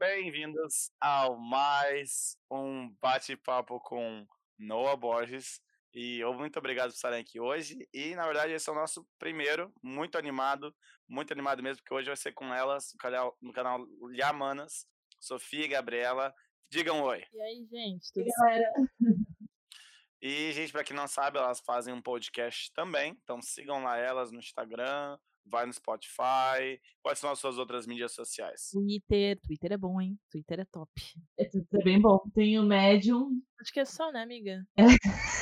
bem-vindos 0.00 0.90
ao 0.98 1.38
mais 1.38 2.34
um 2.50 2.88
bate-papo 3.02 3.78
com 3.80 4.26
Noah 4.58 4.96
Borges. 4.96 5.60
E 5.92 6.20
eu 6.20 6.32
muito 6.32 6.58
obrigado 6.58 6.88
por 6.88 6.94
estarem 6.94 7.20
aqui 7.20 7.38
hoje. 7.38 7.86
E 7.92 8.14
na 8.14 8.24
verdade, 8.24 8.54
esse 8.54 8.66
é 8.66 8.72
o 8.72 8.74
nosso 8.74 9.06
primeiro, 9.18 9.70
muito 9.82 10.16
animado, 10.16 10.74
muito 11.06 11.34
animado 11.34 11.62
mesmo, 11.62 11.82
porque 11.82 11.92
hoje 11.92 12.06
vai 12.06 12.16
ser 12.16 12.32
com 12.32 12.46
elas 12.46 12.94
no 12.94 12.98
canal, 12.98 13.36
no 13.42 13.52
canal 13.52 13.86
Yamanas, 14.10 14.86
Sofia 15.20 15.66
e 15.66 15.68
Gabriela. 15.68 16.34
Digam 16.70 17.02
oi. 17.02 17.22
E 17.30 17.42
aí, 17.42 17.66
gente? 17.70 18.10
Tudo 18.14 18.26
galera, 18.38 18.72
E, 20.22 20.52
gente, 20.52 20.72
para 20.72 20.84
quem 20.84 20.96
não 20.96 21.08
sabe, 21.08 21.36
elas 21.36 21.60
fazem 21.60 21.92
um 21.92 22.00
podcast 22.00 22.72
também. 22.72 23.18
Então 23.22 23.42
sigam 23.42 23.82
lá 23.82 23.98
elas 23.98 24.32
no 24.32 24.38
Instagram, 24.38 25.18
vai 25.44 25.66
no 25.66 25.72
Spotify. 25.72 26.80
Quais 27.02 27.18
são 27.18 27.30
as 27.30 27.38
suas 27.38 27.58
outras 27.58 27.86
mídias 27.86 28.12
sociais? 28.12 28.70
Twitter. 28.72 29.38
Twitter 29.40 29.72
é 29.72 29.76
bom, 29.76 30.00
hein? 30.00 30.18
Twitter 30.30 30.60
é 30.60 30.64
top. 30.64 30.90
é 31.38 31.44
tudo 31.46 31.66
bem 31.82 32.00
bom. 32.00 32.20
Tem 32.34 32.58
o 32.58 32.62
Medium. 32.62 33.40
Acho 33.60 33.72
que 33.72 33.80
é 33.80 33.84
só, 33.84 34.10
né, 34.12 34.22
amiga? 34.22 34.64
É, 34.76 34.84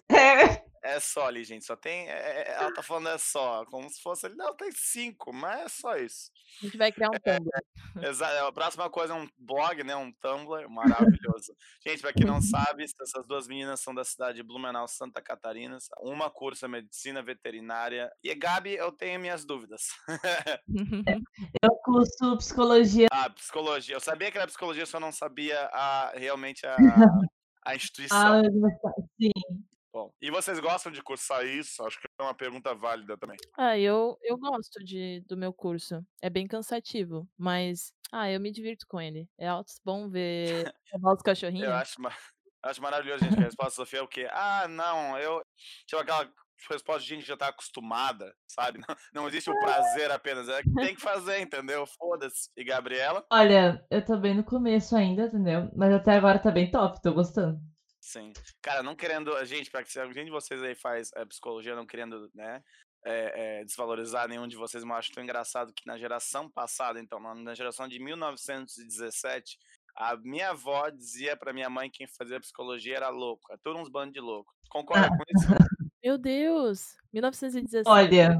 É 0.89 1.01
só 1.01 1.27
ali, 1.27 1.45
gente. 1.45 1.67
Só 1.67 1.77
tem. 1.77 2.09
é- 2.09 2.13
é- 2.13 2.55
ela 2.55 2.73
tá 2.73 2.83
falando 2.83 3.11
é 3.11 3.19
só, 3.19 3.65
como 3.67 3.89
se 3.91 4.01
fosse 4.01 4.25
ali. 4.25 4.35
Não, 4.37 4.57
tem 4.57 4.71
cinco, 4.73 5.33
mas 5.35 5.61
é 5.61 5.69
só 5.69 5.97
isso. 5.97 6.31
A 6.63 6.65
gente 6.65 6.79
vai 6.79 6.91
criar 6.91 7.09
um 7.09 7.13
Tumblr. 7.13 8.09
Exato. 8.09 8.47
A 8.47 8.53
próxima 8.53 8.89
coisa 8.89 9.13
é 9.13 9.17
um 9.17 9.29
blog, 9.37 9.85
né? 9.85 9.95
Um 9.95 10.11
Tumblr 10.13 10.69
maravilhoso. 10.71 11.55
Gente, 11.87 12.01
pra 12.01 12.13
quem 12.13 12.27
não 12.27 12.41
sabe, 12.75 12.85
essas 12.85 13.27
duas 13.27 13.47
meninas 13.47 13.81
são 13.81 13.95
da 13.95 14.03
cidade 14.03 14.39
de 14.39 14.43
Blumenau, 14.43 14.89
Santa 14.89 15.21
Catarina. 15.21 15.77
Uma 16.01 16.31
cursa 16.31 16.67
medicina 16.67 17.23
veterinária. 17.23 18.11
E 18.25 18.35
Gabi, 18.35 18.75
eu 18.75 18.91
tenho 18.91 19.21
minhas 19.21 19.45
dúvidas. 19.45 19.89
eu 21.63 21.71
curso 21.85 22.37
psicologia. 22.39 23.09
Ah, 23.13 23.29
psicologia. 23.29 23.95
Eu 23.95 24.01
sabia 24.01 24.31
que 24.31 24.39
era 24.39 24.47
psicologia, 24.47 24.87
só 24.87 24.99
não 24.99 25.13
sabia 25.13 25.69
a, 25.73 26.13
realmente 26.17 26.67
a, 26.67 26.77
a 27.65 27.77
instituição. 27.77 28.19
Ah, 28.19 28.39
universidade. 28.39 29.03
Sim. 29.21 29.69
Bom, 29.93 30.13
e 30.21 30.31
vocês 30.31 30.61
gostam 30.61 30.93
de 30.93 31.03
cursar 31.03 31.45
isso? 31.47 31.83
Acho 31.85 31.99
que 31.99 32.07
é 32.19 32.23
uma 32.23 32.35
pergunta 32.35 32.75
válida 32.75 33.17
também. 33.17 33.39
ah, 33.57 33.79
eu, 33.79 34.19
eu 34.23 34.37
gosto 34.37 34.85
de, 34.85 35.21
do 35.27 35.37
meu 35.37 35.53
curso. 35.53 36.05
É 36.21 36.29
bem 36.29 36.47
cansativo, 36.47 37.27
mas. 37.37 37.93
Ah, 38.13 38.31
eu 38.31 38.41
me 38.41 38.51
divirto 38.53 38.87
com 38.87 39.01
ele. 39.01 39.29
É 39.39 39.47
alto 39.49 39.73
bom 39.85 40.09
ver 40.09 40.67
os 40.93 41.01
Eu 41.21 41.23
cachorrinhos. 41.23 41.71
acho, 41.75 42.01
ma- 42.01 42.11
acho 42.63 42.83
maravilhoso, 42.83 43.23
gente, 43.25 43.37
que 43.37 43.43
a 43.43 43.47
resposta 43.47 43.71
da 43.81 43.87
Sofia 43.87 43.99
é 44.01 44.03
o 44.03 44.09
quê? 44.09 44.29
Ah, 44.31 44.67
não, 44.69 45.19
eu. 45.19 45.43
Tipo 45.87 46.03
aquela 46.03 46.31
resposta 46.71 47.03
de 47.03 47.09
gente 47.09 47.21
que 47.23 47.29
já 47.29 47.37
tá 47.37 47.49
acostumada, 47.49 48.35
sabe? 48.49 48.79
Não, 48.89 48.97
não 49.23 49.29
existe 49.29 49.49
o 49.49 49.57
prazer 49.59 50.11
apenas, 50.11 50.49
é 50.49 50.61
que 50.63 50.69
tem 50.81 50.95
que 50.95 51.01
fazer, 51.01 51.39
entendeu? 51.41 51.87
Foda-se. 51.87 52.51
E 52.57 52.65
Gabriela? 52.65 53.25
Olha, 53.31 53.85
eu 53.91 54.05
tô 54.05 54.17
bem 54.19 54.35
no 54.35 54.43
começo 54.45 54.97
ainda, 54.97 55.27
entendeu? 55.27 55.71
Mas 55.77 55.93
até 55.95 56.17
agora 56.17 56.39
tá 56.39 56.51
bem 56.51 56.69
top, 56.71 57.01
tô 57.01 57.13
gostando. 57.15 57.61
Sim. 58.01 58.33
Cara, 58.63 58.83
não 58.83 58.95
querendo. 58.95 59.33
Gente, 59.45 59.71
para 59.71 59.83
que 59.83 59.93
se 59.93 60.01
alguém 60.01 60.25
de 60.25 60.31
vocês 60.31 60.63
aí 60.63 60.75
faz 60.75 61.11
é, 61.15 61.25
psicologia, 61.25 61.75
não 61.75 61.87
querendo, 61.87 62.31
né? 62.35 62.63
é, 63.05 63.61
é, 63.61 63.65
desvalorizar 63.65 64.29
nenhum 64.29 64.47
de 64.47 64.57
vocês, 64.57 64.83
mas 64.85 64.91
eu 64.91 64.99
acho 64.99 65.13
tão 65.13 65.23
engraçado 65.23 65.73
que 65.73 65.87
na 65.87 65.97
geração 65.97 66.51
passada, 66.51 67.01
então, 67.01 67.21
na, 67.21 67.55
geração 67.55 67.89
de 67.89 67.99
1917, 67.99 69.59
a 69.97 70.17
minha 70.17 70.51
avó 70.51 70.89
dizia 70.91 71.37
pra 71.37 71.53
minha 71.53 71.71
mãe 71.71 71.91
que 71.91 71.99
quem 71.99 72.07
fazia 72.07 72.41
psicologia 72.41 72.97
era 72.97 73.09
louco. 73.09 73.53
É 73.53 73.57
tudo 73.63 73.79
uns 73.79 73.89
bandos 73.89 74.13
de 74.13 74.21
louco. 74.21 74.53
Concorda 74.69 75.09
com 75.09 75.25
isso? 75.29 75.47
Meu 76.03 76.17
Deus! 76.17 76.97
1917. 77.13 77.89
Olha, 77.89 78.39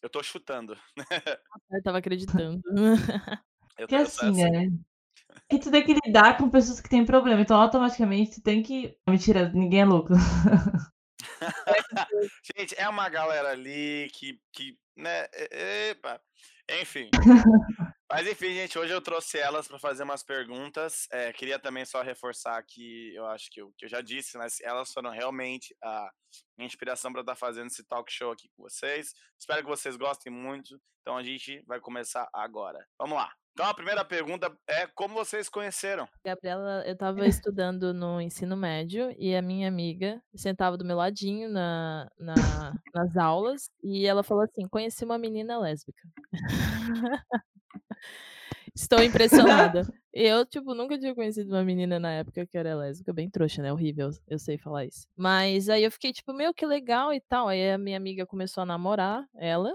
Eu 0.00 0.08
tô 0.08 0.22
chutando. 0.22 0.78
Eu 1.70 1.82
tava 1.82 1.98
acreditando. 1.98 2.62
Eu, 3.78 3.86
que 3.88 3.94
assim, 3.94 4.30
assim. 4.30 4.50
né? 4.50 4.70
Que 5.48 5.58
tu 5.58 5.70
tem 5.70 5.84
que 5.84 5.94
lidar 6.04 6.36
com 6.36 6.50
pessoas 6.50 6.80
que 6.80 6.88
têm 6.88 7.04
problema, 7.04 7.40
então 7.40 7.60
automaticamente 7.60 8.32
tu 8.36 8.42
tem 8.42 8.62
que. 8.62 8.96
Mentira, 9.08 9.48
ninguém 9.50 9.80
é 9.80 9.84
louco. 9.84 10.12
Gente, 12.56 12.74
é 12.78 12.88
uma 12.88 13.08
galera 13.08 13.50
ali 13.50 14.10
que, 14.14 14.40
que 14.52 14.78
né, 14.96 15.26
e- 15.34 15.90
epa, 15.90 16.20
enfim. 16.80 17.10
Mas 18.08 18.24
enfim, 18.28 18.54
gente, 18.54 18.78
hoje 18.78 18.92
eu 18.92 19.00
trouxe 19.00 19.36
elas 19.36 19.66
para 19.66 19.80
fazer 19.80 20.04
umas 20.04 20.22
perguntas. 20.22 21.08
É, 21.10 21.32
queria 21.32 21.58
também 21.58 21.84
só 21.84 22.02
reforçar 22.02 22.62
que 22.62 23.12
eu 23.12 23.26
acho 23.26 23.50
que 23.50 23.60
eu, 23.60 23.72
que 23.76 23.84
eu 23.84 23.88
já 23.88 24.00
disse, 24.00 24.38
mas 24.38 24.60
elas 24.60 24.92
foram 24.92 25.10
realmente 25.10 25.76
a 25.82 26.08
minha 26.56 26.68
inspiração 26.68 27.10
para 27.10 27.22
estar 27.22 27.34
fazendo 27.34 27.66
esse 27.66 27.82
talk 27.84 28.10
show 28.12 28.30
aqui 28.30 28.48
com 28.56 28.62
vocês. 28.62 29.12
Espero 29.36 29.60
que 29.62 29.68
vocês 29.68 29.96
gostem 29.96 30.32
muito. 30.32 30.80
Então 31.02 31.16
a 31.16 31.22
gente 31.24 31.60
vai 31.66 31.80
começar 31.80 32.28
agora. 32.32 32.86
Vamos 32.96 33.16
lá. 33.18 33.32
Então 33.56 33.64
a 33.70 33.72
primeira 33.72 34.04
pergunta 34.04 34.54
é 34.68 34.86
como 34.88 35.14
vocês 35.14 35.48
conheceram? 35.48 36.06
Gabriela, 36.22 36.84
eu 36.86 36.94
tava 36.94 37.24
estudando 37.26 37.94
no 37.94 38.20
ensino 38.20 38.54
médio 38.54 39.14
e 39.18 39.34
a 39.34 39.40
minha 39.40 39.66
amiga 39.66 40.20
sentava 40.34 40.76
do 40.76 40.84
meu 40.84 40.94
ladinho 40.94 41.48
na, 41.48 42.06
na- 42.18 42.74
nas 42.94 43.16
aulas 43.16 43.70
e 43.82 44.04
ela 44.04 44.22
falou 44.22 44.44
assim: 44.44 44.68
conheci 44.68 45.06
uma 45.06 45.16
menina 45.16 45.58
lésbica. 45.58 46.02
Estou 48.74 49.02
impressionada. 49.02 49.86
Eu, 50.12 50.44
tipo, 50.44 50.74
nunca 50.74 50.98
tinha 50.98 51.14
conhecido 51.14 51.50
uma 51.54 51.64
menina 51.64 51.98
na 51.98 52.10
época 52.12 52.46
que 52.46 52.58
era 52.58 52.74
lésbica, 52.76 53.10
bem 53.10 53.30
trouxa, 53.30 53.62
né? 53.62 53.72
Horrível, 53.72 54.10
eu 54.28 54.38
sei 54.38 54.58
falar 54.58 54.84
isso. 54.84 55.06
Mas 55.16 55.70
aí 55.70 55.82
eu 55.82 55.90
fiquei, 55.90 56.12
tipo, 56.12 56.34
meu, 56.34 56.52
que 56.52 56.66
legal 56.66 57.10
e 57.12 57.22
tal. 57.22 57.48
Aí 57.48 57.70
a 57.70 57.78
minha 57.78 57.96
amiga 57.96 58.26
começou 58.26 58.62
a 58.62 58.66
namorar 58.66 59.24
ela. 59.34 59.74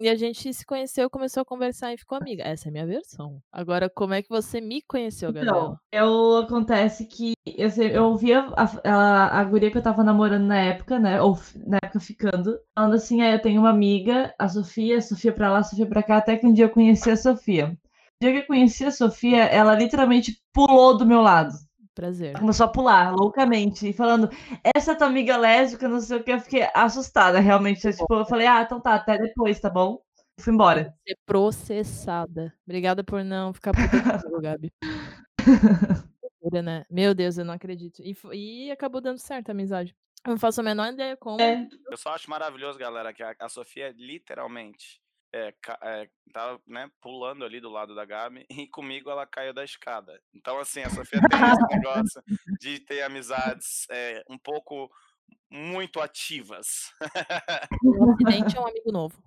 E 0.00 0.08
a 0.08 0.14
gente 0.14 0.54
se 0.54 0.64
conheceu, 0.64 1.10
começou 1.10 1.40
a 1.40 1.44
conversar 1.44 1.92
e 1.92 1.98
ficou 1.98 2.18
amiga. 2.18 2.44
Essa 2.44 2.68
é 2.68 2.70
a 2.70 2.72
minha 2.72 2.86
versão. 2.86 3.42
Agora, 3.52 3.90
como 3.90 4.14
é 4.14 4.22
que 4.22 4.28
você 4.28 4.60
me 4.60 4.80
conheceu, 4.82 5.32
Gabriela? 5.32 5.58
Então, 5.58 5.78
eu 5.90 6.36
acontece 6.38 7.04
que 7.04 7.32
eu, 7.44 7.68
eu 7.68 8.04
ouvia 8.04 8.46
a, 8.56 8.70
a, 8.84 9.40
a 9.40 9.44
guria 9.44 9.72
que 9.72 9.78
eu 9.78 9.82
tava 9.82 10.04
namorando 10.04 10.46
na 10.46 10.58
época, 10.60 11.00
né? 11.00 11.20
Ou 11.20 11.36
na 11.66 11.78
época 11.82 11.98
ficando, 11.98 12.60
falando 12.76 12.94
assim, 12.94 13.22
aí 13.22 13.32
eu 13.32 13.42
tenho 13.42 13.60
uma 13.60 13.70
amiga, 13.70 14.32
a 14.38 14.48
Sofia, 14.48 14.98
a 14.98 15.02
Sofia 15.02 15.32
pra 15.32 15.50
lá, 15.50 15.58
a 15.58 15.64
Sofia 15.64 15.86
pra 15.86 16.02
cá, 16.02 16.18
até 16.18 16.36
que 16.36 16.46
um 16.46 16.52
dia 16.52 16.66
eu 16.66 16.70
conheci 16.70 17.10
a 17.10 17.16
Sofia. 17.16 17.76
O 18.20 18.24
dia 18.24 18.32
que 18.32 18.38
eu 18.38 18.46
conheci 18.46 18.84
a 18.84 18.92
Sofia, 18.92 19.44
ela 19.46 19.74
literalmente 19.74 20.40
pulou 20.52 20.96
do 20.96 21.04
meu 21.04 21.20
lado. 21.20 21.54
Prazer. 21.98 22.30
Ela 22.30 22.38
começou 22.38 22.64
a 22.64 22.68
pular 22.68 23.12
loucamente, 23.12 23.88
e 23.88 23.92
falando, 23.92 24.30
essa 24.76 24.92
é 24.92 24.94
tua 24.94 25.08
amiga 25.08 25.36
lésbica, 25.36 25.88
não 25.88 25.98
sei 25.98 26.18
o 26.18 26.22
que, 26.22 26.30
eu 26.30 26.38
fiquei 26.38 26.68
assustada, 26.72 27.40
realmente. 27.40 27.84
Eu, 27.84 27.92
tipo, 27.92 28.14
eu 28.14 28.24
falei, 28.24 28.46
ah, 28.46 28.62
então 28.62 28.80
tá, 28.80 28.94
até 28.94 29.18
depois, 29.18 29.58
tá 29.58 29.68
bom? 29.68 30.00
Fui 30.38 30.52
embora. 30.54 30.94
Ser 31.04 31.18
processada. 31.26 32.54
Obrigada 32.64 33.02
por 33.02 33.24
não 33.24 33.52
ficar 33.52 33.72
puta 33.72 34.20
comigo, 34.20 34.40
Gabi. 34.40 34.72
Né? 36.62 36.86
Meu 36.88 37.14
Deus, 37.14 37.36
eu 37.36 37.44
não 37.44 37.52
acredito. 37.52 38.00
E, 38.00 38.16
e 38.32 38.70
acabou 38.70 39.00
dando 39.00 39.18
certo 39.18 39.48
a 39.48 39.52
amizade. 39.52 39.94
Eu 40.24 40.30
não 40.30 40.38
faço 40.38 40.60
a 40.60 40.64
menor 40.64 40.92
ideia 40.92 41.16
como. 41.16 41.42
É, 41.42 41.68
Eu 41.90 41.96
só 41.96 42.14
acho 42.14 42.30
maravilhoso, 42.30 42.78
galera, 42.78 43.12
que 43.12 43.24
a, 43.24 43.34
a 43.40 43.48
Sofia 43.48 43.92
literalmente 43.98 45.00
é, 45.32 45.54
é, 45.82 46.08
tá 46.32 46.58
né, 46.66 46.90
pulando 47.00 47.44
ali 47.44 47.60
do 47.60 47.70
lado 47.70 47.94
da 47.94 48.04
Gabi 48.04 48.46
e 48.50 48.66
comigo 48.66 49.10
ela 49.10 49.26
caiu 49.26 49.52
da 49.52 49.64
escada. 49.64 50.20
Então, 50.34 50.58
assim, 50.58 50.82
a 50.82 50.90
Sofia 50.90 51.20
tem 51.20 51.40
esse 51.40 51.76
negócio 51.76 52.22
de 52.60 52.80
ter 52.80 53.02
amizades 53.02 53.86
é, 53.90 54.22
um 54.28 54.38
pouco 54.38 54.90
muito 55.50 56.00
ativas. 56.00 56.92
Um 57.84 58.12
acidente 58.12 58.56
é 58.56 58.60
um 58.60 58.66
amigo 58.66 58.92
novo. 58.92 59.22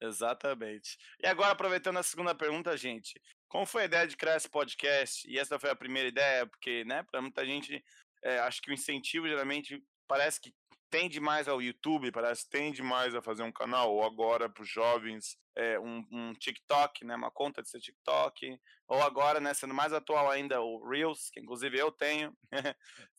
Exatamente. 0.00 0.98
E 1.22 1.26
agora, 1.26 1.52
aproveitando 1.52 1.98
a 1.98 2.02
segunda 2.02 2.34
pergunta, 2.34 2.76
gente, 2.76 3.20
como 3.48 3.64
foi 3.64 3.82
a 3.82 3.84
ideia 3.86 4.06
de 4.06 4.16
criar 4.16 4.36
esse 4.36 4.48
podcast? 4.48 5.28
E 5.30 5.38
essa 5.38 5.58
foi 5.58 5.70
a 5.70 5.76
primeira 5.76 6.08
ideia, 6.08 6.46
porque, 6.46 6.84
né, 6.84 7.02
para 7.04 7.22
muita 7.22 7.46
gente, 7.46 7.82
é, 8.22 8.38
acho 8.40 8.60
que 8.60 8.70
o 8.70 8.74
incentivo 8.74 9.28
geralmente 9.28 9.82
parece 10.06 10.40
que 10.40 10.52
tende 10.94 11.18
mais 11.18 11.48
ao 11.48 11.60
YouTube, 11.60 12.12
parece 12.12 12.48
tende 12.48 12.80
mais 12.80 13.16
a 13.16 13.20
fazer 13.20 13.42
um 13.42 13.50
canal, 13.50 13.92
ou 13.92 14.04
agora 14.04 14.48
para 14.48 14.62
os 14.62 14.68
jovens, 14.68 15.36
é, 15.56 15.76
um, 15.80 16.06
um 16.12 16.32
TikTok, 16.34 17.04
né, 17.04 17.16
uma 17.16 17.32
conta 17.32 17.60
de 17.60 17.68
ser 17.68 17.80
TikTok, 17.80 18.56
ou 18.86 19.02
agora, 19.02 19.40
né, 19.40 19.52
sendo 19.54 19.74
mais 19.74 19.92
atual 19.92 20.30
ainda, 20.30 20.60
o 20.60 20.88
Reels, 20.88 21.30
que 21.32 21.40
inclusive 21.40 21.76
eu 21.76 21.90
tenho, 21.90 22.32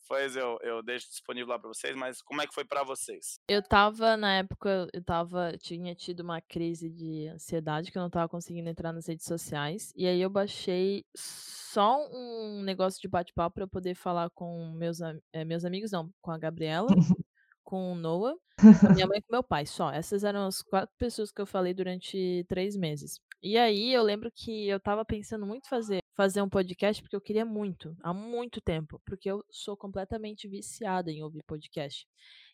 pois 0.08 0.36
eu, 0.36 0.58
eu 0.62 0.82
deixo 0.82 1.10
disponível 1.10 1.50
lá 1.50 1.58
para 1.58 1.68
vocês, 1.68 1.94
mas 1.94 2.22
como 2.22 2.40
é 2.40 2.46
que 2.46 2.54
foi 2.54 2.64
para 2.64 2.82
vocês? 2.82 3.38
Eu 3.46 3.62
tava, 3.62 4.16
na 4.16 4.38
época, 4.38 4.88
eu 4.94 5.04
tava, 5.04 5.52
tinha 5.58 5.94
tido 5.94 6.20
uma 6.20 6.40
crise 6.40 6.88
de 6.88 7.28
ansiedade 7.28 7.92
que 7.92 7.98
eu 7.98 8.02
não 8.02 8.08
tava 8.08 8.26
conseguindo 8.26 8.70
entrar 8.70 8.90
nas 8.90 9.06
redes 9.06 9.26
sociais. 9.26 9.92
E 9.94 10.06
aí 10.06 10.22
eu 10.22 10.30
baixei 10.30 11.04
só 11.14 12.08
um 12.10 12.62
negócio 12.62 13.02
de 13.02 13.08
bate-papo 13.08 13.56
pra 13.56 13.64
eu 13.64 13.68
poder 13.68 13.94
falar 13.94 14.30
com 14.30 14.72
meus, 14.72 15.00
eh, 15.34 15.44
meus 15.44 15.62
amigos, 15.62 15.90
não, 15.90 16.10
com 16.22 16.30
a 16.30 16.38
Gabriela, 16.38 16.88
com 17.66 17.92
o 17.92 17.94
Noah, 17.96 18.36
minha 18.94 19.06
mãe 19.06 19.18
e 19.18 19.22
com 19.26 19.32
meu 19.32 19.42
pai, 19.42 19.66
só. 19.66 19.90
Essas 19.90 20.24
eram 20.24 20.46
as 20.46 20.62
quatro 20.62 20.94
pessoas 20.96 21.32
que 21.32 21.42
eu 21.42 21.46
falei 21.46 21.74
durante 21.74 22.46
três 22.48 22.76
meses. 22.76 23.20
E 23.42 23.58
aí 23.58 23.92
eu 23.92 24.02
lembro 24.02 24.30
que 24.34 24.68
eu 24.68 24.80
tava 24.80 25.04
pensando 25.04 25.44
muito 25.44 25.68
fazer 25.68 26.00
fazer 26.16 26.40
um 26.40 26.48
podcast 26.48 27.02
porque 27.02 27.14
eu 27.14 27.20
queria 27.20 27.44
muito, 27.44 27.94
há 28.02 28.12
muito 28.14 28.58
tempo, 28.58 28.98
porque 29.04 29.30
eu 29.30 29.44
sou 29.50 29.76
completamente 29.76 30.48
viciada 30.48 31.12
em 31.12 31.22
ouvir 31.22 31.42
podcast. 31.42 32.08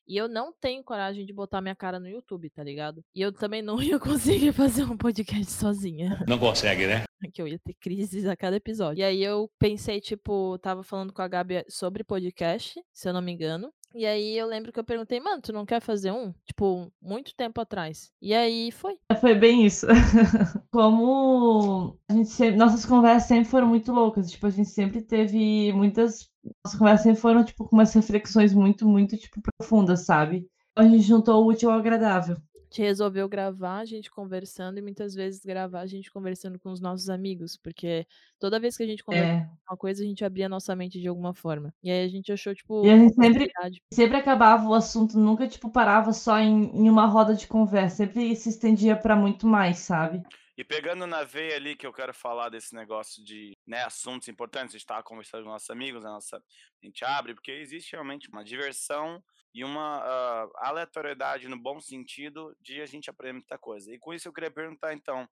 E 0.04 0.16
eu 0.16 0.28
não 0.28 0.52
tenho 0.52 0.82
coragem 0.82 1.24
de 1.24 1.32
botar 1.32 1.60
minha 1.60 1.76
cara 1.76 2.00
no 2.00 2.08
YouTube, 2.08 2.50
tá 2.50 2.64
ligado? 2.64 3.04
E 3.14 3.22
eu 3.22 3.32
também 3.32 3.62
não 3.62 3.80
ia 3.80 4.00
conseguir 4.00 4.50
fazer 4.52 4.82
um 4.82 4.96
podcast 4.96 5.52
sozinha. 5.52 6.24
Não 6.26 6.38
consegue, 6.38 6.88
né? 6.88 7.04
Que 7.32 7.40
eu 7.40 7.46
ia 7.46 7.58
ter 7.60 7.74
crises 7.74 8.26
a 8.26 8.36
cada 8.36 8.56
episódio. 8.56 9.00
E 9.00 9.04
aí 9.04 9.22
eu 9.22 9.48
pensei, 9.56 10.00
tipo, 10.00 10.58
tava 10.58 10.82
falando 10.82 11.12
com 11.12 11.22
a 11.22 11.28
Gabi 11.28 11.64
sobre 11.68 12.02
podcast, 12.02 12.82
se 12.92 13.08
eu 13.08 13.12
não 13.12 13.22
me 13.22 13.30
engano. 13.30 13.72
E 13.94 14.06
aí 14.06 14.36
eu 14.36 14.46
lembro 14.46 14.72
que 14.72 14.80
eu 14.80 14.84
perguntei, 14.84 15.20
mano, 15.20 15.42
tu 15.42 15.52
não 15.52 15.66
quer 15.66 15.80
fazer 15.80 16.10
um? 16.10 16.32
Tipo, 16.44 16.90
muito 17.00 17.34
tempo 17.34 17.60
atrás. 17.60 18.10
E 18.20 18.34
aí 18.34 18.70
foi. 18.70 18.98
Foi 19.20 19.34
bem 19.34 19.66
isso. 19.66 19.86
Como 20.70 21.98
a 22.08 22.14
gente 22.14 22.30
sempre, 22.30 22.56
nossas 22.56 22.86
conversas 22.86 23.28
sempre 23.28 23.50
foram 23.50 23.66
muito 23.66 23.92
loucas. 23.92 24.30
Tipo, 24.30 24.46
a 24.46 24.50
gente 24.50 24.68
sempre 24.68 25.02
teve 25.02 25.72
muitas. 25.72 26.30
Nossas 26.64 26.78
conversas 26.78 27.02
sempre 27.04 27.20
foram, 27.20 27.44
tipo, 27.44 27.64
com 27.64 27.76
umas 27.76 27.92
reflexões 27.92 28.54
muito, 28.54 28.86
muito, 28.86 29.16
tipo, 29.16 29.40
profundas, 29.58 30.04
sabe? 30.04 30.48
A 30.74 30.84
gente 30.84 31.02
juntou 31.02 31.44
o 31.44 31.48
útil 31.48 31.70
ao 31.70 31.78
agradável. 31.78 32.36
A 32.72 32.74
gente 32.74 32.82
resolveu 32.86 33.28
gravar 33.28 33.80
a 33.80 33.84
gente 33.84 34.10
conversando 34.10 34.78
e 34.78 34.82
muitas 34.82 35.14
vezes 35.14 35.44
gravar 35.44 35.80
a 35.80 35.86
gente 35.86 36.10
conversando 36.10 36.58
com 36.58 36.70
os 36.70 36.80
nossos 36.80 37.10
amigos, 37.10 37.54
porque 37.56 38.06
toda 38.38 38.58
vez 38.58 38.76
que 38.78 38.82
a 38.82 38.86
gente 38.86 39.04
conversa 39.04 39.28
É. 39.28 39.46
uma 39.68 39.76
coisa, 39.76 40.02
a 40.02 40.06
gente 40.06 40.24
abria 40.24 40.48
nossa 40.48 40.74
mente 40.74 40.98
de 40.98 41.06
alguma 41.06 41.34
forma. 41.34 41.74
E 41.82 41.90
aí 41.90 42.04
a 42.04 42.08
gente 42.08 42.32
achou, 42.32 42.54
tipo, 42.54 42.82
E 42.84 42.90
a 42.90 42.96
gente 42.96 43.14
sempre, 43.14 43.50
sempre 43.92 44.16
acabava 44.16 44.66
o 44.66 44.74
assunto, 44.74 45.18
nunca, 45.18 45.46
tipo, 45.46 45.70
parava 45.70 46.12
só 46.14 46.38
em, 46.38 46.64
em 46.74 46.88
uma 46.88 47.06
roda 47.06 47.34
de 47.34 47.46
conversa. 47.46 47.96
Sempre 47.96 48.34
se 48.36 48.48
estendia 48.48 48.96
pra 48.96 49.14
muito 49.16 49.46
mais, 49.46 49.78
sabe? 49.78 50.22
E 50.62 50.64
pegando 50.64 51.08
na 51.08 51.24
veia 51.24 51.56
ali 51.56 51.74
que 51.74 51.84
eu 51.84 51.92
quero 51.92 52.14
falar 52.14 52.48
desse 52.48 52.72
negócio 52.72 53.24
de 53.24 53.58
né, 53.66 53.82
assuntos 53.82 54.28
importantes, 54.28 54.68
a 54.68 54.78
gente 54.78 54.82
estava 54.82 55.02
conversando 55.02 55.42
com 55.42 55.50
nossos 55.50 55.68
amigos, 55.70 56.04
a, 56.04 56.10
nossa, 56.10 56.36
a 56.36 56.86
gente 56.86 57.04
abre, 57.04 57.34
porque 57.34 57.50
existe 57.50 57.94
realmente 57.94 58.28
uma 58.28 58.44
diversão 58.44 59.20
e 59.52 59.64
uma 59.64 59.98
ah, 59.98 60.48
aleatoriedade 60.58 61.48
no 61.48 61.58
bom 61.58 61.80
sentido 61.80 62.56
de 62.60 62.80
a 62.80 62.86
gente 62.86 63.10
aprender 63.10 63.32
muita 63.32 63.58
coisa. 63.58 63.92
E 63.92 63.98
com 63.98 64.14
isso 64.14 64.28
eu 64.28 64.32
queria 64.32 64.52
perguntar 64.52 64.94
então, 64.94 65.28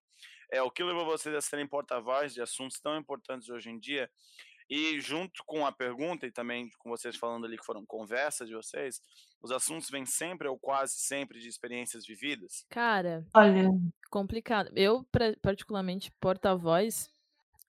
é, 0.51 0.61
o 0.63 0.71
que 0.71 0.83
levou 0.83 1.05
vocês 1.05 1.33
a 1.33 1.41
serem 1.41 1.65
porta-voz 1.65 2.35
de 2.35 2.43
assuntos 2.43 2.81
tão 2.81 2.99
importantes 2.99 3.49
hoje 3.49 3.71
em 3.71 3.79
dia? 3.79 4.11
E 4.71 5.01
junto 5.01 5.43
com 5.45 5.67
a 5.67 5.73
pergunta 5.73 6.27
e 6.27 6.31
também 6.31 6.71
com 6.79 6.91
vocês 6.91 7.17
falando 7.17 7.45
ali 7.45 7.59
que 7.59 7.65
foram 7.67 7.85
conversas 7.85 8.49
de 8.49 8.55
vocês, 8.55 9.03
os 9.43 9.51
assuntos 9.51 9.91
vêm 9.91 10.07
sempre 10.07 10.47
ou 10.47 10.57
quase 10.57 10.95
sempre 10.95 11.41
de 11.41 11.49
experiências 11.49 12.07
vividas? 12.07 12.65
Cara, 12.71 13.27
Olha, 13.35 13.69
complicado. 14.09 14.71
Eu, 14.77 15.05
particularmente, 15.43 16.13
porta-voz, 16.21 17.11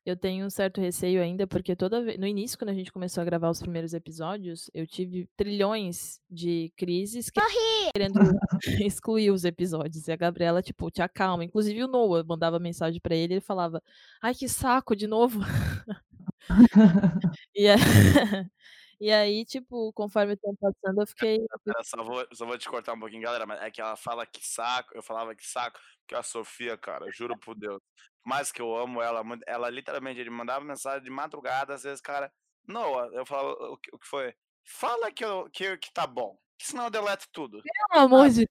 eu 0.06 0.15
tenho 0.15 0.45
um 0.45 0.50
certo 0.50 0.80
receio 0.81 1.21
ainda, 1.21 1.48
porque 1.48 1.75
toda 1.75 2.03
vez. 2.03 2.19
No 2.19 2.27
início, 2.27 2.57
quando 2.57 2.69
a 2.69 2.74
gente 2.74 2.92
começou 2.92 3.21
a 3.21 3.25
gravar 3.25 3.50
os 3.50 3.62
primeiros 3.62 3.94
episódios, 3.94 4.69
eu 4.74 4.86
tive 4.86 5.27
trilhões 5.38 6.19
de 6.30 6.71
crises 6.75 7.30
que- 7.30 7.39
querendo 7.95 8.19
excluir 8.86 9.31
os 9.31 9.44
episódios. 9.44 10.07
E 10.07 10.12
a 10.12 10.15
Gabriela, 10.15 10.62
tipo, 10.62 10.89
te 10.92 11.01
acalma. 11.01 11.44
Inclusive 11.44 11.83
o 11.83 11.88
Noah 11.88 12.24
mandava 12.24 12.59
mensagem 12.59 13.00
pra 13.01 13.15
ele 13.15 13.33
e 13.33 13.36
ele 13.38 13.42
falava: 13.42 13.81
Ai, 14.21 14.33
que 14.36 14.47
saco, 14.47 14.95
de 14.95 15.07
novo. 15.07 15.39
E, 17.55 17.67
a- 17.69 17.75
e 18.99 19.11
aí, 19.11 19.45
tipo, 19.45 19.91
conforme 19.93 20.33
o 20.33 20.38
tempo 20.38 20.57
passando, 20.59 21.01
eu 21.01 21.07
fiquei. 21.07 21.39
Pera, 21.63 21.83
só 21.83 22.03
vou, 22.03 22.25
só 22.33 22.45
vou 22.45 22.57
te 22.57 22.69
cortar 22.69 22.93
um 22.93 22.99
pouquinho, 22.99 23.21
galera, 23.21 23.45
mas 23.45 23.61
é 23.61 23.71
que 23.71 23.81
ela 23.81 23.95
fala 23.95 24.25
que 24.25 24.45
saco, 24.45 24.95
eu 24.95 25.03
falava 25.03 25.35
que 25.35 25.45
saco, 25.45 25.79
que 26.07 26.15
a 26.15 26.23
Sofia, 26.23 26.77
cara, 26.77 27.11
juro 27.11 27.38
por 27.38 27.55
Deus, 27.55 27.81
mais 28.23 28.51
que 28.51 28.61
eu 28.61 28.75
amo 28.75 29.01
ela, 29.01 29.23
ela 29.47 29.69
literalmente, 29.69 30.19
ele 30.19 30.29
mandava 30.29 30.63
mensagem 30.63 31.03
de 31.03 31.09
madrugada, 31.09 31.73
às 31.73 31.83
vezes, 31.83 32.01
cara, 32.01 32.31
não, 32.67 32.94
eu 33.13 33.25
falava, 33.25 33.49
o 33.71 33.77
que, 33.77 33.89
o 33.95 33.99
que 33.99 34.07
foi? 34.07 34.33
Fala 34.63 35.11
que, 35.11 35.25
eu, 35.25 35.49
que, 35.51 35.77
que 35.77 35.91
tá 35.94 36.05
bom, 36.05 36.37
que 36.57 36.67
senão 36.67 36.85
eu 36.85 36.91
deleto 36.91 37.27
tudo. 37.31 37.61
Pelo 37.89 38.03
amor 38.05 38.29
de 38.29 38.44
E 38.44 38.47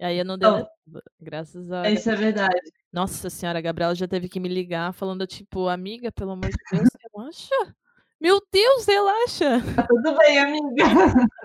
aí 0.00 0.18
eu 0.18 0.24
não 0.24 0.36
Não. 0.36 0.50
deletava, 0.52 1.02
graças 1.20 1.70
a. 1.72 1.88
isso 1.90 2.10
é 2.10 2.16
verdade. 2.16 2.72
Nossa 2.92 3.28
senhora, 3.28 3.58
a 3.58 3.62
Gabriela 3.62 3.94
já 3.94 4.08
teve 4.08 4.28
que 4.28 4.40
me 4.40 4.48
ligar 4.48 4.92
falando, 4.92 5.26
tipo, 5.26 5.68
amiga, 5.68 6.10
pelo 6.10 6.32
amor 6.32 6.48
de 6.48 6.56
Deus, 6.72 6.88
relaxa. 7.12 7.74
Meu 8.20 8.40
Deus, 8.50 8.86
relaxa. 8.86 9.60
Tá 9.76 9.86
tudo 9.86 10.16
bem, 10.16 10.38
amiga. 10.38 10.84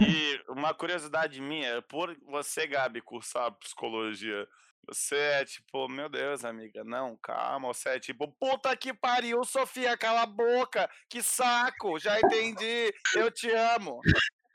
E 0.00 0.40
uma 0.48 0.72
curiosidade 0.72 1.40
minha, 1.40 1.82
por 1.82 2.16
você, 2.26 2.64
Gabi, 2.66 3.00
cursar 3.00 3.50
psicologia, 3.52 4.46
você 4.86 5.16
é 5.16 5.44
tipo, 5.44 5.88
meu 5.88 6.08
Deus, 6.08 6.44
amiga, 6.44 6.84
não, 6.84 7.16
calma, 7.20 7.68
você 7.68 7.90
é 7.90 8.00
tipo, 8.00 8.28
puta 8.38 8.76
que 8.76 8.94
pariu, 8.94 9.44
Sofia, 9.44 9.96
cala 9.96 10.22
a 10.22 10.26
boca, 10.26 10.88
que 11.08 11.22
saco, 11.22 11.98
já 11.98 12.18
entendi, 12.20 12.92
eu 13.16 13.30
te 13.30 13.50
amo. 13.50 14.00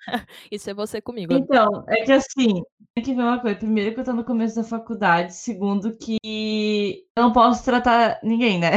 Isso 0.51 0.69
é 0.69 0.73
você 0.73 1.01
comigo. 1.01 1.33
Então, 1.33 1.83
é 1.87 2.03
que 2.03 2.11
assim, 2.11 2.63
tem 2.95 3.03
que 3.03 3.13
ver 3.13 3.21
uma 3.23 3.39
coisa. 3.39 3.57
Primeiro 3.57 3.93
que 3.93 3.99
eu 3.99 4.05
tô 4.05 4.13
no 4.13 4.23
começo 4.23 4.55
da 4.55 4.63
faculdade. 4.63 5.33
Segundo 5.35 5.95
que 5.97 7.05
eu 7.15 7.23
não 7.23 7.31
posso 7.33 7.63
tratar 7.63 8.19
ninguém, 8.23 8.59
né? 8.59 8.71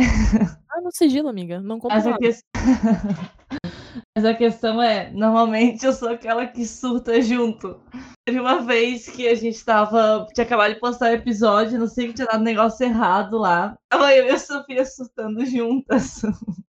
Ah, 0.71 0.81
no 0.81 0.91
sigilo, 0.93 1.29
amiga. 1.29 1.61
Não 1.61 1.79
compro 1.79 1.97
Mas 1.97 2.07
a, 2.07 2.11
nada. 2.11 2.21
ques- 2.21 2.45
Mas 4.21 4.27
a 4.27 4.35
questão 4.35 4.83
é, 4.83 5.11
normalmente 5.13 5.87
eu 5.87 5.95
sou 5.95 6.11
aquela 6.11 6.47
que 6.47 6.67
surta 6.67 7.23
junto. 7.23 7.81
Teve 8.23 8.39
uma 8.39 8.61
vez 8.61 9.09
que 9.09 9.27
a 9.27 9.35
gente 9.35 9.65
tava. 9.65 10.27
Tinha 10.35 10.45
acabado 10.45 10.75
de 10.75 10.79
postar 10.79 11.11
o 11.11 11.15
episódio, 11.15 11.79
não 11.79 11.87
sei 11.87 12.09
que 12.09 12.13
tinha 12.13 12.27
dado 12.27 12.43
um 12.43 12.45
negócio 12.45 12.85
errado 12.85 13.39
lá. 13.39 13.79
Tava 13.89 14.15
eu 14.15 14.27
e 14.27 14.31
a 14.31 14.39
Sofia 14.39 14.85
surtando 14.85 15.43
juntas. 15.47 16.21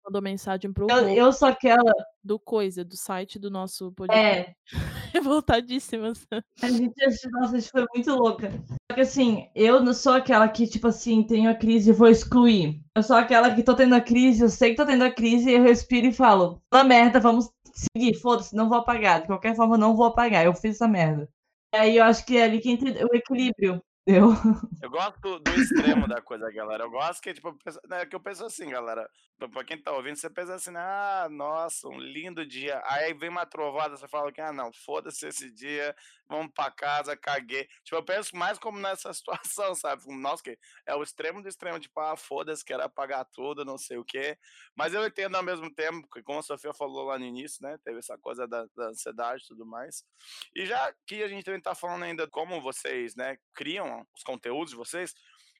Mandou 0.06 0.22
mensagem 0.22 0.72
pro 0.72 0.86
Eu, 0.92 1.10
eu 1.10 1.34
sou 1.34 1.48
aquela. 1.48 1.92
do 2.24 2.38
Coisa, 2.38 2.86
do 2.86 2.96
site 2.96 3.40
do 3.40 3.50
nosso 3.50 3.92
podcast. 3.94 4.56
É, 5.12 5.18
Revoltadíssimas. 5.18 6.28
A 6.62 6.70
gente, 6.70 6.94
nossa, 7.32 7.56
a 7.56 7.60
gente 7.60 7.72
foi 7.72 7.84
muito 7.96 8.14
louca. 8.14 8.52
Que 9.00 9.04
assim, 9.04 9.50
eu 9.56 9.80
não 9.80 9.94
sou 9.94 10.12
aquela 10.12 10.46
que, 10.50 10.68
tipo 10.68 10.90
assim, 10.90 11.24
tenho 11.24 11.50
a 11.50 11.56
crise 11.56 11.90
e 11.90 11.94
vou 11.94 12.10
excluir. 12.10 12.84
Eu 12.94 13.02
sou 13.02 13.16
aquela 13.16 13.56
que 13.56 13.64
tô 13.64 13.74
tendo 13.74 13.96
a 13.96 14.02
crise, 14.02 14.44
eu 14.44 14.50
sei 14.50 14.72
que 14.72 14.76
tô 14.76 14.86
tendo 14.86 15.06
a 15.06 15.10
crise, 15.10 15.50
eu 15.50 15.64
respiro 15.64 16.08
e 16.08 16.12
falo, 16.12 16.62
na 16.70 16.84
merda, 16.84 17.18
vamos 17.18 17.50
seguir, 17.74 18.14
foda-se, 18.16 18.54
não 18.54 18.68
vou 18.68 18.78
apagar. 18.78 19.22
De 19.22 19.28
qualquer 19.28 19.56
forma, 19.56 19.78
não 19.78 19.96
vou 19.96 20.08
apagar, 20.08 20.44
eu 20.44 20.54
fiz 20.54 20.76
essa 20.76 20.86
merda. 20.86 21.30
E 21.74 21.78
aí 21.78 21.96
eu 21.96 22.04
acho 22.04 22.26
que 22.26 22.36
é 22.36 22.44
ali 22.44 22.60
que 22.60 22.70
entra 22.70 22.90
o 23.06 23.16
equilíbrio. 23.16 23.82
Eu. 24.06 24.34
Eu 24.82 24.90
gosto 24.90 25.40
do, 25.40 25.52
extremo 25.52 26.06
da 26.06 26.22
coisa, 26.22 26.52
galera. 26.52 26.84
Eu 26.84 26.92
gosto 26.92 27.22
que, 27.22 27.34
tipo, 27.34 27.56
né, 27.88 28.06
que 28.06 28.18
eu 28.18 28.20
penso 28.20 28.44
assim, 28.44 28.68
galera. 28.68 29.10
Pra 29.40 29.48
pra 29.48 29.64
quem 29.64 29.82
tá 29.82 29.94
ouvindo, 29.94 30.18
você 30.18 30.30
pensa 30.30 30.56
assim, 30.56 30.76
ah, 30.76 31.30
nossa, 31.32 31.88
um 31.88 31.98
lindo 31.98 32.46
dia. 32.46 32.82
Aí 32.86 33.14
vem 33.14 33.30
uma 33.30 33.46
trovada, 33.46 33.96
você 33.96 34.06
fala 34.06 34.34
que, 34.34 34.42
ah, 34.42 34.52
não, 34.52 34.70
foda-se 34.74 35.26
esse 35.26 35.50
dia, 35.50 35.96
vamos 36.28 36.52
pra 36.54 36.70
casa, 36.70 37.16
caguei. 37.16 37.66
Tipo, 37.86 37.96
eu 37.96 38.04
penso 38.04 38.36
mais 38.36 38.60
como 38.60 38.78
nessa 38.78 39.14
situação, 39.16 39.74
sabe? 39.76 40.04
Nossa, 40.08 40.44
que 40.44 40.60
é 40.86 40.94
o 40.94 41.02
extremo 41.02 41.42
do 41.42 41.48
extremo, 41.48 41.80
tipo, 41.80 41.98
ah, 42.02 42.18
foda-se, 42.18 42.66
quero 42.66 42.84
apagar 42.84 43.24
tudo, 43.34 43.64
não 43.64 43.78
sei 43.78 43.98
o 43.98 44.04
quê. 44.04 44.38
Mas 44.76 44.94
eu 44.94 45.06
entendo 45.08 45.38
ao 45.38 45.44
mesmo 45.44 45.74
tempo, 45.74 46.06
que 46.10 46.22
como 46.22 46.40
a 46.40 46.44
Sofia 46.44 46.74
falou 46.74 47.06
lá 47.06 47.18
no 47.18 47.24
início, 47.24 47.64
né? 47.64 47.78
Teve 47.82 48.00
essa 48.00 48.18
coisa 48.18 48.46
da, 48.46 48.66
da 48.76 48.88
ansiedade 48.90 49.44
e 49.46 49.48
tudo 49.48 49.66
mais. 49.66 50.04
E 50.54 50.66
já 50.66 50.94
que 51.08 51.24
a 51.24 51.30
gente 51.30 51.46
também 51.46 51.62
tá 51.62 51.74
falando 51.74 52.04
ainda 52.04 52.28
como 52.28 52.62
vocês, 52.62 53.16
né, 53.16 53.38
criam 53.54 54.06
os 54.14 54.22
conteúdos 54.22 54.72
de 54.72 54.76
vocês, 54.76 55.14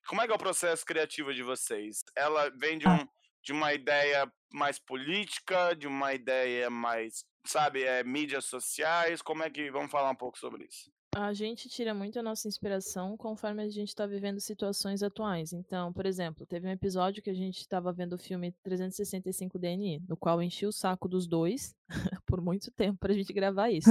como 0.08 0.22
é 0.22 0.26
que 0.26 0.32
é 0.34 0.36
o 0.36 0.40
processo 0.40 0.86
criativo 0.86 1.34
de 1.34 1.44
vocês? 1.44 2.04
Ela 2.16 2.50
vem 2.50 2.78
de, 2.78 2.88
um, 2.88 3.08
de 3.44 3.52
uma 3.52 3.74
ideia 3.74 4.32
mais 4.52 4.80
política, 4.80 5.74
de 5.76 5.88
uma 5.88 6.14
ideia 6.14 6.70
mais, 6.70 7.24
sabe, 7.46 7.84
é, 7.84 8.04
mídias 8.04 8.46
sociais? 8.46 9.22
Como 9.22 9.44
é 9.44 9.50
que, 9.50 9.72
vamos 9.72 9.92
falar 9.92 10.12
um 10.12 10.16
pouco 10.16 10.38
sobre 10.38 10.66
isso? 10.66 10.92
A 11.16 11.34
gente 11.34 11.68
tira 11.68 11.92
muito 11.92 12.20
a 12.20 12.24
nossa 12.24 12.48
inspiração 12.48 13.18
conforme 13.18 13.64
a 13.64 13.70
gente 13.70 13.90
está 13.90 14.06
vivendo 14.06 14.40
situações 14.40 15.02
atuais. 15.02 15.54
Então, 15.54 15.92
por 15.92 16.06
exemplo, 16.06 16.46
teve 16.46 16.68
um 16.68 16.72
episódio 16.72 17.24
que 17.24 17.32
a 17.32 17.34
gente 17.34 17.58
estava 17.58 17.92
vendo 17.92 18.14
o 18.14 18.18
filme 18.18 18.52
365 18.64 19.58
DNI, 19.58 20.04
no 20.08 20.16
qual 20.16 20.42
enchi 20.42 20.68
o 20.68 20.72
saco 20.72 21.08
dos 21.08 21.28
dois 21.28 21.76
por 22.28 22.42
muito 22.42 22.70
tempo 22.72 23.00
pra 23.00 23.14
gente 23.14 23.34
gravar 23.34 23.72
isso. 23.72 23.90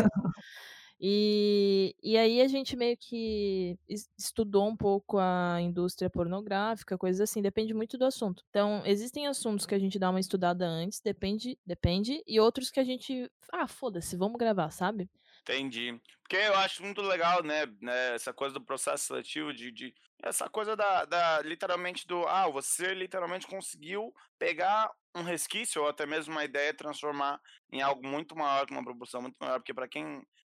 E, 1.00 1.94
e 2.02 2.16
aí 2.16 2.40
a 2.40 2.48
gente 2.48 2.76
meio 2.76 2.96
que 2.96 3.78
es- 3.88 4.10
estudou 4.18 4.66
um 4.68 4.76
pouco 4.76 5.16
a 5.18 5.60
indústria 5.60 6.10
pornográfica, 6.10 6.98
coisas 6.98 7.20
assim, 7.20 7.40
depende 7.40 7.72
muito 7.72 7.96
do 7.96 8.04
assunto. 8.04 8.42
Então, 8.50 8.82
existem 8.84 9.26
assuntos 9.28 9.64
que 9.66 9.74
a 9.74 9.78
gente 9.78 9.98
dá 9.98 10.10
uma 10.10 10.20
estudada 10.20 10.66
antes, 10.66 11.00
depende, 11.00 11.56
depende, 11.64 12.22
e 12.26 12.40
outros 12.40 12.70
que 12.70 12.80
a 12.80 12.84
gente, 12.84 13.30
ah, 13.52 13.68
foda-se, 13.68 14.16
vamos 14.16 14.38
gravar, 14.38 14.70
sabe? 14.70 15.08
Entendi. 15.48 15.98
Porque 16.22 16.36
eu 16.36 16.54
acho 16.56 16.82
muito 16.82 17.00
legal, 17.00 17.42
né, 17.42 17.64
né, 17.80 18.14
essa 18.14 18.34
coisa 18.34 18.52
do 18.54 18.64
processo 18.64 19.06
seletivo, 19.06 19.52
de, 19.52 19.72
de- 19.72 19.94
essa 20.22 20.48
coisa 20.48 20.76
da, 20.76 21.04
da, 21.06 21.40
literalmente 21.40 22.06
do, 22.06 22.26
ah, 22.26 22.48
você 22.48 22.92
literalmente 22.92 23.46
conseguiu 23.46 24.12
pegar 24.38 24.90
um 25.14 25.22
resquício 25.22 25.80
ou 25.82 25.88
até 25.88 26.04
mesmo 26.04 26.32
uma 26.32 26.44
ideia 26.44 26.68
e 26.70 26.74
transformar 26.74 27.40
em 27.72 27.80
algo 27.80 28.06
muito 28.06 28.36
maior, 28.36 28.66
com 28.66 28.74
uma 28.74 28.84
proporção 28.84 29.22
muito 29.22 29.36
maior, 29.40 29.58
porque 29.58 29.72
para 29.72 29.88
quem 29.88 30.04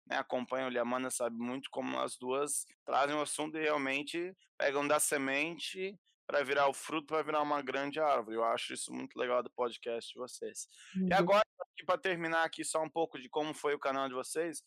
né, 0.07 0.17
acompanha 0.19 0.67
o 0.67 0.71
Liamana 0.71 1.11
sabe 1.11 1.37
muito 1.39 1.71
como 1.71 1.99
as 1.99 2.19
duas 2.19 2.67
trazem 2.85 3.17
o 3.17 3.23
assunto 3.23 3.57
e 3.57 3.63
realmente 3.63 4.35
pegam 4.59 4.87
da 4.87 5.01
semente 5.01 5.97
para 6.27 6.45
virar 6.45 6.69
o 6.69 6.75
fruto, 6.75 7.07
para 7.07 7.23
virar 7.23 7.41
uma 7.43 7.63
grande 7.63 7.99
árvore. 7.99 8.37
Eu 8.37 8.45
acho 8.45 8.75
isso 8.75 8.93
muito 8.93 9.17
legal 9.19 9.43
do 9.43 9.51
podcast 9.51 10.13
de 10.13 10.19
vocês. 10.19 10.69
E 10.95 11.13
Uhum. 11.13 11.19
agora, 11.19 11.43
para 11.87 11.99
terminar 11.99 12.45
aqui 12.45 12.65
só 12.65 12.83
um 12.83 12.91
pouco 12.91 13.19
de 13.19 13.29
como 13.29 13.55
foi 13.55 13.75
o 13.75 13.79
canal 13.81 14.07
de 14.09 14.15
vocês, 14.15 14.63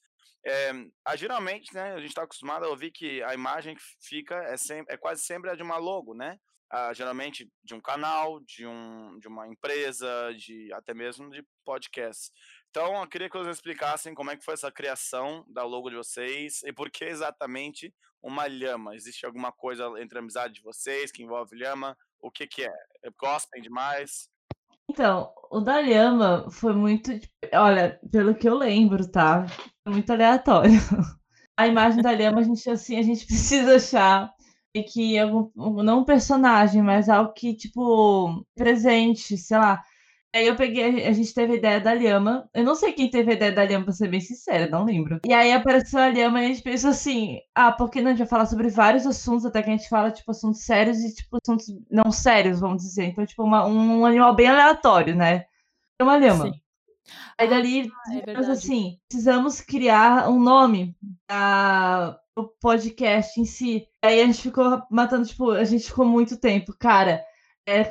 é, 0.46 0.72
ah, 1.06 1.16
geralmente, 1.16 1.74
né, 1.74 1.94
a 1.94 2.00
gente 2.00 2.10
está 2.10 2.24
acostumado 2.24 2.66
a 2.66 2.70
ouvir 2.70 2.92
que 2.92 3.24
a 3.24 3.34
imagem 3.34 3.76
que 3.76 3.82
fica 4.02 4.36
é, 4.36 4.56
é 4.90 4.98
quase 4.98 5.24
sempre 5.24 5.50
a 5.50 5.56
de 5.56 5.64
uma 5.64 5.78
logo, 5.78 6.14
né? 6.14 6.38
Ah, 6.70 6.92
geralmente 6.94 7.48
de 7.64 7.76
um 7.76 7.80
canal, 7.80 8.40
de, 8.42 8.66
um, 8.66 9.20
de 9.20 9.28
uma 9.28 9.48
empresa, 9.48 10.34
de 10.36 10.74
até 10.74 10.94
mesmo 10.94 11.30
de 11.30 11.46
podcast. 11.64 12.32
Então, 12.70 13.00
eu 13.00 13.08
queria 13.08 13.30
que 13.30 13.38
vocês 13.38 13.58
explicassem 13.58 14.16
como 14.16 14.32
é 14.32 14.38
que 14.38 14.44
foi 14.44 14.56
essa 14.56 14.72
criação 14.72 15.46
da 15.48 15.64
logo 15.64 15.90
de 15.90 15.96
vocês 15.96 16.64
e 16.64 16.74
por 16.74 16.90
que 16.90 17.06
exatamente 17.06 17.94
uma 18.24 18.48
lhama. 18.48 18.96
Existe 18.96 19.26
alguma 19.26 19.52
coisa 19.52 19.86
entre 20.02 20.18
a 20.18 20.22
amizade 20.22 20.56
de 20.56 20.64
vocês 20.64 21.12
que 21.12 21.22
envolve 21.22 21.56
lhama? 21.56 21.96
O 22.20 22.32
que 22.32 22.48
que 22.48 22.64
é? 22.64 22.74
Gostem 23.20 23.62
demais? 23.62 24.30
Então, 24.90 25.34
o 25.52 25.60
da 25.60 25.80
lhama 25.80 26.50
foi 26.50 26.74
muito, 26.74 27.12
olha, 27.54 28.00
pelo 28.12 28.34
que 28.34 28.50
eu 28.50 28.56
lembro, 28.56 29.10
tá? 29.10 29.46
Muito 29.88 30.12
aleatório. 30.12 30.72
A 31.56 31.68
imagem 31.68 32.02
da 32.02 32.12
lhama, 32.12 32.40
a 32.40 32.44
gente 32.44 32.68
assim, 32.68 32.98
a 32.98 33.04
gente 33.04 33.26
precisa 33.28 33.76
achar 33.76 34.34
e 34.74 34.82
que 34.82 35.20
algum, 35.20 35.52
não 35.84 36.00
um 36.00 36.04
personagem, 36.04 36.82
mas 36.82 37.08
algo 37.08 37.32
que 37.34 37.56
tipo 37.56 38.44
presente, 38.56 39.38
sei 39.38 39.58
lá. 39.58 39.84
Aí 40.36 40.48
eu 40.48 40.56
peguei, 40.56 41.06
a 41.06 41.12
gente 41.12 41.32
teve 41.32 41.54
a 41.54 41.56
ideia 41.58 41.80
da 41.80 41.94
lhama. 41.94 42.50
Eu 42.56 42.64
não 42.64 42.74
sei 42.74 42.92
quem 42.92 43.08
teve 43.08 43.32
a 43.32 43.36
ideia 43.36 43.52
da 43.52 43.64
lhama, 43.64 43.86
pra 43.86 43.94
ser 43.94 44.08
bem 44.10 44.20
sincera, 44.20 44.68
não 44.68 44.84
lembro. 44.84 45.20
E 45.28 45.32
aí 45.32 45.52
apareceu 45.52 46.00
a 46.00 46.10
lhama 46.10 46.42
e 46.42 46.46
a 46.46 46.48
gente 46.48 46.64
pensou 46.64 46.90
assim: 46.90 47.38
ah, 47.54 47.72
por 47.72 47.92
que 47.92 48.02
não? 48.02 48.08
A 48.08 48.14
gente 48.14 48.20
vai 48.20 48.28
falar 48.28 48.48
sobre 48.48 48.68
vários 48.70 49.06
assuntos, 49.06 49.46
até 49.46 49.62
que 49.62 49.70
a 49.70 49.78
gente 49.78 49.88
fala, 49.88 50.10
tipo, 50.10 50.32
assuntos 50.32 50.62
sérios 50.66 50.98
e, 51.02 51.14
tipo, 51.14 51.38
assuntos 51.38 51.68
não 51.92 52.10
sérios, 52.12 52.60
vamos 52.60 52.82
dizer. 52.82 53.06
Então, 53.06 53.24
tipo, 53.28 53.44
uma, 53.44 53.68
um 53.68 54.06
animal 54.06 54.36
bem 54.36 54.48
aleatório, 54.48 55.16
né? 55.16 55.46
Uma 56.02 56.18
lhama. 56.18 56.46
Sim. 56.46 56.63
Aí 57.38 57.50
dali, 57.50 57.80
é 57.80 57.84
digamos 57.84 58.26
verdade. 58.26 58.52
assim, 58.52 58.98
precisamos 59.08 59.62
criar 59.62 60.30
um 60.30 60.40
nome 60.40 60.96
para 61.28 62.20
o 62.36 62.48
podcast 62.48 63.40
em 63.40 63.46
si. 63.46 63.88
Aí 64.02 64.22
a 64.22 64.26
gente 64.26 64.42
ficou 64.42 64.82
matando, 64.90 65.28
tipo, 65.28 65.52
a 65.52 65.64
gente 65.64 65.86
ficou 65.86 66.06
muito 66.06 66.38
tempo, 66.38 66.74
cara. 66.78 67.24
É, 67.66 67.84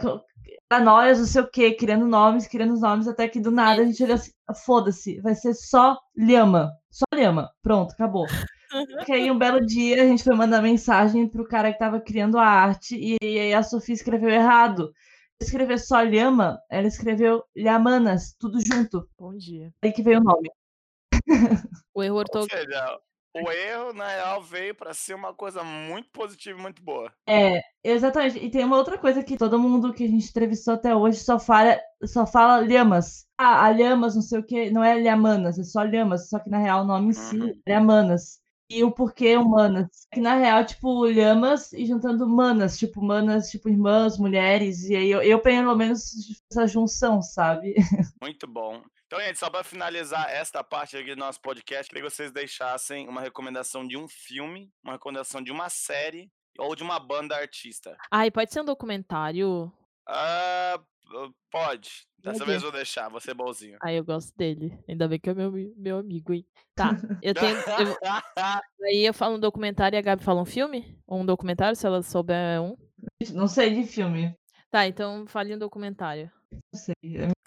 nós, 0.81 1.19
não 1.19 1.27
sei 1.27 1.43
o 1.43 1.51
quê, 1.51 1.73
criando 1.75 2.07
nomes, 2.07 2.47
criando 2.47 2.79
nomes, 2.79 3.09
até 3.09 3.29
que 3.29 3.41
do 3.41 3.51
nada 3.51 3.83
a 3.83 3.85
gente 3.85 4.03
olhou 4.03 4.15
assim, 4.15 4.33
foda-se, 4.65 5.21
vai 5.21 5.35
ser 5.35 5.55
só 5.55 5.99
lhama. 6.17 6.73
Só 6.91 7.05
lhama. 7.15 7.51
Pronto, 7.63 7.93
acabou. 7.93 8.27
Aí 9.11 9.31
um 9.31 9.39
belo 9.39 9.65
dia 9.65 10.03
a 10.03 10.07
gente 10.07 10.25
foi 10.25 10.35
mandar 10.35 10.63
mensagem 10.63 11.29
pro 11.29 11.47
cara 11.47 11.73
que 11.73 11.79
tava 11.79 12.01
criando 12.01 12.39
a 12.39 12.47
arte 12.47 12.97
e 12.99 13.19
aí 13.23 13.53
a 13.53 13.63
Sofia 13.63 13.95
escreveu 13.95 14.31
errado. 14.31 14.91
Escrever 15.43 15.79
só 15.79 16.01
lhama, 16.03 16.59
ela 16.71 16.87
escreveu 16.87 17.43
lhamanas, 17.57 18.35
tudo 18.39 18.59
junto. 18.65 19.09
Bom 19.19 19.37
dia. 19.37 19.73
Aí 19.83 19.93
que 19.93 20.03
veio 20.03 20.21
o 20.21 20.23
nome. 20.25 20.49
O 21.95 22.03
erro 22.03 22.17
ortográfico. 22.17 23.03
o 23.35 23.51
erro, 23.51 23.93
na 23.93 24.09
real, 24.09 24.43
veio 24.43 24.75
para 24.75 24.93
ser 24.95 25.15
uma 25.15 25.33
coisa 25.35 25.63
muito 25.63 26.11
positiva 26.11 26.59
e 26.59 26.63
muito 26.63 26.83
boa. 26.83 27.13
É, 27.29 27.61
exatamente. 27.83 28.39
E 28.39 28.51
tem 28.51 28.65
uma 28.65 28.77
outra 28.77 28.99
coisa 28.99 29.23
que 29.23 29.37
todo 29.37 29.59
mundo 29.59 29.93
que 29.93 30.05
a 30.05 30.09
gente 30.09 30.29
entrevistou 30.29 30.75
até 30.75 30.95
hoje 30.95 31.19
só 31.19 31.39
fala, 31.39 31.79
só 32.05 32.27
fala 32.27 32.61
lhamas. 32.61 33.27
Ah, 33.39 33.67
a 33.67 33.71
lhamas, 33.71 34.15
não 34.15 34.23
sei 34.23 34.39
o 34.39 34.45
que, 34.45 34.71
não 34.71 34.85
é 34.85 34.99
lhamanas, 35.01 35.59
é 35.59 35.65
só 35.65 35.83
lhamas, 35.83 36.29
só 36.29 36.39
que 36.39 36.51
na 36.51 36.59
real 36.59 36.83
o 36.83 36.87
nome 36.87 37.09
em 37.09 37.13
si 37.13 37.41
Uhum. 37.41 37.63
é 37.67 37.73
lhamanas. 37.73 38.42
E 38.73 38.83
o 38.83 38.91
porquê 38.91 39.37
humanas. 39.37 40.07
Que 40.13 40.21
na 40.21 40.37
real, 40.37 40.65
tipo, 40.65 41.05
lhamas 41.05 41.73
e 41.73 41.85
juntando 41.85 42.27
manas, 42.27 42.79
tipo, 42.79 43.03
manas, 43.03 43.51
tipo, 43.51 43.69
irmãs, 43.69 44.19
mulheres. 44.19 44.89
E 44.89 44.97
aí 44.97 45.11
eu, 45.11 45.23
eu 45.23 45.39
pelo 45.39 45.75
menos 45.77 46.13
essa 46.51 46.67
junção, 46.67 47.21
sabe? 47.21 47.75
Muito 48.21 48.47
bom. 48.47 48.83
Então, 49.07 49.21
gente, 49.21 49.39
só 49.39 49.51
para 49.51 49.63
finalizar 49.63 50.31
esta 50.31 50.65
parte 50.65 50.97
aqui 50.97 51.15
do 51.15 51.19
nosso 51.19 51.39
podcast, 51.43 51.87
queria 51.87 52.03
que 52.03 52.15
vocês 52.15 52.33
deixassem 52.33 53.07
uma 53.09 53.21
recomendação 53.21 53.87
de 53.87 53.95
um 53.95 54.09
filme, 54.09 54.73
uma 54.83 54.95
recomendação 54.95 55.43
de 55.43 55.53
uma 55.53 55.69
série 55.69 56.31
ou 56.59 56.75
de 56.75 56.83
uma 56.83 56.99
banda 56.99 57.37
artista. 57.37 57.95
Ai, 58.11 58.31
pode 58.31 58.53
ser 58.53 58.63
um 58.63 58.65
documentário? 58.65 59.71
Ah, 60.07 60.81
pode. 61.51 62.07
Dessa 62.19 62.45
vez 62.45 62.63
eu 62.63 62.71
vou 62.71 62.79
deixar, 62.79 63.09
vou 63.09 63.21
ser 63.21 63.35
bonzinho. 63.35 63.79
Ai, 63.83 63.99
eu 63.99 64.05
gosto 64.05 64.37
dele. 64.37 64.79
Ainda 64.89 65.09
bem 65.09 65.19
que 65.19 65.29
é 65.31 65.35
meu, 65.35 65.53
meu 65.77 65.99
amigo, 65.99 66.33
hein? 66.33 66.47
Tá, 66.75 66.91
eu 67.23 67.35
tenho. 67.35 67.57
eu- 67.79 67.97
aí 68.85 69.05
eu 69.07 69.15
falo 69.15 69.37
um 69.37 69.41
documentário 69.41 69.97
e 69.97 69.99
a 69.99 70.03
Gabi 70.03 70.23
fala 70.23 70.41
um 70.41 70.47
filme? 70.47 70.99
Ou 71.07 71.21
um 71.21 71.27
documentário, 71.27 71.77
se 71.77 71.87
ela 71.87 72.03
souber 72.03 72.61
um. 72.63 72.77
Não 73.33 73.49
sei 73.49 73.75
de 73.75 73.85
filme. 73.85 74.35
Tá, 74.71 74.87
então 74.87 75.27
fale 75.27 75.55
um 75.55 75.59
documentário. 75.59 76.31
Não 76.51 76.81
sei. 76.81 76.95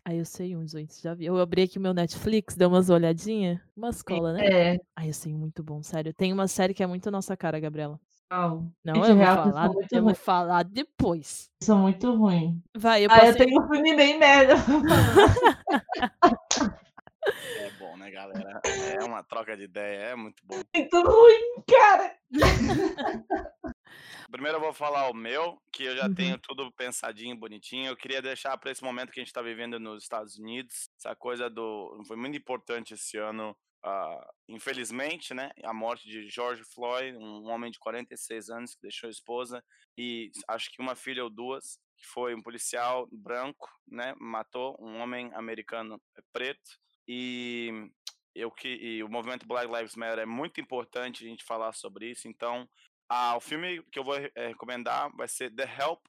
Aí 0.07 0.19
eu 0.19 0.25
sei 0.25 0.55
uns, 0.55 0.71
gente, 0.71 1.01
já 1.01 1.15
vi. 1.15 1.25
Eu 1.25 1.37
abri 1.39 1.63
aqui 1.63 1.79
o 1.79 1.81
meu 1.81 1.93
Netflix, 1.93 2.55
dei 2.55 2.67
umas 2.67 2.89
olhadinhas. 2.91 3.59
Uma 3.75 3.89
escola, 3.89 4.33
né? 4.33 4.45
É. 4.45 4.79
Ai, 4.95 5.09
eu 5.09 5.13
sei 5.13 5.33
muito 5.33 5.63
bom, 5.63 5.81
sério. 5.81 6.13
Tem 6.13 6.31
uma 6.31 6.47
série 6.47 6.75
que 6.75 6.83
é 6.83 6.87
muito 6.87 7.09
nossa 7.09 7.35
cara, 7.35 7.59
Gabriela. 7.59 7.99
Não, 8.31 8.71
eu 9.05 9.15
vou 9.15 9.25
falar, 9.25 9.69
eu 9.91 10.03
vou 10.03 10.15
falar 10.15 10.63
depois. 10.63 11.49
sou 11.63 11.77
muito 11.77 12.11
ruim. 12.15 12.61
Vai, 12.75 13.05
eu 13.05 13.09
Ah, 13.11 13.19
posso. 13.19 13.31
eu 13.31 13.37
tenho 13.37 13.61
um 13.63 13.67
filme 13.67 13.95
bem 13.95 14.17
merda. 14.17 14.55
É 17.57 17.69
bom, 17.71 17.97
né, 17.97 18.11
galera? 18.11 18.61
É 18.99 19.03
uma 19.03 19.23
troca 19.23 19.57
de 19.57 19.63
ideia, 19.63 20.09
é 20.09 20.15
muito 20.15 20.43
bom. 20.45 20.61
muito 20.75 21.01
ruim, 21.01 21.63
cara. 21.67 22.15
Primeiro 24.29 24.57
eu 24.57 24.61
vou 24.61 24.73
falar 24.73 25.09
o 25.09 25.13
meu, 25.13 25.57
que 25.71 25.83
eu 25.85 25.95
já 25.97 26.07
Uhum. 26.07 26.13
tenho 26.15 26.37
tudo 26.37 26.71
pensadinho, 26.73 27.35
bonitinho. 27.35 27.87
Eu 27.87 27.95
queria 27.97 28.21
deixar 28.21 28.55
para 28.57 28.71
esse 28.71 28.83
momento 28.83 29.11
que 29.11 29.19
a 29.19 29.23
gente 29.23 29.29
está 29.29 29.41
vivendo 29.41 29.79
nos 29.79 30.03
Estados 30.03 30.37
Unidos, 30.37 30.89
essa 30.99 31.15
coisa 31.15 31.49
do. 31.49 31.99
Foi 32.07 32.15
muito 32.17 32.37
importante 32.37 32.93
esse 32.93 33.17
ano, 33.17 33.55
ah, 33.85 34.33
infelizmente, 34.49 35.31
né? 35.31 35.51
A 35.63 35.71
morte 35.71 36.09
de 36.09 36.27
George 36.27 36.63
Floyd, 36.63 37.15
um 37.15 37.47
homem 37.51 37.69
de 37.69 37.77
46 37.77 38.49
anos 38.49 38.73
que 38.73 38.81
deixou 38.81 39.07
a 39.07 39.11
esposa 39.11 39.63
e 39.95 40.31
acho 40.47 40.71
que 40.71 40.81
uma 40.81 40.95
filha 40.95 41.23
ou 41.23 41.29
duas, 41.29 41.79
que 41.95 42.05
foi 42.07 42.33
um 42.33 42.41
policial 42.41 43.07
branco, 43.11 43.69
né? 43.87 44.15
Matou 44.19 44.75
um 44.79 44.97
homem 44.97 45.31
americano 45.35 46.01
preto. 46.33 46.79
E 47.07 47.69
eu 48.33 48.49
que 48.49 48.67
e 48.67 49.03
o 49.03 49.07
movimento 49.09 49.47
Black 49.47 49.71
Lives 49.71 49.95
Matter 49.95 50.19
é 50.19 50.25
muito 50.25 50.59
importante 50.59 51.23
a 51.23 51.29
gente 51.29 51.43
falar 51.43 51.71
sobre 51.73 52.09
isso. 52.09 52.27
Então, 52.27 52.67
ah, 53.07 53.37
o 53.37 53.39
filme 53.39 53.83
que 53.91 53.99
eu 53.99 54.03
vou 54.03 54.15
eh, 54.17 54.47
recomendar 54.47 55.15
vai 55.15 55.27
ser 55.27 55.51
The 55.51 55.63
Help. 55.79 55.99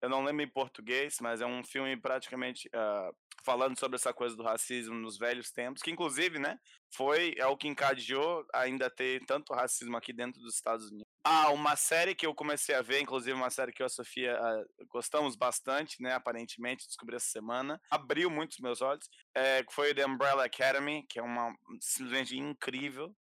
Eu 0.00 0.08
não 0.08 0.24
lembro 0.24 0.42
em 0.42 0.48
português, 0.48 1.18
mas 1.20 1.42
é 1.42 1.46
um 1.46 1.62
filme 1.62 1.94
praticamente 1.98 2.66
ah, 2.72 3.12
falando 3.46 3.78
sobre 3.78 3.94
essa 3.94 4.12
coisa 4.12 4.34
do 4.34 4.42
racismo 4.42 4.96
nos 4.96 5.16
velhos 5.16 5.52
tempos, 5.52 5.80
que 5.80 5.90
inclusive, 5.92 6.36
né, 6.36 6.58
foi 6.92 7.32
é 7.38 7.46
o 7.46 7.56
que 7.56 7.68
encadeou 7.68 8.44
ainda 8.52 8.90
ter 8.90 9.24
tanto 9.24 9.54
racismo 9.54 9.96
aqui 9.96 10.12
dentro 10.12 10.40
dos 10.40 10.56
Estados 10.56 10.90
Unidos. 10.90 11.06
Ah, 11.22 11.52
uma 11.52 11.76
série 11.76 12.16
que 12.16 12.26
eu 12.26 12.34
comecei 12.34 12.74
a 12.74 12.82
ver, 12.82 13.00
inclusive 13.00 13.32
uma 13.32 13.48
série 13.48 13.72
que 13.72 13.80
eu 13.80 13.84
e 13.84 13.86
a 13.86 13.88
Sofia 13.88 14.36
ah, 14.36 14.64
gostamos 14.88 15.36
bastante, 15.36 16.02
né, 16.02 16.12
aparentemente, 16.12 16.88
descobri 16.88 17.14
essa 17.14 17.28
semana, 17.28 17.80
abriu 17.88 18.28
muito 18.28 18.52
os 18.54 18.58
meus 18.58 18.82
olhos, 18.82 19.08
é, 19.32 19.64
foi 19.70 19.94
The 19.94 20.04
Umbrella 20.04 20.44
Academy, 20.44 21.06
que 21.08 21.20
é 21.20 21.22
uma 21.22 21.54
simplesmente 21.80 22.36
incrível. 22.36 23.14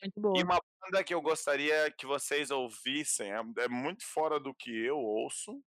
Muito 0.00 0.20
boa. 0.20 0.38
E 0.38 0.42
uma 0.42 0.60
banda 0.80 1.04
que 1.04 1.12
eu 1.12 1.20
gostaria 1.20 1.90
que 1.90 2.06
vocês 2.06 2.50
ouvissem, 2.50 3.30
é, 3.32 3.40
é 3.58 3.68
muito 3.68 4.02
fora 4.06 4.40
do 4.40 4.54
que 4.54 4.70
eu 4.70 4.96
ouço, 4.96 5.60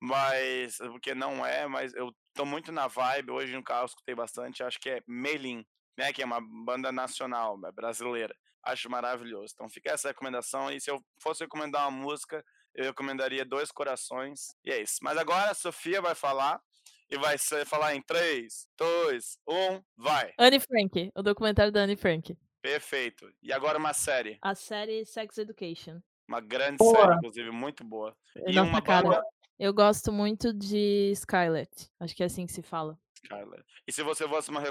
mas 0.00 0.76
porque 0.78 1.14
não 1.14 1.44
é, 1.44 1.66
mas 1.66 1.94
eu 1.94 2.14
tô 2.34 2.44
muito 2.44 2.70
na 2.70 2.86
vibe, 2.86 3.30
hoje 3.30 3.54
no 3.54 3.62
carro 3.62 3.82
eu 3.82 3.86
escutei 3.86 4.14
bastante, 4.14 4.62
acho 4.62 4.78
que 4.78 4.90
é 4.90 5.02
Melim, 5.06 5.64
né, 5.96 6.12
que 6.12 6.22
é 6.22 6.26
uma 6.26 6.40
banda 6.64 6.92
nacional, 6.92 7.58
é 7.64 7.72
brasileira. 7.72 8.34
Acho 8.62 8.90
maravilhoso. 8.90 9.52
Então 9.54 9.68
fica 9.68 9.92
essa 9.92 10.08
recomendação 10.08 10.72
e 10.72 10.80
se 10.80 10.90
eu 10.90 11.00
fosse 11.22 11.44
recomendar 11.44 11.88
uma 11.88 11.96
música, 11.96 12.44
eu 12.74 12.86
recomendaria 12.86 13.44
Dois 13.44 13.70
Corações. 13.70 14.56
E 14.64 14.72
é 14.72 14.82
isso. 14.82 14.98
Mas 15.02 15.16
agora 15.16 15.52
a 15.52 15.54
Sofia 15.54 16.02
vai 16.02 16.16
falar 16.16 16.60
e 17.08 17.16
vai 17.16 17.38
ser, 17.38 17.64
falar 17.64 17.94
em 17.94 18.02
3, 18.02 18.66
2, 18.76 19.38
1, 19.48 19.82
vai. 19.96 20.32
Anne 20.38 20.58
Frank, 20.58 21.12
o 21.14 21.22
documentário 21.22 21.72
da 21.72 21.82
Anne 21.82 21.96
Frank. 21.96 22.36
Perfeito. 22.60 23.30
E 23.40 23.52
agora 23.52 23.78
uma 23.78 23.92
série. 23.92 24.38
A 24.42 24.54
série 24.54 25.06
Sex 25.06 25.38
Education. 25.38 26.00
Uma 26.28 26.40
grande 26.40 26.78
Boa. 26.78 26.96
série, 26.96 27.14
inclusive, 27.14 27.50
muito 27.52 27.84
boa. 27.84 28.16
E 28.34 28.52
nossa 28.52 28.68
uma 28.68 28.82
cara. 28.82 29.08
banda. 29.08 29.22
Eu 29.58 29.72
gosto 29.72 30.12
muito 30.12 30.52
de 30.52 31.12
Scarlett. 31.16 31.90
Acho 31.98 32.14
que 32.14 32.22
é 32.22 32.26
assim 32.26 32.46
que 32.46 32.52
se 32.52 32.62
fala. 32.62 32.98
Scarlett. 33.24 33.64
E 33.86 33.92
se 33.92 34.02
você 34.02 34.28
fosse 34.28 34.50
uma 34.50 34.62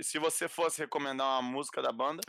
se 0.00 0.18
você 0.18 0.48
fosse 0.48 0.80
recomendar 0.80 1.26
uma 1.26 1.42
música 1.42 1.82
da 1.82 1.92
banda? 1.92 2.22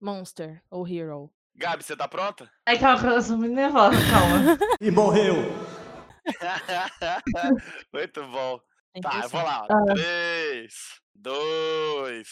Monster 0.00 0.60
ou 0.70 0.86
Hero. 0.86 1.30
Gabi, 1.54 1.84
você 1.84 1.96
tá 1.96 2.08
pronta? 2.08 2.50
Ai, 2.66 2.78
calma, 2.78 3.10
eu 3.14 3.22
sou 3.22 3.36
muito 3.36 3.54
nervosa, 3.54 3.96
calma. 4.10 4.58
E 4.80 4.90
morreu. 4.90 5.34
muito 7.92 8.26
bom. 8.28 8.60
Tem 8.92 9.02
Tá, 9.02 9.10
que 9.10 9.24
eu 9.24 9.28
vou 9.28 9.42
lá. 9.42 9.66
Ah. 9.70 9.94
3, 9.94 10.74
2, 11.14 12.28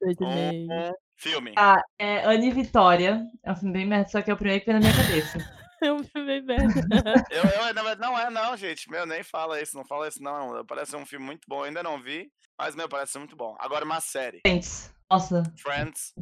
Dois 0.00 0.16
1. 0.20 0.34
meio. 0.34 0.94
Filme. 1.18 1.52
Ah, 1.56 1.80
é 1.98 2.24
Anne 2.26 2.50
Vitória. 2.52 3.24
É 3.42 3.52
um 3.52 3.56
filme 3.56 3.72
bem 3.72 3.86
merda, 3.86 4.08
só 4.10 4.20
que 4.22 4.30
é 4.30 4.34
o 4.34 4.36
primeiro 4.36 4.62
que 4.64 4.70
veio 4.70 4.80
na 4.80 4.86
minha 4.88 5.02
cabeça. 5.02 5.65
Eu 5.82 6.02
bebê 6.14 6.40
merda. 6.40 6.80
Eu, 7.30 7.44
eu, 7.44 7.74
verdade, 7.74 8.00
não 8.00 8.18
é 8.18 8.30
não, 8.30 8.56
gente. 8.56 8.90
Meu, 8.90 9.04
nem 9.06 9.22
fala 9.22 9.60
isso, 9.60 9.76
não 9.76 9.84
fala 9.84 10.08
isso 10.08 10.22
não. 10.22 10.64
Parece 10.64 10.96
um 10.96 11.04
filme 11.04 11.26
muito 11.26 11.42
bom, 11.46 11.58
eu 11.58 11.64
ainda 11.64 11.82
não 11.82 12.00
vi, 12.00 12.30
mas, 12.58 12.74
meu, 12.74 12.88
parece 12.88 13.18
muito 13.18 13.36
bom. 13.36 13.54
Agora 13.58 13.84
uma 13.84 14.00
série. 14.00 14.40
Friends. 14.46 14.92
Nossa. 15.10 15.42
Friends. 15.58 16.14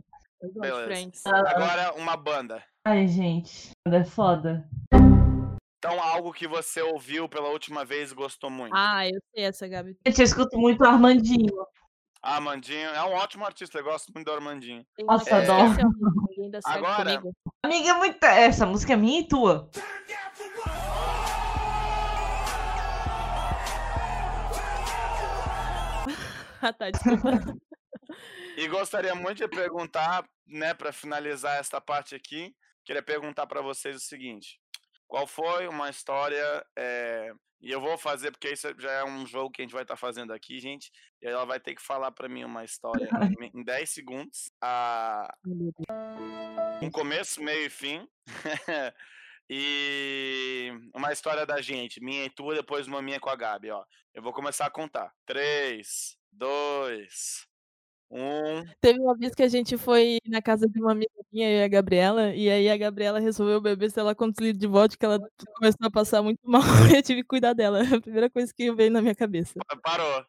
Beleza. 0.61 0.87
Friends. 0.87 1.23
Agora 1.27 1.95
uma 1.95 2.17
banda. 2.17 2.63
Ai, 2.85 3.07
gente. 3.07 3.71
É 3.87 4.05
foda. 4.05 4.69
Então, 5.79 6.03
algo 6.03 6.33
que 6.33 6.49
você 6.49 6.83
ouviu 6.83 7.29
pela 7.29 7.49
última 7.49 7.85
vez 7.85 8.11
e 8.11 8.15
gostou 8.15 8.51
muito. 8.51 8.75
Ah, 8.75 9.07
eu 9.07 9.21
sei 9.35 9.45
essa, 9.45 9.69
Gabi. 9.69 9.97
Gente, 10.07 10.19
eu 10.19 10.25
escuto 10.25 10.59
muito 10.59 10.83
o 10.83 10.87
Armandinho. 10.87 11.55
Armandinho 12.23 12.89
é 12.89 13.05
um 13.05 13.13
ótimo 13.13 13.45
artista, 13.45 13.79
eu 13.79 13.85
gosto 13.85 14.11
muito 14.15 14.27
do 14.27 14.33
Armandinho. 14.33 14.85
Nossa, 15.01 15.31
uma 15.31 15.43
adoro. 15.43 15.91
Ninguém 16.45 16.51
dá 16.51 16.61
certo 16.61 16.79
Agora- 16.85 17.19
comigo. 17.19 17.37
Amiga, 17.63 17.89
é 17.91 17.95
muito. 17.95 18.25
Essa 18.25 18.67
música 18.67 18.93
é 18.93 18.97
minha 18.97 19.21
e 19.21 19.29
tua. 19.29 19.71
Ah, 26.61 26.73
tá, 26.73 26.91
desculpa. 26.91 27.31
E 28.57 28.69
gostaria 28.69 29.17
muito 29.17 29.39
de 29.39 29.49
perguntar, 29.49 30.25
né, 30.47 30.73
para 30.75 30.93
finalizar 30.93 31.59
esta 31.59 31.81
parte 31.81 32.15
aqui, 32.15 32.55
queria 32.85 33.03
perguntar 33.03 33.49
para 33.49 33.61
vocês 33.61 33.97
o 33.97 34.01
seguinte: 34.01 34.61
qual 35.09 35.27
foi 35.27 35.67
uma 35.67 35.91
história? 35.91 36.65
eh, 36.79 37.33
e 37.65 37.71
eu 37.71 37.81
vou 37.81 37.97
fazer 37.97 38.31
porque 38.31 38.51
isso 38.53 38.69
já 38.79 38.91
é 38.93 39.05
um 39.05 39.27
jogo 39.27 39.51
que 39.51 39.63
a 39.63 39.65
gente 39.65 39.73
vai 39.73 39.83
estar 39.83 39.97
fazendo 39.97 40.35
aqui, 40.35 40.61
gente. 40.61 40.93
E 41.23 41.27
ela 41.27 41.47
vai 41.47 41.59
ter 41.59 41.75
que 41.75 41.81
falar 41.81 42.13
para 42.13 42.29
mim 42.29 42.45
uma 42.45 42.63
história 42.63 43.09
em- 43.41 43.51
em 43.59 43.65
10 43.65 43.89
segundos, 43.89 44.51
a 44.63 45.35
um 46.83 46.91
começo, 46.91 47.43
meio 47.43 47.67
e 47.67 47.71
fim. 47.71 48.07
e 49.49 50.71
uma 50.95 51.11
história 51.11 51.47
da 51.47 51.63
gente, 51.63 52.03
minha 52.03 52.27
e 52.27 52.31
tua, 52.31 52.55
depois 52.55 52.87
uma 52.87 53.01
minha 53.01 53.19
com 53.19 53.31
a 53.31 53.37
Gabi, 53.37 53.71
ó. 53.71 53.83
Eu 54.13 54.23
vou 54.23 54.33
começar 54.33 54.67
a 54.67 54.71
contar. 54.71 55.11
3, 55.27 56.19
2, 56.33 57.47
1. 58.11 58.65
Teve 58.81 59.01
uma 59.01 59.17
vez 59.17 59.35
que 59.35 59.43
a 59.43 59.49
gente 59.49 59.77
foi 59.77 60.19
na 60.27 60.41
casa 60.41 60.69
de 60.69 60.81
uma 60.81 60.93
amiga 60.93 61.11
minha, 61.33 61.51
e 61.51 61.65
a 61.65 61.69
Gabriela, 61.69 62.35
e 62.35 62.49
aí 62.49 62.71
a 62.71 62.77
Gabriela 62.77 63.19
resolveu 63.19 63.61
beber, 63.61 63.91
sei 63.91 64.03
lá 64.03 64.15
quantos 64.15 64.41
litros 64.41 64.61
de 64.61 64.67
vodka, 64.67 65.07
ela 65.07 65.19
começou 65.57 65.87
a 65.87 65.91
passar 65.91 66.23
muito 66.23 66.41
mal, 66.45 66.63
e 66.63 66.65
eu 66.99 67.03
tive 67.03 67.23
que 67.23 67.29
cuidar 67.29 67.55
dela. 67.55 67.83
A 67.83 68.01
primeira 68.01 68.31
coisa 68.31 68.53
que 68.55 68.73
veio 68.73 68.91
na 68.91 69.03
minha 69.03 69.15
cabeça. 69.15 69.55
Parou. 69.83 70.25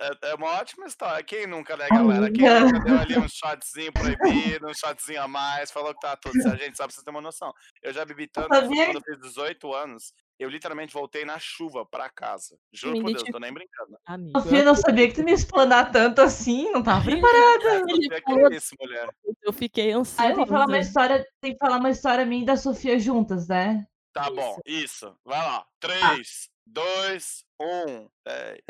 É, 0.00 0.30
é 0.30 0.34
uma 0.34 0.58
ótima 0.58 0.86
história. 0.86 1.22
Quem 1.22 1.46
nunca, 1.46 1.76
né, 1.76 1.86
galera? 1.88 2.30
Quem 2.32 2.48
nunca 2.60 2.80
deu 2.80 2.98
ali 2.98 3.18
um 3.18 3.28
shotzinho 3.28 3.92
proibido, 3.92 4.66
um 4.66 4.74
shotzinho 4.74 5.22
a 5.22 5.28
mais, 5.28 5.70
falou 5.70 5.94
que 5.94 6.00
tá 6.00 6.16
tudo 6.16 6.40
certo. 6.42 6.58
Gente, 6.58 6.76
só 6.76 6.84
pra 6.84 6.92
vocês 6.92 7.04
terem 7.04 7.16
uma 7.16 7.22
noção. 7.22 7.52
Eu 7.82 7.92
já 7.92 8.04
bebi 8.04 8.26
tanto 8.26 8.48
que 8.48 8.54
sabia 8.54 8.86
quando 8.86 8.96
eu 8.96 9.02
fiz 9.02 9.20
18 9.20 9.72
anos, 9.74 10.12
eu 10.38 10.48
literalmente 10.48 10.92
voltei 10.92 11.24
na 11.24 11.38
chuva 11.38 11.84
pra 11.86 12.08
casa. 12.10 12.58
Juro 12.72 13.00
por 13.00 13.12
Deus, 13.12 13.22
tô 13.30 13.38
nem 13.38 13.52
brincando. 13.52 13.96
Amigo, 14.06 14.40
Sofia, 14.40 14.64
não 14.64 14.74
sabia 14.74 15.08
que 15.08 15.14
tu 15.14 15.22
me 15.24 15.32
explanar 15.32 15.90
tanto 15.92 16.20
assim. 16.20 16.70
Não 16.72 16.82
tava 16.82 17.04
preparada. 17.04 17.64
É, 17.68 17.76
Ele 17.80 18.02
Sofia, 18.04 18.22
falou- 18.24 18.48
que 18.50 18.56
isso, 18.56 18.74
mulher? 18.80 19.08
eu 19.42 19.52
fiquei 19.52 19.92
Ah, 19.92 19.96
ansiosa. 19.98 20.34
tem 20.34 20.44
que 20.44 20.50
falar 20.50 20.66
uma 20.66 20.78
história, 20.78 21.26
tem 21.40 21.52
que 21.52 21.58
falar 21.58 21.78
uma 21.78 21.90
história 21.90 22.24
minha 22.26 22.42
e 22.42 22.46
da 22.46 22.56
Sofia 22.56 22.98
juntas, 22.98 23.46
né? 23.48 23.86
Tá 24.12 24.24
Isso. 24.24 24.34
bom, 24.34 24.58
isso. 24.66 25.16
Vai 25.24 25.38
lá. 25.38 25.64
3, 25.80 26.48
2, 26.66 27.44
1. 27.60 28.08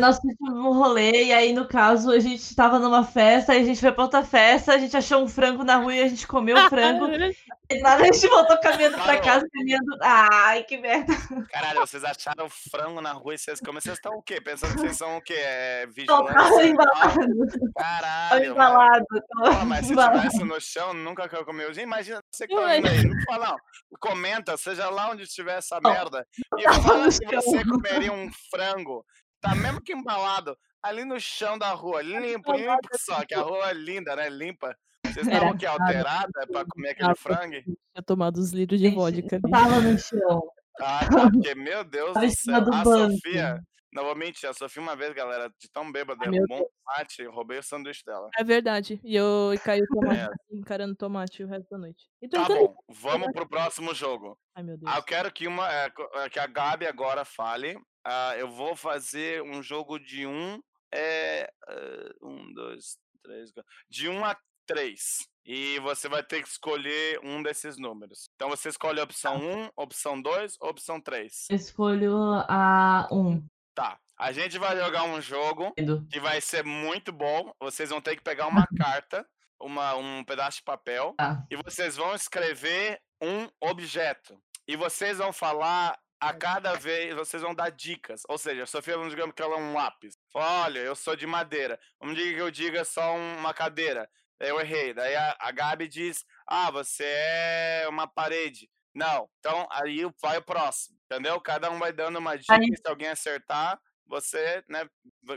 Nós 0.00 0.18
fizemos 0.20 0.64
um 0.64 0.72
rolê 0.72 1.24
e 1.26 1.32
aí, 1.32 1.52
no 1.52 1.66
caso, 1.66 2.10
a 2.12 2.18
gente 2.20 2.54
tava 2.54 2.78
numa 2.78 3.02
festa, 3.04 3.52
aí 3.52 3.62
a 3.62 3.64
gente 3.64 3.80
foi 3.80 3.90
pra 3.90 4.04
outra 4.04 4.22
festa, 4.24 4.72
a 4.72 4.78
gente 4.78 4.96
achou 4.96 5.20
um 5.22 5.26
frango 5.28 5.64
na 5.64 5.76
rua 5.78 5.94
e 5.94 6.02
a 6.02 6.08
gente 6.08 6.26
comeu 6.28 6.56
o 6.56 6.68
frango. 6.68 7.06
nada, 7.80 8.02
a 8.02 8.06
gente 8.06 8.26
voltou 8.28 8.58
caminhando 8.60 8.96
pra 8.96 9.06
Parou. 9.06 9.22
casa, 9.22 9.46
caminhando. 9.52 9.98
Ai, 10.02 10.64
que 10.64 10.76
merda. 10.78 11.12
Caralho, 11.50 11.80
vocês 11.80 12.04
acharam 12.04 12.48
frango 12.48 13.00
na 13.00 13.12
rua 13.12 13.34
e 13.34 13.38
vocês 13.38 13.60
comem. 13.60 13.80
Vocês 13.80 13.96
estão 13.96 14.12
o 14.16 14.22
quê? 14.22 14.40
Pensando 14.40 14.74
que 14.74 14.80
vocês 14.80 14.96
são 14.96 15.16
o 15.16 15.22
quê? 15.22 15.34
É, 15.36 15.86
vigilantes? 15.86 16.64
embalado. 16.64 17.72
Caralho, 17.76 18.40
mano. 18.40 18.52
embalado. 18.52 19.06
Pô, 19.08 19.64
mas 19.66 19.86
se 19.86 19.92
embalado. 19.92 20.20
tivesse 20.20 20.44
no 20.44 20.60
chão, 20.60 20.92
nunca 20.94 21.28
que 21.28 21.36
eu 21.36 21.44
comi. 21.44 21.64
Gente, 21.72 21.82
Imagina 21.82 22.20
você 22.32 22.46
que 22.46 22.54
tá 22.54 22.66
aí. 22.66 22.80
Não 22.82 23.22
fala, 23.24 23.48
não. 23.50 23.56
Comenta, 24.00 24.56
seja 24.56 24.88
lá 24.88 25.10
onde 25.10 25.24
estiver 25.24 25.58
essa 25.58 25.78
merda. 25.80 26.26
E 26.58 26.62
fala 26.82 27.10
chão. 27.10 27.28
você 27.34 27.64
comeria 27.64 28.12
um 28.12 28.30
frango. 28.50 29.04
Tá 29.40 29.54
mesmo 29.54 29.80
que 29.80 29.92
embalado. 29.92 30.56
Ali 30.82 31.04
no 31.04 31.20
chão 31.20 31.58
da 31.58 31.70
rua. 31.72 32.02
Limpo, 32.02 32.52
limpo 32.52 32.88
que 32.90 32.98
só. 32.98 33.24
Que 33.24 33.34
a 33.34 33.40
rua 33.40 33.70
é 33.70 33.74
linda, 33.74 34.16
né? 34.16 34.28
Limpa. 34.28 34.76
Vocês 35.12 35.26
Era 35.26 35.36
estavam 35.36 35.56
que 35.56 35.66
alterada 35.66 36.46
pra 36.50 36.64
comer 36.64 36.90
aquele 36.90 37.14
frango? 37.14 37.52
tinha 37.62 38.02
tomado 38.06 38.36
os 38.38 38.52
litros 38.52 38.80
de 38.80 38.88
vodka 38.90 39.36
ali. 39.36 39.50
Tava 39.50 39.80
no 39.80 39.98
chão. 39.98 40.42
Ah, 40.80 41.00
tá. 41.08 41.30
Porque, 41.30 41.54
meu 41.54 41.84
Deus 41.84 42.14
do 42.14 42.30
céu. 42.30 42.60
do 42.64 42.74
A 42.74 42.82
banco. 42.82 43.12
Sofia. 43.12 43.60
Não 43.94 44.04
vou 44.04 44.16
mentir, 44.16 44.48
a 44.48 44.54
Sofia 44.54 44.80
uma 44.82 44.96
vez, 44.96 45.12
galera, 45.12 45.50
de 45.60 45.70
tão 45.70 45.92
bêbada, 45.92 46.18
derrubou 46.30 46.60
um 46.62 46.66
tomate, 46.82 47.20
eu 47.20 47.30
roubei 47.30 47.58
o 47.58 47.62
sanduíche 47.62 48.02
dela. 48.06 48.26
É 48.38 48.42
verdade. 48.42 48.98
E 49.04 49.14
eu 49.14 49.50
caí 49.62 49.82
o 49.82 49.86
tomate, 49.86 50.18
É. 50.20 50.24
assim, 50.24 50.58
encarando 50.58 50.96
tomate 50.96 51.44
o 51.44 51.46
resto 51.46 51.68
da 51.68 51.76
noite. 51.76 52.06
E 52.22 52.26
Tá 52.26 52.46
bom, 52.48 52.74
vamos 52.88 53.30
pro 53.32 53.46
próximo 53.46 53.92
jogo. 53.94 54.38
Ai, 54.56 54.62
meu 54.62 54.78
Deus. 54.78 54.90
Ah, 54.90 54.96
eu 54.96 55.02
quero 55.02 55.30
que, 55.30 55.46
uma, 55.46 55.70
é, 55.70 55.92
é, 56.14 56.30
que 56.30 56.38
a 56.40 56.46
Gabi 56.46 56.86
agora 56.86 57.22
fale. 57.26 57.76
Ah, 58.02 58.34
eu 58.38 58.50
vou 58.50 58.74
fazer 58.74 59.42
um 59.42 59.62
jogo 59.62 59.98
de 59.98 60.26
um. 60.26 60.58
É, 60.90 61.52
ah, 61.68 62.08
um, 62.22 62.50
dois, 62.54 62.96
três. 63.22 63.52
quatro- 63.52 63.70
De 63.90 64.08
um 64.08 64.24
a 64.24 64.34
três. 64.72 65.26
E 65.44 65.78
você 65.80 66.08
vai 66.08 66.22
ter 66.22 66.40
que 66.42 66.48
escolher 66.48 67.18
um 67.22 67.42
desses 67.42 67.76
números. 67.76 68.28
Então 68.36 68.48
você 68.48 68.68
escolhe 68.68 69.00
a 69.00 69.04
opção 69.04 69.36
1, 69.36 69.70
opção 69.76 70.20
2 70.20 70.56
ou 70.60 70.70
opção 70.70 71.00
3. 71.00 71.46
Eu 71.50 71.56
escolho 71.56 72.14
a 72.48 73.08
um. 73.10 73.44
Tá. 73.74 73.98
A 74.16 74.30
gente 74.30 74.56
vai 74.58 74.76
jogar 74.76 75.02
um 75.04 75.20
jogo 75.20 75.72
que 76.10 76.20
vai 76.20 76.40
ser 76.40 76.64
muito 76.64 77.10
bom. 77.12 77.52
Vocês 77.60 77.90
vão 77.90 78.00
ter 78.00 78.14
que 78.14 78.22
pegar 78.22 78.46
uma 78.46 78.66
carta, 78.78 79.26
uma, 79.60 79.96
um 79.96 80.22
pedaço 80.22 80.58
de 80.58 80.64
papel, 80.64 81.14
Tá. 81.16 81.44
e 81.50 81.56
vocês 81.56 81.96
vão 81.96 82.14
escrever 82.14 83.00
um 83.20 83.48
objeto. 83.60 84.38
E 84.68 84.76
vocês 84.76 85.18
vão 85.18 85.32
falar 85.32 85.98
a 86.20 86.32
cada 86.32 86.74
vez, 86.74 87.16
vocês 87.16 87.42
vão 87.42 87.52
dar 87.52 87.70
dicas. 87.70 88.22
Ou 88.28 88.38
seja, 88.38 88.62
a 88.62 88.66
Sofia, 88.66 88.96
vamos 88.96 89.10
digamos 89.12 89.34
que 89.34 89.42
ela 89.42 89.56
é 89.56 89.60
um 89.60 89.74
lápis. 89.74 90.14
Fala, 90.32 90.66
Olha, 90.66 90.78
eu 90.78 90.94
sou 90.94 91.16
de 91.16 91.26
madeira. 91.26 91.80
Vamos 92.00 92.16
dizer 92.16 92.34
que 92.34 92.40
eu 92.40 92.50
diga 92.50 92.84
só 92.84 93.16
uma 93.16 93.52
cadeira. 93.52 94.08
Eu 94.42 94.60
errei. 94.60 94.92
Daí 94.92 95.14
a, 95.14 95.36
a 95.40 95.50
Gabi 95.52 95.88
diz: 95.88 96.24
Ah, 96.46 96.70
você 96.70 97.04
é 97.06 97.86
uma 97.88 98.06
parede. 98.06 98.68
Não. 98.94 99.28
Então, 99.38 99.66
aí 99.70 100.02
vai 100.20 100.36
o 100.38 100.42
próximo. 100.44 100.98
Entendeu? 101.10 101.40
Cada 101.40 101.70
um 101.70 101.78
vai 101.78 101.92
dando 101.92 102.18
uma 102.18 102.36
dica. 102.36 102.54
Aí- 102.54 102.76
Se 102.76 102.82
alguém 102.86 103.08
acertar, 103.08 103.80
você 104.06 104.62
né, 104.68 104.86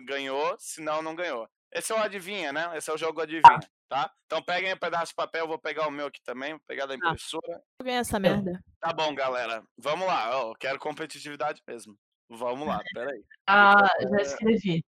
ganhou. 0.05 0.55
Se 0.59 0.81
não, 0.81 1.01
não 1.01 1.15
ganhou. 1.15 1.47
Esse 1.71 1.91
é 1.91 1.95
o 1.95 1.99
adivinha, 1.99 2.51
né? 2.53 2.71
Esse 2.77 2.89
é 2.89 2.93
o 2.93 2.97
jogo 2.97 3.19
adivinha, 3.21 3.59
tá? 3.89 4.09
Então 4.25 4.41
peguem 4.41 4.73
um 4.73 4.77
pedaço 4.77 5.07
de 5.07 5.15
papel, 5.15 5.41
eu 5.43 5.47
vou 5.47 5.59
pegar 5.59 5.85
o 5.87 5.91
meu 5.91 6.07
aqui 6.07 6.21
também, 6.23 6.51
vou 6.51 6.61
pegar 6.65 6.85
da 6.85 6.95
impressora. 6.95 7.61
Eu 7.79 7.85
ganhei 7.85 7.99
essa 7.99 8.17
merda. 8.17 8.57
Tá 8.79 8.93
bom, 8.93 9.13
galera. 9.13 9.61
Vamos 9.77 10.07
lá. 10.07 10.31
eu 10.31 10.53
quero 10.57 10.79
competitividade 10.79 11.61
mesmo. 11.67 11.97
Vamos 12.29 12.65
lá, 12.67 12.81
peraí. 12.93 13.21
Ah, 13.47 13.87
já 14.09 14.21
escrevi. 14.21 14.83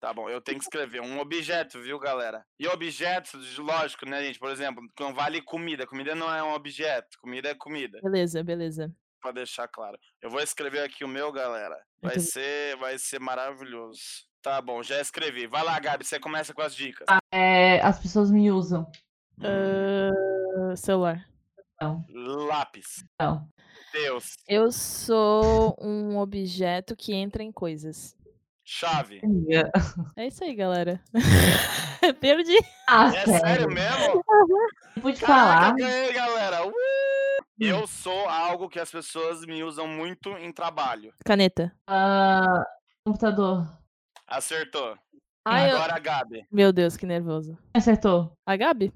Tá 0.00 0.12
bom, 0.12 0.28
eu 0.28 0.40
tenho 0.40 0.58
que 0.58 0.64
escrever 0.64 1.00
um 1.00 1.18
objeto, 1.18 1.80
viu, 1.80 1.98
galera? 1.98 2.44
E 2.58 2.66
objetos, 2.68 3.56
lógico, 3.58 4.04
né, 4.08 4.22
gente? 4.22 4.38
Por 4.38 4.50
exemplo, 4.50 4.82
não 5.00 5.14
vale 5.14 5.40
comida. 5.40 5.86
Comida 5.86 6.14
não 6.14 6.32
é 6.34 6.42
um 6.42 6.52
objeto. 6.52 7.16
Comida 7.20 7.48
é 7.50 7.54
comida. 7.54 7.98
Beleza, 8.02 8.42
beleza. 8.44 8.94
Pra 9.20 9.32
deixar 9.32 9.66
claro. 9.68 9.98
Eu 10.20 10.28
vou 10.30 10.40
escrever 10.40 10.80
aqui 10.84 11.04
o 11.04 11.08
meu, 11.08 11.32
galera. 11.32 11.76
Vai 12.02 12.16
Muito 12.16 12.16
bem. 12.16 12.20
ser, 12.20 12.76
vai 12.76 12.98
ser 12.98 13.18
maravilhoso. 13.18 14.00
Tá 14.42 14.60
bom, 14.60 14.82
já 14.82 15.00
escrevi. 15.00 15.46
Vai 15.46 15.64
lá, 15.64 15.78
Gabi, 15.80 16.04
você 16.04 16.20
começa 16.20 16.52
com 16.52 16.60
as 16.60 16.74
dicas. 16.76 17.06
É, 17.32 17.80
as 17.80 17.98
pessoas 17.98 18.30
me 18.30 18.50
usam. 18.50 18.86
Ah, 19.42 20.76
celular. 20.76 21.26
Não, 21.80 22.04
Lápis. 22.46 23.04
não. 23.20 23.48
Deus. 23.92 24.34
Eu 24.48 24.72
sou 24.72 25.76
um 25.80 26.18
objeto 26.18 26.96
que 26.96 27.14
entra 27.14 27.42
em 27.44 27.52
coisas. 27.52 28.16
Chave. 28.64 29.20
É 30.16 30.26
isso 30.26 30.42
aí, 30.42 30.54
galera. 30.54 31.00
Perdi. 32.20 32.56
Ah, 32.88 33.08
É 33.08 33.24
sério. 33.24 33.40
sério 33.40 33.70
mesmo? 33.70 34.24
Pude 35.02 35.20
Caraca, 35.20 35.60
falar. 35.66 35.76
ganhei, 35.76 36.12
galera. 36.12 36.66
Uh! 36.66 36.72
Eu 37.60 37.86
sou 37.86 38.28
algo 38.28 38.68
que 38.68 38.80
as 38.80 38.90
pessoas 38.90 39.42
me 39.46 39.62
usam 39.62 39.86
muito 39.86 40.30
em 40.38 40.50
trabalho. 40.52 41.12
Caneta. 41.24 41.72
Ah, 41.86 42.64
computador. 43.04 43.66
Acertou. 44.26 44.96
Ai, 45.46 45.70
eu- 45.70 45.76
Agora 45.76 45.96
a 45.96 45.98
Gabi. 45.98 46.46
Meu 46.50 46.72
Deus, 46.72 46.96
que 46.96 47.04
nervoso. 47.06 47.56
Acertou. 47.74 48.32
A 48.46 48.56
Gabi? 48.56 48.92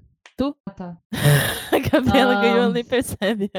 Ah, 0.65 0.71
tá. 0.71 0.97
A 1.71 1.79
Gabriela 1.79 2.37
Ah. 2.37 2.41
ganhou, 2.41 2.71
nem 2.71 2.83
percebe. 2.83 3.51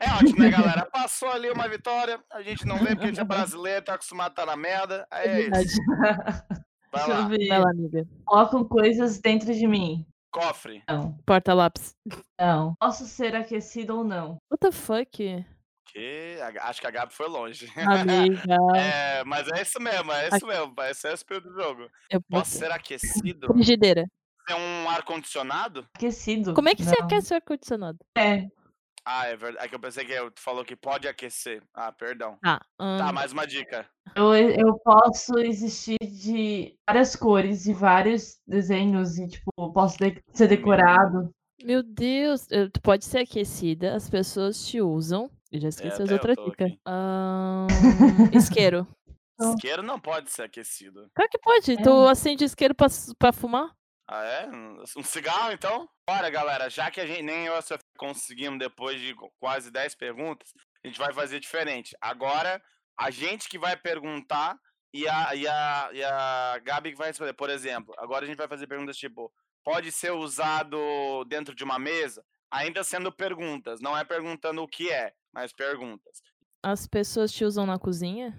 É 0.00 0.10
ótimo, 0.12 0.38
né, 0.38 0.50
galera? 0.50 0.86
Passou 0.86 1.28
ali 1.30 1.50
uma 1.50 1.68
vitória. 1.68 2.20
A 2.30 2.42
gente 2.42 2.66
não 2.66 2.78
vê 2.78 2.86
porque 2.90 3.04
a 3.04 3.06
gente 3.08 3.20
é 3.20 3.24
brasileiro, 3.24 3.84
tá 3.84 3.94
acostumado 3.94 4.28
a 4.28 4.32
estar 4.32 4.46
na 4.46 4.56
merda. 4.56 5.06
Aí 5.10 5.28
É 5.28 5.40
isso. 5.62 5.76
verdade. 5.86 6.42
Vai 6.92 7.04
Deixa 7.06 7.10
eu 7.10 7.22
lá. 7.22 7.28
ver. 7.28 7.48
Vai 7.48 7.58
lá, 7.58 7.70
amiga. 7.70 8.06
Colocam 8.26 8.64
coisas 8.68 9.18
dentro 9.20 9.54
de 9.54 9.66
mim. 9.66 10.06
Cofre. 10.30 10.82
Não. 10.88 11.16
Porta-lápis. 11.26 11.94
Não. 12.38 12.74
Posso 12.78 13.06
ser 13.06 13.34
aquecido 13.34 13.96
ou 13.98 14.04
não? 14.04 14.36
What 14.50 14.60
the 14.60 14.72
fuck? 14.72 15.46
Que 15.86 16.38
acho 16.60 16.80
que 16.80 16.86
a 16.86 16.90
Gabi 16.90 17.12
foi 17.12 17.28
longe. 17.28 17.70
Amiga. 17.76 18.56
É, 18.76 19.24
mas 19.24 19.46
é 19.48 19.60
isso 19.62 19.78
mesmo, 19.80 20.10
é 20.12 20.28
isso 20.28 20.46
mesmo. 20.46 20.74
Esse 20.82 21.06
é 21.06 21.10
o 21.10 21.14
espírito 21.14 21.48
do 21.50 21.54
jogo. 21.62 21.82
Eu 22.10 22.20
Posso 22.30 22.44
posso. 22.44 22.58
ser 22.58 22.70
aquecido? 22.70 23.46
Frigideira. 23.48 24.06
É 24.48 24.54
um 24.54 24.88
ar-condicionado? 24.90 25.86
Aquecido. 25.94 26.52
Como 26.54 26.68
é 26.68 26.74
que 26.74 26.82
você 26.82 26.96
Não. 26.98 27.06
aquece 27.06 27.32
o 27.32 27.36
ar-condicionado? 27.36 27.98
É. 28.16 28.46
Ah, 29.04 29.26
é 29.26 29.36
verdade. 29.36 29.64
É 29.64 29.68
que 29.68 29.74
eu 29.74 29.80
pensei 29.80 30.04
que 30.04 30.14
tu 30.30 30.40
falou 30.40 30.64
que 30.64 30.76
pode 30.76 31.08
aquecer. 31.08 31.62
Ah, 31.74 31.90
perdão. 31.90 32.38
Tá. 32.42 32.64
Tá, 32.78 33.12
mais 33.12 33.32
uma 33.32 33.46
dica. 33.46 33.86
Eu, 34.14 34.32
eu 34.34 34.78
posso 34.84 35.38
existir 35.38 35.98
de 36.00 36.76
várias 36.88 37.16
cores 37.16 37.66
e 37.66 37.72
vários 37.74 38.38
desenhos 38.46 39.18
e, 39.18 39.26
tipo, 39.28 39.50
posso 39.72 39.98
de- 39.98 40.22
ser 40.32 40.46
decorado. 40.48 41.30
Meu 41.64 41.82
Deus. 41.82 42.46
eu- 42.50 42.70
Tu 42.70 42.80
pode 42.80 43.04
ser 43.04 43.18
aquecida, 43.18 43.94
as 43.96 44.08
pessoas 44.08 44.64
te 44.66 44.80
usam. 44.80 45.30
Eu 45.50 45.60
já 45.60 45.66
É, 45.66 45.70
esqueci 45.70 45.94
até 45.94 46.02
as 46.04 46.08
eu 46.10 46.14
outras 46.16 46.36
tô 46.36 46.44
dicas. 46.50 46.66
aqui. 46.70 46.80
Ahn, 46.86 47.66
isqueiro. 48.34 48.86
Isqueiro 49.66 49.82
não 49.82 49.98
pode 49.98 50.30
ser 50.30 50.42
aquecido. 50.42 51.10
Claro 51.14 51.28
que 51.30 51.38
pode. 51.38 51.76
Tu 51.82 52.06
acende 52.06 52.44
isqueiro 52.44 52.74
pra, 52.74 52.86
s- 52.86 53.12
pra 53.18 53.32
fumar? 53.32 53.70
Ah, 54.14 54.24
é? 54.24 54.46
Um 54.98 55.02
cigarro, 55.02 55.52
então? 55.52 55.88
Bora, 56.08 56.28
galera. 56.28 56.68
Já 56.68 56.90
que 56.90 57.00
a 57.00 57.06
gente 57.06 57.22
nem 57.22 57.46
eu 57.46 57.54
e 57.54 57.56
a 57.56 57.62
Sofia 57.62 57.78
conseguimos, 57.96 58.58
depois 58.58 59.00
de 59.00 59.14
qu- 59.14 59.32
quase 59.40 59.70
10 59.70 59.94
perguntas, 59.94 60.52
a 60.84 60.88
gente 60.88 60.98
vai 60.98 61.12
fazer 61.12 61.40
diferente. 61.40 61.96
Agora, 62.00 62.62
a 62.98 63.10
gente 63.10 63.48
que 63.48 63.58
vai 63.58 63.76
perguntar 63.76 64.58
e 64.92 65.08
a, 65.08 65.34
e 65.34 65.46
a, 65.48 65.90
e 65.94 66.04
a 66.04 66.58
Gabi 66.62 66.90
que 66.92 66.98
vai 66.98 67.08
responder. 67.08 67.32
Por 67.32 67.48
exemplo, 67.48 67.94
agora 67.98 68.24
a 68.24 68.28
gente 68.28 68.36
vai 68.36 68.48
fazer 68.48 68.66
perguntas 68.66 68.96
tipo: 68.98 69.32
pode 69.64 69.90
ser 69.90 70.12
usado 70.12 71.24
dentro 71.26 71.54
de 71.54 71.64
uma 71.64 71.78
mesa? 71.78 72.22
Ainda 72.50 72.84
sendo 72.84 73.10
perguntas, 73.10 73.80
não 73.80 73.96
é 73.96 74.04
perguntando 74.04 74.62
o 74.62 74.68
que 74.68 74.90
é, 74.92 75.14
mas 75.32 75.54
perguntas. 75.54 76.20
As 76.62 76.86
pessoas 76.86 77.32
te 77.32 77.44
usam 77.46 77.64
na 77.64 77.78
cozinha? 77.78 78.38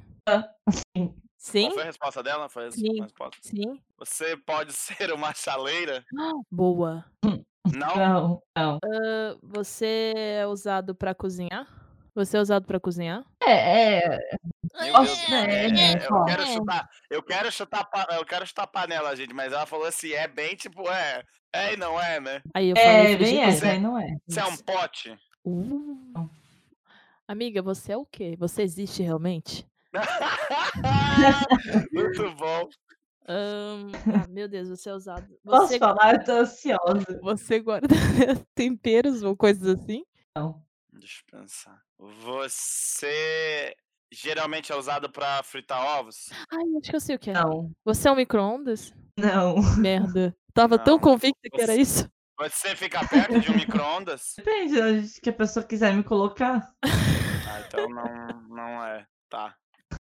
Sim. 0.96 1.16
Sim? 1.44 1.64
Qual 1.66 1.74
foi 1.74 1.84
a 1.84 1.86
resposta 1.88 2.24
dela? 2.24 2.48
Foi 2.48 2.68
a 2.68 2.72
Sim. 2.72 3.02
resposta. 3.02 3.38
Sim. 3.42 3.82
Você 3.98 4.38
pode 4.38 4.72
ser 4.72 5.12
uma 5.12 5.34
chaleira? 5.34 6.02
Boa. 6.50 7.04
Não? 7.22 7.96
Não, 7.98 8.42
não. 8.56 8.80
Ah, 8.82 9.36
você 9.44 10.14
é 10.16 10.48
usado 10.48 10.96
pra 10.96 11.14
cozinhar? 11.14 11.68
Você 12.16 12.38
é 12.38 12.40
usado 12.42 12.66
pra 12.66 12.80
cozinhar? 12.80 13.26
É, 13.42 13.98
é. 13.98 14.20
Deus, 14.84 15.20
é, 15.30 15.66
é, 15.66 15.70
né, 15.70 16.08
eu 16.10 16.16
ó. 16.16 16.24
quero 16.26 16.46
chutar, 16.48 16.90
eu 17.10 17.22
quero 17.24 17.52
chutar, 17.52 17.90
eu 18.12 18.26
quero 18.26 18.46
chutar 18.48 18.68
panela, 18.68 19.16
gente, 19.16 19.34
mas 19.34 19.52
ela 19.52 19.66
falou 19.66 19.86
assim, 19.86 20.12
é 20.14 20.28
bem 20.28 20.56
tipo, 20.56 20.90
é, 20.90 21.24
é 21.52 21.74
e 21.74 21.78
não 21.78 22.00
é, 22.02 22.20
né? 22.20 22.42
Aí 22.54 22.70
eu 22.70 22.78
É, 22.78 22.84
falei 22.86 23.04
bem 23.04 23.18
frigideira. 23.18 23.50
essa, 23.52 23.68
aí 23.70 23.80
não 23.80 24.00
é. 24.00 24.16
Você 24.28 24.40
é 24.40 24.46
um 24.46 24.58
pote? 24.58 25.18
Uh. 25.46 26.30
Amiga, 27.28 27.62
você 27.62 27.92
é 27.94 27.98
o 27.98 28.06
quê? 28.06 28.36
Você 28.40 28.62
existe 28.62 29.02
realmente? 29.04 29.66
Muito 31.92 32.36
bom. 32.36 32.70
Ahn, 33.28 33.92
ah, 34.14 34.28
meu 34.30 34.48
Deus, 34.50 34.68
você 34.70 34.90
é 34.90 34.94
usado. 34.94 35.26
Posso 35.46 35.68
Você, 35.68 35.80
falar? 35.80 36.16
Eu 36.16 36.24
tô 36.24 36.32
ansiosa. 36.34 37.20
você 37.22 37.60
guarda 37.60 37.88
temperos 38.54 39.24
ou 39.24 39.36
coisas 39.36 39.80
assim? 39.80 40.04
Não. 40.36 40.62
Deixa 40.92 41.22
eu 41.32 41.40
pensar. 41.40 41.82
Você 41.98 43.76
geralmente 44.12 44.72
é 44.72 44.76
usado 44.76 45.10
pra 45.10 45.42
fritar 45.44 45.82
ovos? 46.00 46.30
Ai, 46.52 46.64
acho 46.80 46.90
que 46.90 46.96
eu 46.96 47.00
sei 47.00 47.16
o 47.16 47.20
que 47.20 47.30
é. 47.30 47.34
Não. 47.34 47.72
Você 47.86 48.08
é 48.08 48.12
um 48.12 48.16
micro-ondas? 48.16 48.94
Não. 49.18 49.56
Merda. 49.78 50.36
Tava 50.54 50.78
tão 50.78 50.96
Não. 50.96 51.00
convicta 51.02 51.50
que 51.52 51.62
era 51.62 51.74
Você- 51.74 51.82
isso. 51.82 52.10
Você 52.40 52.76
fica 52.76 53.08
perto 53.08 53.40
de 53.40 53.52
um 53.52 53.56
micro-ondas? 53.56 54.34
Depende 54.38 55.20
que 55.22 55.30
a 55.30 55.34
pessoa 55.34 55.64
quiser 55.66 55.94
me 55.96 56.04
colocar. 56.04 56.74
Ah, 56.84 57.62
então 57.66 57.88
não, 57.90 58.42
não 58.50 58.84
é. 58.86 59.06
Tá. 59.30 59.56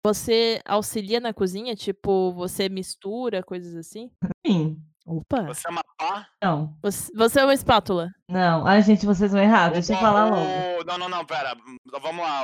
Você 0.06 0.62
auxilia 0.66 1.20
na 1.20 1.34
cozinha? 1.34 1.76
Tipo, 1.76 2.32
você 2.34 2.70
mistura 2.70 3.44
coisas 3.44 3.76
assim? 3.76 4.10
Sim. 4.46 4.82
Opa. 5.06 5.42
Você 5.44 5.66
é 5.66 5.72
uma 5.72 5.84
pá? 5.98 6.28
Não. 6.44 6.78
Você, 6.82 7.10
você 7.16 7.40
é 7.40 7.44
uma 7.46 7.54
espátula? 7.54 8.10
Não. 8.30 8.68
Ai, 8.68 8.82
gente, 8.82 9.06
vocês 9.06 9.32
vão 9.32 9.42
errar. 9.42 9.70
Deixa 9.70 9.94
eu 9.94 9.98
falar 9.98 10.26
logo. 10.26 10.84
Não, 10.86 10.98
não, 10.98 11.08
não, 11.08 11.26
pera. 11.26 11.56
Vamos 12.02 12.26
lá. 12.26 12.44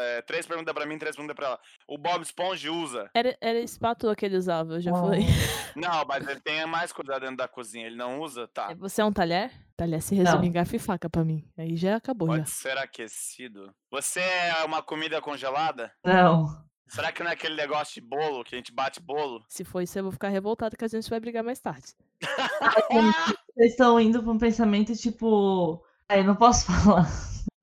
é, 0.00 0.20
três 0.22 0.44
perguntas 0.44 0.74
pra 0.74 0.86
mim, 0.86 0.98
três 0.98 1.14
perguntas 1.14 1.36
pra 1.36 1.46
ela. 1.46 1.60
O 1.88 1.96
Bob 1.96 2.20
Esponja 2.22 2.72
usa? 2.72 3.08
Era, 3.14 3.36
era 3.40 3.60
espátula 3.60 4.16
que 4.16 4.26
ele 4.26 4.36
usava, 4.36 4.74
eu 4.74 4.80
já 4.80 4.90
Oh. 4.92 4.96
falei. 4.96 5.20
Não, 5.76 6.04
mas 6.06 6.26
ele 6.26 6.40
tem 6.40 6.66
mais 6.66 6.92
coisa 6.92 7.18
dentro 7.20 7.36
da 7.36 7.46
cozinha. 7.48 7.86
Ele 7.86 7.96
não 7.96 8.20
usa? 8.20 8.46
Tá. 8.48 8.70
É, 8.72 8.74
Você 8.76 9.00
é 9.00 9.04
um 9.04 9.12
talher? 9.12 9.50
Talher 9.76 10.00
se 10.02 10.14
resume 10.16 10.38
Não. 10.38 10.44
em 10.44 10.52
garfo 10.52 10.74
e 10.76 10.78
faca 10.80 11.08
pra 11.10 11.24
mim. 11.24 11.44
Aí 11.58 11.76
já 11.76 11.96
acabou 11.96 12.28
já. 12.28 12.34
Pode 12.38 12.50
ser 12.50 12.76
aquecido. 12.78 13.72
Você 13.90 14.20
é 14.20 14.64
uma 14.64 14.82
comida 14.82 15.20
congelada? 15.20 15.92
Não. 16.04 16.46
Será 16.86 17.10
que 17.10 17.22
não 17.22 17.30
é 17.30 17.34
aquele 17.34 17.56
negócio 17.56 17.94
de 17.94 18.06
bolo, 18.06 18.44
que 18.44 18.54
a 18.54 18.58
gente 18.58 18.72
bate 18.72 19.00
bolo? 19.00 19.42
Se 19.48 19.64
for 19.64 19.80
isso, 19.80 19.98
eu 19.98 20.02
vou 20.04 20.12
ficar 20.12 20.28
revoltada 20.28 20.76
que 20.76 20.84
a 20.84 20.88
gente 20.88 21.08
vai 21.10 21.18
brigar 21.18 21.42
mais 21.42 21.58
tarde. 21.58 21.94
Vocês 23.54 23.72
estão 23.72 23.98
indo 24.00 24.22
pra 24.22 24.32
um 24.32 24.38
pensamento 24.38 24.94
tipo. 24.94 25.82
Ai, 26.08 26.22
não 26.22 26.36
posso 26.36 26.66
falar. 26.72 27.04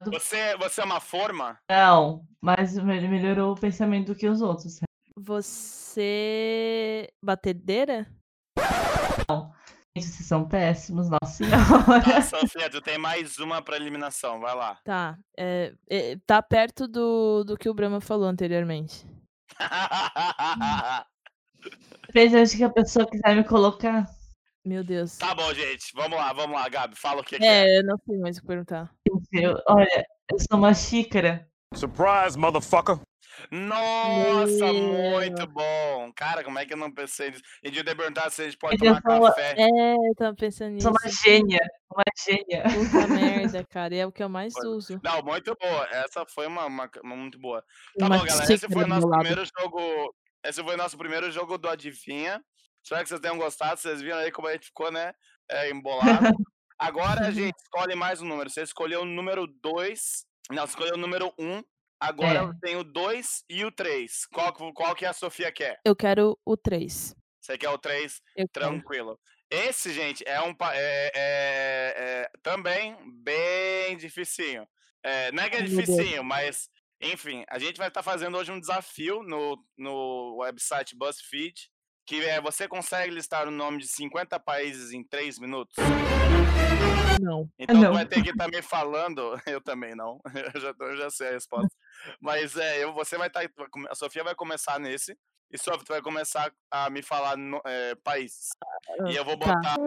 Você, 0.06 0.58
você 0.58 0.82
é 0.82 0.84
uma 0.84 1.00
forma? 1.00 1.60
Não. 1.70 2.26
Mas 2.42 2.76
me- 2.78 3.08
melhorou 3.08 3.54
o 3.54 3.60
pensamento 3.60 4.08
do 4.08 4.16
que 4.16 4.28
os 4.28 4.42
outros. 4.42 4.80
Você. 5.16 7.08
Batedeira? 7.24 8.08
Gente, 9.96 10.08
vocês 10.08 10.26
são 10.28 10.48
péssimos, 10.48 11.10
nossa 11.10 11.34
senhora. 11.34 12.02
Tá, 12.04 12.22
Sofia, 12.22 12.70
tu 12.70 12.82
tem 12.82 12.98
mais 12.98 13.38
uma 13.40 13.62
pra 13.62 13.76
eliminação. 13.76 14.40
Vai 14.40 14.56
lá. 14.56 14.80
Tá. 14.86 15.18
é, 15.38 15.74
é, 15.90 16.18
tá 16.26 16.42
perto 16.42 16.88
do, 16.88 17.44
do 17.44 17.58
que 17.58 17.70
o 17.70 17.74
Brahma 17.74 18.00
falou 18.00 18.26
anteriormente. 18.28 19.06
De 22.14 22.36
onde 22.38 22.58
que 22.58 22.64
a 22.64 22.70
pessoa 22.70 23.06
quiser 23.10 23.36
me 23.36 23.44
colocar. 23.44 24.06
Meu 24.64 24.84
Deus. 24.84 25.18
tá 25.18 25.34
bom, 25.34 25.52
gente. 25.54 25.92
Vamos 25.96 26.18
lá, 26.18 26.32
vamos 26.34 26.56
lá, 26.56 26.70
Gabi. 26.70 26.96
Fala 26.96 27.22
o 27.22 27.24
que, 27.24 27.38
que 27.38 27.44
é. 27.44 27.66
É, 27.66 27.80
eu 27.80 27.84
não 27.84 27.98
sei 28.06 28.18
mais 28.20 28.38
o 28.38 28.42
que 28.42 28.48
perguntar. 28.48 28.94
Eu- 29.32 29.58
olha, 29.68 30.06
eu 30.32 30.38
sou 30.40 30.58
uma 30.60 30.74
xícara. 30.74 31.48
Surprise, 31.74 32.38
motherfucker. 32.38 33.00
Nossa, 33.52 34.72
Meu. 34.74 34.74
muito 35.12 35.48
bom. 35.48 36.12
Cara, 36.16 36.44
como 36.44 36.60
é 36.60 36.66
que 36.66 36.74
eu 36.74 36.78
não 36.78 36.92
pensei 36.92 37.30
nisso? 37.32 37.42
A 37.64 37.68
gente 37.68 37.76
devia 37.78 37.84
ter 37.84 37.96
perguntado 37.98 38.30
se 38.32 38.42
a 38.42 38.46
gente 38.46 38.58
pode 38.58 38.86
eu 38.86 39.02
tomar 39.02 39.30
café. 39.30 39.56
É, 39.58 39.94
eu 39.96 40.16
tava 40.18 40.36
pensando 40.36 40.68
Eu 40.70 40.74
nisso. 40.76 40.88
sou 40.88 40.92
uma 40.92 41.12
gênia. 41.24 41.60
Uma 41.94 42.04
gênia. 42.26 42.64
Puta 42.64 43.08
merda, 43.08 43.66
cara. 43.66 43.96
É 43.96 44.06
o 44.06 44.12
que 44.12 44.24
eu 44.24 44.30
mais 44.30 44.54
Foi. 44.54 44.68
uso. 44.68 45.00
Não, 45.04 45.22
muito 45.24 45.56
boa. 45.60 45.88
Essa 45.92 46.26
foi 46.26 46.48
uma, 46.48 46.66
uma- 46.66 46.90
uma 47.04 47.16
muito 47.16 47.40
boa. 47.40 47.62
Tá 47.98 48.06
Uma 48.08 48.18
bom, 48.20 48.26
galera. 48.26 48.54
Esse 48.54 48.68
foi 48.68 48.84
o 48.84 48.88
nosso 48.88 49.08
lado. 49.08 49.20
primeiro 49.24 49.50
jogo. 49.60 50.14
Esse 50.44 50.64
foi 50.64 50.74
o 50.74 50.78
nosso 50.78 50.98
primeiro 50.98 51.32
jogo 51.32 51.58
do 51.58 51.70
Adivinha. 51.70 52.42
Espero 52.84 53.04
que 53.04 53.10
vocês 53.10 53.22
tenham 53.22 53.38
gostado. 53.38 53.80
Vocês 53.80 54.02
viram 54.02 54.18
aí 54.18 54.32
como 54.32 54.48
a 54.48 54.54
gente 54.54 54.66
ficou, 54.68 54.92
né? 54.92 55.14
É, 55.50 55.70
embolado. 55.70 56.36
Agora 56.80 57.28
a 57.28 57.32
gente 57.32 57.56
escolhe 57.62 57.94
mais 57.96 58.22
um 58.22 58.26
número. 58.26 58.50
Você 58.50 58.62
escolheu 58.64 59.02
o 59.02 59.06
número 59.06 59.46
2. 59.62 60.26
Não, 60.50 60.64
você 60.66 60.72
escolheu 60.72 60.96
o 60.96 60.98
número 60.98 61.32
1. 61.38 61.58
Um. 61.58 61.64
Agora 62.02 62.40
É. 62.40 62.42
eu 62.42 62.54
tenho 62.60 62.80
o 62.80 62.84
2 62.84 63.44
e 63.48 63.64
o 63.64 63.72
3. 63.72 64.26
Qual, 64.34 64.52
qual 64.74 64.96
que 64.96 65.06
a 65.06 65.14
Sofia 65.14 65.52
quer? 65.52 65.80
Eu 65.86 65.96
quero 65.96 66.36
o 66.44 66.58
3. 66.58 67.16
Você 67.40 67.58
quer 67.60 67.70
o 67.70 67.78
3? 67.78 68.20
Eu 68.36 68.50
quero. 68.50 68.68
Tranquilo. 68.70 69.20
Esse, 69.52 69.94
gente, 69.94 70.24
é 70.28 70.42
um. 70.42 70.56
É, 70.74 71.12
é- 71.14 71.94
é 71.96 72.30
também 72.42 72.98
bem 73.22 73.96
dificinho. 73.98 74.66
É, 75.04 75.32
não 75.32 75.44
é 75.44 75.50
que 75.50 75.58
é 75.58 75.60
Ai, 75.60 75.66
dificinho, 75.66 76.24
mas. 76.24 76.68
Enfim, 77.04 77.44
a 77.50 77.58
gente 77.60 77.78
vai 77.78 77.88
estar 77.88 78.02
fazendo 78.04 78.38
hoje 78.38 78.52
um 78.52 78.60
desafio 78.60 79.24
no, 79.24 79.58
no 79.78 80.38
website 80.38 80.96
BuzzFeed, 80.96 81.70
que 82.06 82.24
é 82.24 82.40
você 82.40 82.68
consegue 82.68 83.12
listar 83.14 83.48
o 83.48 83.52
nome 83.52 83.80
de 83.80 83.88
50 83.88 84.40
países 84.40 84.92
em 84.92 85.04
3 85.04 85.40
minutos. 85.40 85.76
Não. 87.20 87.50
Então 87.58 87.76
Não. 87.76 87.92
tu 87.92 87.94
vai 87.96 88.06
ter 88.06 88.24
que 88.24 88.30
estar 88.30 88.48
me 88.54 88.62
falando. 88.62 89.22
Eu 89.48 89.62
também 89.62 89.96
não. 89.96 90.20
Eu 90.56 90.62
já, 90.62 90.74
eu 90.80 90.98
já 90.98 91.10
sei 91.10 91.30
a 91.30 91.32
resposta. 91.32 91.76
Mas 92.20 92.56
é, 92.58 92.84
eu, 92.84 92.94
você 92.94 93.18
vai 93.18 93.28
estar. 93.28 93.42
A 93.90 93.96
Sofia 93.96 94.24
vai 94.24 94.36
começar 94.36 94.80
nesse. 94.80 95.18
E 95.52 95.58
Sofia, 95.58 95.84
tu 95.84 95.90
vai 95.90 96.02
começar 96.02 96.52
a 96.70 96.90
me 96.90 97.02
falar 97.02 97.36
no- 97.38 97.62
é, 97.66 97.96
países. 97.96 98.50
E 99.10 99.16
eu 99.16 99.26
vou 99.26 99.38
Tá. 99.38 99.48
botar 99.48 99.78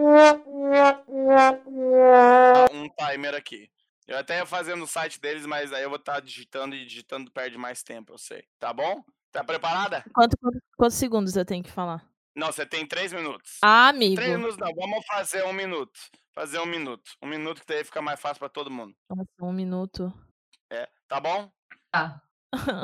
um 2.73 2.89
timer 2.91 3.35
aqui. 3.35 3.71
Eu 4.07 4.19
até 4.19 4.37
ia 4.39 4.47
fazer 4.47 4.75
no 4.75 4.87
site 4.87 5.19
deles, 5.21 5.47
mas 5.47 5.73
aí 5.73 5.83
eu 5.83 5.89
vou 5.89 5.99
estar 5.99 6.21
digitando 6.21 6.75
e 6.75 6.85
digitando 6.85 7.31
perde 7.31 7.57
mais 7.57 7.83
tempo, 7.83 8.13
eu 8.13 8.19
sei. 8.19 8.45
Tá 8.59 8.73
bom? 8.73 9.03
Tá 9.33 9.43
preparada? 9.43 10.05
Quanto, 10.15 10.37
quanto- 10.39 10.63
quantos 10.77 10.97
segundos 10.99 11.35
eu 11.37 11.45
tenho 11.45 11.65
que 11.65 11.71
falar? 11.71 12.07
Não, 12.37 12.49
você 12.49 12.67
tem 12.67 12.87
três 12.87 13.13
minutos. 13.13 13.59
Ah, 13.63 13.89
amigo. 13.89 14.17
Três 14.17 14.37
minutos 14.37 14.59
não, 14.59 14.73
vamos 14.75 15.05
fazer 15.07 15.45
um 15.45 15.53
minuto. 15.53 15.99
Fazer 16.35 16.59
um 16.59 16.67
minuto. 16.67 17.11
Um 17.23 17.29
minuto 17.29 17.61
que 17.61 17.67
daí 17.67 17.85
fica 17.85 18.03
mais 18.03 18.21
fácil 18.21 18.41
pra 18.41 18.49
todo 18.49 18.71
mundo. 18.71 18.95
Nossa, 19.09 19.25
um 19.41 19.53
minuto. 19.53 20.13
É, 20.71 20.89
tá 21.09 21.19
bom? 21.21 21.51
Tá. 21.95 22.21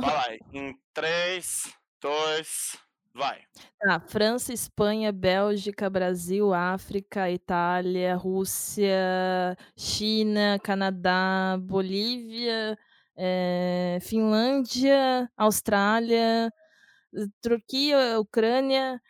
Vai 0.00 0.14
lá. 0.14 0.24
Em 0.54 0.78
três, 0.94 1.64
dois, 2.00 2.78
vai. 3.12 3.40
Ah, 3.82 3.98
França, 3.98 4.52
Espanha, 4.52 5.10
Bélgica, 5.10 5.90
Brasil, 5.90 6.54
África, 6.54 7.28
Itália, 7.28 8.14
Rússia, 8.14 9.56
China, 9.76 10.60
Canadá, 10.62 11.58
Bolívia, 11.60 12.78
eh, 13.16 13.98
Finlândia, 14.00 15.28
Austrália, 15.36 16.46
eh, 17.12 17.26
Turquia, 17.42 18.20
Ucrânia. 18.20 19.00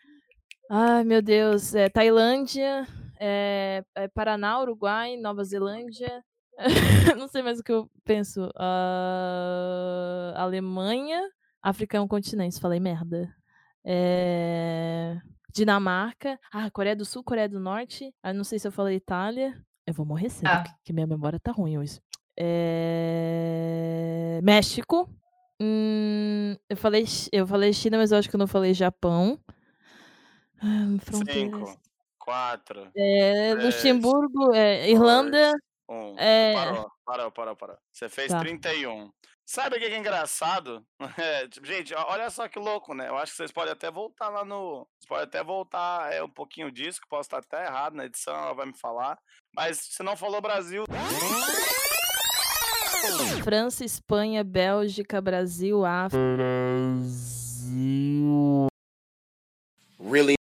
Ai, 0.71 1.05
meu 1.05 1.21
Deus, 1.21 1.75
eh, 1.75 1.91
Tailândia, 1.91 2.87
eh, 3.21 3.83
Paraná, 4.15 4.61
Uruguai, 4.63 5.19
Nova 5.19 5.45
Zelândia. 5.45 6.25
Não 7.19 7.29
sei 7.29 7.43
mais 7.43 7.59
o 7.59 7.63
que 7.63 7.73
eu 7.73 7.91
penso. 8.05 8.51
Ah, 8.57 10.33
Alemanha. 10.37 11.21
África 11.63 11.97
é 11.99 12.01
um 12.01 12.09
continente, 12.09 12.61
falei 12.61 12.81
merda. 12.81 13.29
Eh, 13.85 15.17
Dinamarca. 15.53 16.39
Ah, 16.53 16.71
Coreia 16.71 16.97
do 16.97 17.05
Sul, 17.05 17.23
Coreia 17.25 17.49
do 17.49 17.61
Norte. 17.61 18.15
Ah, 18.23 18.33
não 18.33 18.45
sei 18.45 18.59
se 18.59 18.67
eu 18.69 18.73
falei 18.73 18.97
Itália. 18.97 19.55
Eu 19.87 19.93
vou 19.95 20.07
morrer 20.07 20.31
cedo, 20.31 20.47
Ah. 20.49 20.65
que, 20.85 20.93
minha 20.93 21.07
memória 21.07 21.39
tá 21.41 21.51
ruim 21.53 21.79
hoje. 21.79 22.01
Eh, 22.37 24.41
México. 24.43 25.09
Hum, 25.61 26.55
eu, 26.69 26.77
falei, 26.77 27.05
eu 27.33 27.47
falei 27.47 27.73
China, 27.73 27.99
mas 27.99 28.13
eu 28.13 28.19
acho 28.19 28.29
que 28.31 28.37
eu 28.37 28.39
não 28.39 28.47
falei 28.47 28.73
Japão. 28.73 29.39
Ah, 30.63 30.87
fronteiras. 31.01 31.59
Cinco, 31.59 31.81
quatro, 32.19 32.89
É, 32.97 33.53
Três, 33.55 33.65
Luxemburgo, 33.67 34.55
é, 34.55 34.89
Irlanda. 34.91 35.53
Um. 35.91 36.17
É. 36.19 36.55
Parou, 36.55 36.91
parou, 37.05 37.33
parou, 37.33 37.57
parou. 37.57 37.79
Você 37.93 38.09
fez 38.09 38.31
Tá. 38.31 38.39
31. 38.39 39.11
Sabe 39.45 39.77
o 39.77 39.79
que 39.81 39.87
é 39.87 39.99
engraçado? 39.99 40.87
É, 41.19 41.49
tipo, 41.49 41.67
gente, 41.67 41.93
olha 41.95 42.31
só 42.31 42.49
que 42.49 42.59
louco, 42.59 42.95
né? 42.95 43.09
Eu 43.09 43.17
acho 43.19 43.33
que 43.33 43.37
vocês 43.37 43.51
podem 43.51 43.73
até 43.73 43.91
voltar 43.91 44.29
lá 44.29 44.45
no. 44.45 44.87
Vocês 44.99 45.09
podem 45.09 45.25
até 45.25 45.43
voltar 45.43 46.13
é, 46.13 46.23
um 46.23 46.31
pouquinho 46.31 46.71
disso, 46.71 47.01
que 47.01 47.09
posso 47.09 47.23
estar 47.27 47.39
até 47.39 47.67
errado 47.67 47.95
na 47.95 48.05
edição, 48.05 48.35
ela 48.35 48.55
vai 48.55 48.67
me 48.67 48.79
falar. 48.79 49.19
Mas 49.55 49.79
você 49.79 50.03
não 50.05 50.17
falou 50.17 50.41
Brasil. 50.41 50.85
França, 53.43 53.85
Espanha, 53.85 54.45
Bélgica, 54.45 55.21
Brasil, 55.21 55.85
África. 55.85 56.21
Really? 59.99 60.35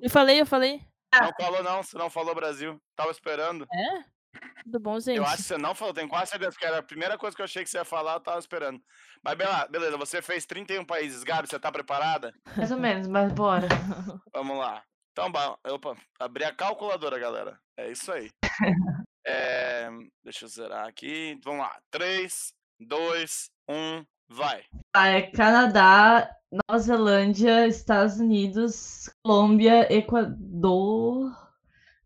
Eu 0.00 0.10
falei, 0.10 0.40
eu 0.40 0.46
falei. 0.46 0.80
Não 1.12 1.32
falou, 1.38 1.62
não. 1.62 1.82
Você 1.82 1.98
não 1.98 2.10
falou 2.10 2.34
Brasil. 2.34 2.80
Tava 2.94 3.10
esperando. 3.10 3.66
É? 3.72 4.15
Tudo 4.64 4.80
bom, 4.80 4.98
gente? 5.00 5.16
Eu 5.18 5.24
acho 5.24 5.36
que 5.38 5.42
você 5.44 5.58
não 5.58 5.74
falou, 5.74 5.94
tenho 5.94 6.08
quase 6.08 6.30
certeza 6.30 6.56
que 6.58 6.64
era 6.64 6.78
a 6.78 6.82
primeira 6.82 7.16
coisa 7.16 7.34
que 7.36 7.42
eu 7.42 7.44
achei 7.44 7.62
que 7.62 7.70
você 7.70 7.78
ia 7.78 7.84
falar, 7.84 8.14
eu 8.14 8.20
tava 8.20 8.38
esperando. 8.38 8.80
Mas 9.22 9.34
bela- 9.36 9.66
beleza, 9.68 9.96
você 9.96 10.20
fez 10.22 10.44
31 10.46 10.84
países. 10.84 11.22
Gabi, 11.22 11.48
você 11.48 11.58
tá 11.58 11.70
preparada? 11.70 12.34
Mais 12.56 12.70
ou 12.70 12.78
menos, 12.78 13.06
mas 13.08 13.32
bora. 13.32 13.66
Vamos 14.34 14.58
lá. 14.58 14.82
Então, 15.12 15.32
opa, 15.68 15.96
abri 16.20 16.44
a 16.44 16.52
calculadora, 16.54 17.18
galera. 17.18 17.58
É 17.76 17.90
isso 17.90 18.10
aí. 18.12 18.30
É, 19.28 19.88
deixa 20.22 20.44
eu 20.44 20.48
zerar 20.48 20.86
aqui. 20.86 21.36
Vamos 21.42 21.58
lá. 21.62 21.76
3, 21.90 22.52
2, 22.78 23.50
1, 23.68 24.04
vai. 24.28 24.62
Ah, 24.94 25.08
é 25.08 25.22
Canadá, 25.22 26.30
Nova 26.52 26.78
Zelândia, 26.78 27.66
Estados 27.66 28.20
Unidos, 28.20 29.10
Colômbia, 29.24 29.92
Equador, 29.92 31.45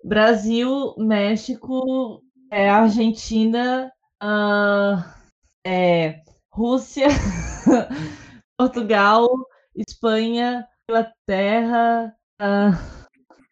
Brasil, 0.04 0.94
México, 0.98 2.22
é, 2.50 2.68
Argentina, 2.68 3.92
ah, 4.20 5.14
é, 5.64 6.22
Rússia, 6.52 7.06
Portugal, 8.58 9.28
Espanha, 9.76 10.66
Inglaterra, 10.88 12.14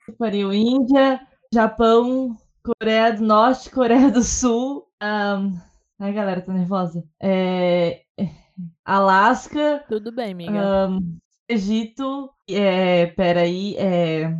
que 0.06 0.12
pariu, 0.12 0.52
Índia, 0.52 1.20
Japão, 1.52 2.36
Coreia 2.62 3.12
do 3.12 3.24
Norte, 3.24 3.70
Coreia 3.70 4.10
do 4.10 4.22
Sul. 4.22 4.86
ah, 5.00 5.40
ai, 5.98 6.12
galera, 6.12 6.40
tô 6.42 6.52
nervosa. 6.52 7.04
É, 7.22 8.02
Alasca, 8.84 9.84
Tudo 9.88 10.10
bem, 10.12 10.32
amiga. 10.32 10.60
ahn, 10.60 11.18
Egito, 11.48 12.30
é, 12.48 13.06
peraí, 13.06 13.76
é, 13.76 14.30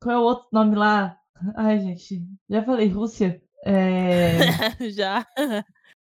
qual 0.00 0.14
é 0.16 0.18
o 0.18 0.22
outro 0.22 0.48
nome 0.52 0.74
lá? 0.74 1.19
Ai, 1.56 1.78
gente, 1.80 2.22
já 2.48 2.62
falei 2.64 2.88
Rússia. 2.88 3.40
É, 3.64 4.30
Já. 4.90 5.26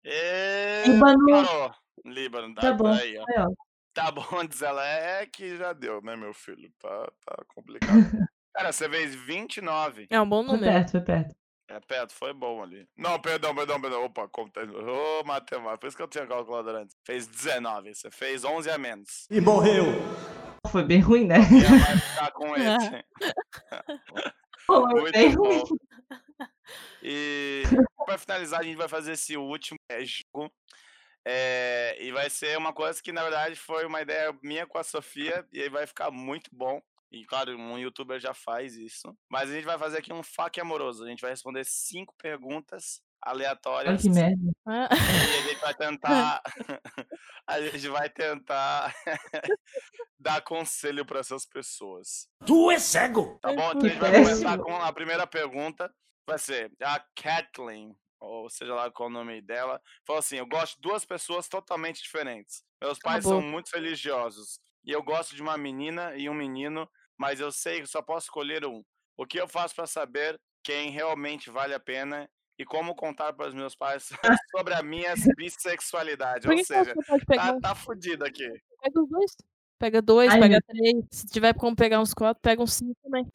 E... 0.04 0.82
Líbano. 0.86 1.26
Parou. 1.26 1.74
Líbano, 2.04 2.54
tá, 2.54 2.60
Tá 2.62 2.72
bom. 2.72 2.88
aí, 2.92 3.16
ó. 3.18 3.24
aí, 3.28 3.34
ó. 3.38 3.48
Tá 3.94 4.10
bom, 4.10 4.22
diz 4.48 4.62
ela. 4.62 4.84
É 4.86 5.26
que 5.26 5.56
já 5.56 5.72
deu, 5.72 6.00
né, 6.02 6.16
meu 6.16 6.32
filho? 6.32 6.70
Tá, 6.80 7.10
tá 7.26 7.44
complicado. 7.54 7.92
Cara, 8.54 8.72
você 8.72 8.88
fez 8.88 9.14
29. 9.14 10.06
É 10.10 10.20
um 10.20 10.28
bom 10.28 10.44
Foi 10.44 10.54
número. 10.54 10.72
perto, 10.72 10.90
foi 10.92 11.00
perto. 11.00 11.34
É 11.68 11.80
perto, 11.80 12.12
foi 12.12 12.34
bom 12.34 12.62
ali. 12.62 12.86
Não, 12.96 13.18
perdão, 13.18 13.54
perdão, 13.54 13.80
perdão. 13.80 14.04
Opa, 14.04 14.28
conta. 14.28 14.60
Ô, 14.62 15.24
matemática. 15.24 15.78
Por 15.78 15.86
isso 15.86 15.96
que 15.96 16.02
eu 16.02 16.08
tinha 16.08 16.26
calculadora 16.26 16.82
antes. 16.82 16.94
Fez 17.06 17.26
19. 17.26 17.94
Você 17.94 18.10
fez 18.10 18.44
11 18.44 18.70
a 18.70 18.76
menos. 18.76 19.26
E 19.30 19.40
morreu. 19.40 19.84
Foi 20.68 20.84
bem 20.84 21.00
ruim, 21.00 21.24
né? 21.26 21.36
Já 21.40 21.68
vai 21.86 21.96
ficar 21.98 22.30
com 22.32 22.54
esse. 22.56 23.04
Foi 24.66 24.82
Muito 25.00 25.12
bem 25.12 25.34
bom. 25.34 25.42
ruim. 25.44 25.62
E 27.04 27.64
pra 28.06 28.16
finalizar, 28.16 28.60
a 28.60 28.62
gente 28.62 28.76
vai 28.76 28.88
fazer 28.88 29.12
esse 29.12 29.36
último 29.36 29.76
é, 29.90 30.04
jogo. 30.04 30.52
É, 31.24 31.96
e 32.00 32.12
vai 32.12 32.30
ser 32.30 32.56
uma 32.56 32.72
coisa 32.72 33.02
que, 33.02 33.12
na 33.12 33.22
verdade, 33.22 33.56
foi 33.56 33.84
uma 33.84 34.00
ideia 34.00 34.36
minha 34.42 34.66
com 34.66 34.78
a 34.78 34.84
Sofia. 34.84 35.46
E 35.52 35.60
aí 35.60 35.68
vai 35.68 35.86
ficar 35.86 36.10
muito 36.10 36.48
bom. 36.52 36.80
E, 37.10 37.24
claro, 37.24 37.56
um 37.56 37.78
youtuber 37.78 38.20
já 38.20 38.32
faz 38.32 38.76
isso. 38.76 39.16
Mas 39.28 39.50
a 39.50 39.52
gente 39.52 39.64
vai 39.64 39.78
fazer 39.78 39.98
aqui 39.98 40.12
um 40.12 40.22
faque 40.22 40.60
amoroso. 40.60 41.04
A 41.04 41.08
gente 41.08 41.20
vai 41.20 41.30
responder 41.30 41.64
cinco 41.64 42.14
perguntas 42.16 43.02
Aleatórias. 43.22 44.02
que 44.02 44.10
merda. 44.10 44.52
Ah, 44.66 44.88
E 44.92 45.38
a 45.38 45.42
gente 45.42 45.60
vai 45.60 45.74
tentar. 45.74 46.42
a 47.46 47.60
gente 47.60 47.88
vai 47.88 48.10
tentar 48.10 48.94
dar 50.18 50.40
conselho 50.42 51.04
para 51.04 51.20
essas 51.20 51.46
pessoas. 51.46 52.28
Tu 52.46 52.70
é 52.70 52.78
cego. 52.78 53.38
Tá 53.40 53.52
bom? 53.52 53.70
Então 53.72 53.80
a 53.80 53.88
gente 53.88 53.98
vai 53.98 54.10
péssimo. 54.10 54.26
começar 54.28 54.58
com 54.58 54.76
a 54.76 54.92
primeira 54.92 55.26
pergunta. 55.26 55.92
Vai 56.26 56.38
ser 56.38 56.70
a 56.80 57.00
Kathleen, 57.16 57.96
ou 58.20 58.48
seja 58.48 58.74
lá 58.74 58.90
qual 58.90 59.08
é 59.08 59.10
o 59.10 59.14
nome 59.14 59.40
dela. 59.42 59.80
Falou 60.06 60.20
assim: 60.20 60.36
Eu 60.36 60.46
gosto 60.46 60.76
de 60.76 60.80
duas 60.82 61.04
pessoas 61.04 61.48
totalmente 61.48 62.02
diferentes. 62.02 62.62
Meus 62.82 62.98
pais 62.98 63.24
são 63.24 63.34
Acabou. 63.38 63.50
muito 63.50 63.70
religiosos. 63.74 64.58
E 64.84 64.90
eu 64.92 65.02
gosto 65.02 65.34
de 65.36 65.42
uma 65.42 65.56
menina 65.56 66.16
e 66.16 66.28
um 66.28 66.34
menino, 66.34 66.88
mas 67.16 67.38
eu 67.40 67.52
sei 67.52 67.80
que 67.80 67.86
só 67.86 68.02
posso 68.02 68.26
escolher 68.26 68.64
um. 68.66 68.82
O 69.16 69.26
que 69.26 69.38
eu 69.40 69.46
faço 69.46 69.74
para 69.76 69.86
saber 69.86 70.40
quem 70.64 70.90
realmente 70.90 71.50
vale 71.50 71.74
a 71.74 71.78
pena 71.80 72.28
e 72.62 72.64
como 72.64 72.94
contar 72.94 73.32
para 73.32 73.48
os 73.48 73.54
meus 73.54 73.74
pais 73.74 74.08
sobre 74.56 74.74
a 74.74 74.82
minha 74.82 75.14
bissexualidade? 75.36 76.48
Ou 76.48 76.64
seja, 76.64 76.94
tá, 77.26 77.60
tá 77.60 77.74
fudido 77.74 78.24
aqui. 78.24 78.48
Pega 78.82 79.00
os 79.02 79.08
dois. 79.08 79.30
Pega 79.78 80.00
dois, 80.00 80.30
Ai, 80.32 80.38
pega 80.40 80.52
meu- 80.52 80.62
três. 80.62 81.04
Se 81.10 81.26
tiver 81.26 81.52
como 81.54 81.74
pegar 81.74 82.00
uns 82.00 82.14
quatro, 82.14 82.40
pega 82.40 82.62
uns 82.62 82.74
cinco 82.74 82.94
também. 83.02 83.26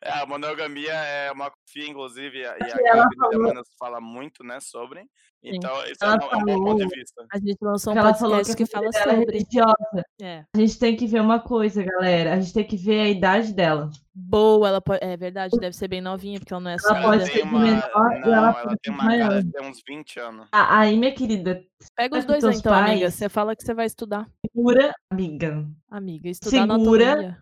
É, 0.00 0.10
a 0.20 0.24
monogamia 0.26 0.92
é 0.92 1.30
uma 1.32 1.50
fia, 1.68 1.88
inclusive, 1.88 2.38
e 2.38 2.46
a, 2.46 2.56
e 2.56 2.70
falou- 3.18 3.42
Manas 3.42 3.66
fala 3.78 4.00
muito, 4.00 4.44
né, 4.44 4.58
sobre. 4.60 5.04
Então, 5.42 5.84
isso 5.84 6.02
é 6.02 6.06
Ela 6.06 6.16
um, 6.16 6.30
é 6.30 6.36
um 6.36 6.44
bom 6.44 6.64
ponto 6.64 6.76
de 6.78 6.82
falou- 6.84 6.88
vista. 6.94 7.26
A 7.32 7.38
gente 7.38 7.58
lançou 7.60 7.92
um 7.92 7.98
ela 7.98 8.14
falou 8.14 8.42
que, 8.44 8.54
que, 8.54 8.66
fala 8.66 8.86
é 8.86 8.92
sobre. 8.92 9.16
religiosa. 9.26 10.04
É. 10.22 10.44
A 10.54 10.58
gente 10.58 10.78
tem 10.78 10.96
que 10.96 11.06
ver 11.06 11.20
uma 11.20 11.40
coisa, 11.40 11.82
galera. 11.82 12.34
A 12.34 12.40
gente 12.40 12.54
tem 12.54 12.66
que 12.66 12.76
ver 12.76 13.00
a 13.00 13.08
idade 13.08 13.52
dela. 13.52 13.90
Boa, 14.28 14.68
ela 14.68 14.80
pode. 14.80 15.04
É 15.04 15.16
verdade, 15.16 15.56
deve 15.58 15.76
ser 15.76 15.86
bem 15.88 16.00
novinha, 16.00 16.40
porque 16.40 16.52
ela 16.52 16.60
não 16.62 16.70
é 16.70 16.76
Ela 16.84 17.02
pode 17.02 17.22
assumida. 17.22 17.26
ser 17.26 17.42
de 17.42 17.48
uma. 17.48 17.60
menor 17.60 17.82
e 18.16 18.20
Não, 18.20 18.34
ela 18.34 18.36
ela 18.36 18.52
pode 18.54 18.76
tem 18.82 18.92
ser 18.92 18.98
uma 19.00 19.08
cara 19.08 19.26
maior. 19.28 19.42
de 19.42 19.52
ter 19.52 19.62
uns 19.62 19.82
20 19.88 20.18
anos. 20.20 20.48
Ah, 20.52 20.78
Aí, 20.80 20.96
minha 20.98 21.14
querida, 21.14 21.62
Pega 21.94 22.18
os 22.18 22.24
dois 22.24 22.44
aí, 22.44 22.56
então, 22.56 22.72
amiga. 22.74 23.00
pais. 23.02 23.14
Você 23.14 23.28
fala 23.28 23.54
que 23.54 23.62
você 23.62 23.72
vai 23.74 23.86
estudar. 23.86 24.26
segura, 24.44 24.92
amiga. 25.10 25.64
Amiga, 25.90 26.28
estudar 26.28 26.62
Segura. 26.66 27.12
anatomia. 27.12 27.38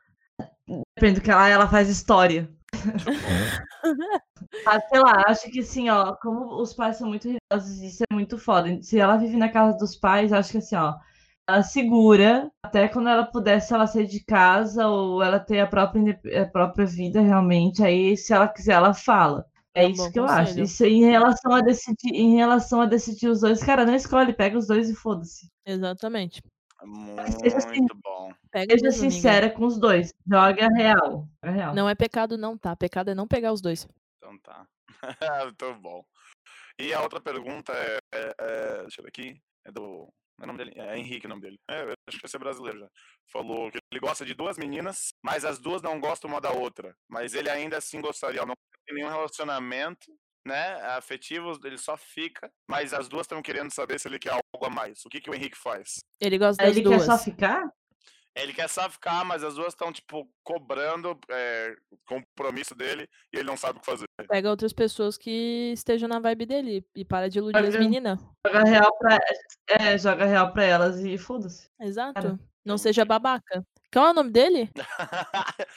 Depende 0.96 1.20
do 1.20 1.24
que 1.24 1.30
ela, 1.30 1.48
ela 1.48 1.68
faz 1.68 1.88
história. 1.88 2.48
Ah, 4.66 4.80
sei 4.88 5.00
lá, 5.00 5.22
acho 5.26 5.50
que 5.50 5.60
assim, 5.60 5.88
ó, 5.90 6.14
como 6.16 6.60
os 6.60 6.72
pais 6.74 6.96
são 6.96 7.08
muito 7.08 7.24
religiosos, 7.28 7.82
isso 7.82 8.02
é 8.08 8.14
muito 8.14 8.38
foda. 8.38 8.80
Se 8.82 8.98
ela 8.98 9.16
vive 9.16 9.36
na 9.36 9.48
casa 9.48 9.76
dos 9.76 9.96
pais, 9.96 10.32
acho 10.32 10.52
que 10.52 10.58
assim, 10.58 10.76
ó, 10.76 10.94
segura 11.62 12.50
até 12.62 12.88
quando 12.88 13.08
ela 13.08 13.24
pudesse 13.26 13.72
ela 13.74 13.86
sair 13.86 14.06
de 14.06 14.24
casa 14.24 14.86
ou 14.86 15.22
ela 15.22 15.38
ter 15.38 15.60
a 15.60 15.66
própria, 15.66 16.18
a 16.42 16.46
própria 16.46 16.86
vida 16.86 17.20
realmente. 17.20 17.82
Aí, 17.84 18.16
se 18.16 18.32
ela 18.32 18.48
quiser, 18.48 18.72
ela 18.72 18.94
fala. 18.94 19.46
É 19.74 19.84
É 19.84 19.86
um 19.86 19.90
isso 19.90 20.12
que 20.12 20.18
eu 20.18 20.24
acho. 20.24 20.46
conselho. 20.48 20.64
Isso 20.64 20.84
em 20.84 21.04
relação 21.04 21.52
a 21.52 21.60
decidir, 21.60 22.14
em 22.14 22.36
relação 22.36 22.80
a 22.80 22.86
decidir 22.86 23.28
os 23.28 23.40
dois, 23.40 23.62
cara, 23.62 23.84
não 23.84 23.94
escolhe, 23.94 24.32
pega 24.32 24.56
os 24.56 24.66
dois 24.68 24.88
e 24.88 24.94
foda-se. 24.94 25.50
Exatamente. 25.66 26.40
seja 27.42 27.56
assim, 27.58 27.78
Muito 27.80 27.96
bom. 28.02 28.30
Seja 28.54 28.72
amiga. 28.74 28.90
sincera 28.92 29.50
com 29.50 29.64
os 29.66 29.76
dois. 29.78 30.14
Joga 30.26 30.68
real. 30.68 31.28
É 31.42 31.50
real. 31.50 31.74
Não 31.74 31.88
é 31.88 31.94
pecado, 31.94 32.38
não, 32.38 32.56
tá? 32.56 32.76
Pecado 32.76 33.10
é 33.10 33.14
não 33.14 33.26
pegar 33.26 33.52
os 33.52 33.60
dois. 33.60 33.86
Então 34.18 34.38
tá. 34.38 34.64
Muito 35.44 35.74
bom. 35.80 36.04
E 36.80 36.92
a 36.94 37.02
outra 37.02 37.20
pergunta 37.20 37.72
é, 37.72 37.98
é- 38.14 38.34
é- 38.40 38.82
Deixa 38.82 39.00
eu 39.00 39.04
ver 39.04 39.08
aqui. 39.08 39.40
É 39.66 39.72
do 39.72 40.08
É 40.42 40.46
nome 40.46 40.58
dele? 40.58 40.72
É 40.76 40.98
Henrique 40.98 41.26
o 41.26 41.28
nome 41.28 41.42
dele. 41.42 41.56
É, 41.70 41.82
acho 41.82 42.18
que 42.18 42.22
vai 42.22 42.30
ser 42.30 42.38
brasileiro 42.38 42.80
já. 42.80 42.88
Falou 43.32 43.70
que 43.70 43.78
ele 43.90 44.00
gosta 44.00 44.24
de 44.24 44.34
duas 44.34 44.58
meninas, 44.58 45.08
mas 45.22 45.44
as 45.44 45.58
duas 45.58 45.80
não 45.82 46.00
gostam 46.00 46.28
uma 46.30 46.40
da 46.40 46.50
outra. 46.50 46.94
Mas 47.08 47.34
ele 47.34 47.48
ainda 47.48 47.76
assim 47.78 48.00
gostaria. 48.00 48.44
Não 48.44 48.54
tem 48.86 48.96
nenhum 48.96 49.08
relacionamento, 49.08 50.12
né? 50.46 50.74
Afetivo, 50.96 51.52
ele 51.64 51.78
só 51.78 51.96
fica. 51.96 52.50
Mas 52.68 52.92
as 52.92 53.08
duas 53.08 53.24
estão 53.24 53.40
querendo 53.40 53.70
saber 53.70 53.98
se 54.00 54.08
ele 54.08 54.18
quer 54.18 54.30
algo 54.32 54.66
a 54.66 54.70
mais. 54.70 55.04
O 55.04 55.08
que, 55.08 55.20
que 55.20 55.30
o 55.30 55.34
Henrique 55.34 55.56
faz? 55.56 56.00
Ele 56.20 56.36
gosta 56.38 56.62
Aí 56.62 56.68
das 56.68 56.76
ele 56.76 56.84
duas. 56.84 57.06
quer 57.06 57.06
só 57.06 57.18
ficar? 57.18 57.62
Ele 58.36 58.52
quer 58.52 58.68
só 58.68 58.90
ficar, 58.90 59.24
mas 59.24 59.44
as 59.44 59.54
duas 59.54 59.68
estão, 59.68 59.92
tipo, 59.92 60.26
cobrando 60.42 61.16
é, 61.30 61.76
compromisso 62.06 62.74
dele 62.74 63.08
e 63.32 63.36
ele 63.36 63.46
não 63.46 63.56
sabe 63.56 63.78
o 63.78 63.80
que 63.80 63.86
fazer. 63.86 64.06
Pega 64.28 64.50
outras 64.50 64.72
pessoas 64.72 65.16
que 65.16 65.70
estejam 65.72 66.08
na 66.08 66.18
vibe 66.18 66.44
dele 66.46 66.84
e 66.96 67.04
para 67.04 67.28
de 67.30 67.38
iludir 67.38 67.56
as 67.64 67.76
meninas. 67.76 68.18
Joga 68.44 68.64
real 68.64 68.98
pra, 68.98 69.18
é, 69.68 69.96
joga 69.96 70.24
real 70.24 70.52
pra 70.52 70.64
elas 70.64 70.98
e 71.00 71.16
foda-se. 71.16 71.70
Exato. 71.80 72.38
Não 72.64 72.76
seja 72.76 73.04
babaca. 73.04 73.64
Qual 73.92 74.08
é 74.08 74.10
o 74.10 74.14
nome 74.14 74.30
dele? 74.32 74.68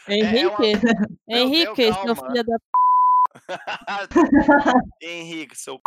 É, 0.07 0.17
é 0.41 0.47
uma- 0.47 0.65
Henrique. 0.65 0.71
Meu 1.27 1.37
Henrique, 1.37 1.75
Deus, 1.75 1.95
seu 1.97 2.15
filho 2.15 2.43
da. 2.43 2.57
Henrique, 5.01 5.55
seu 5.55 5.79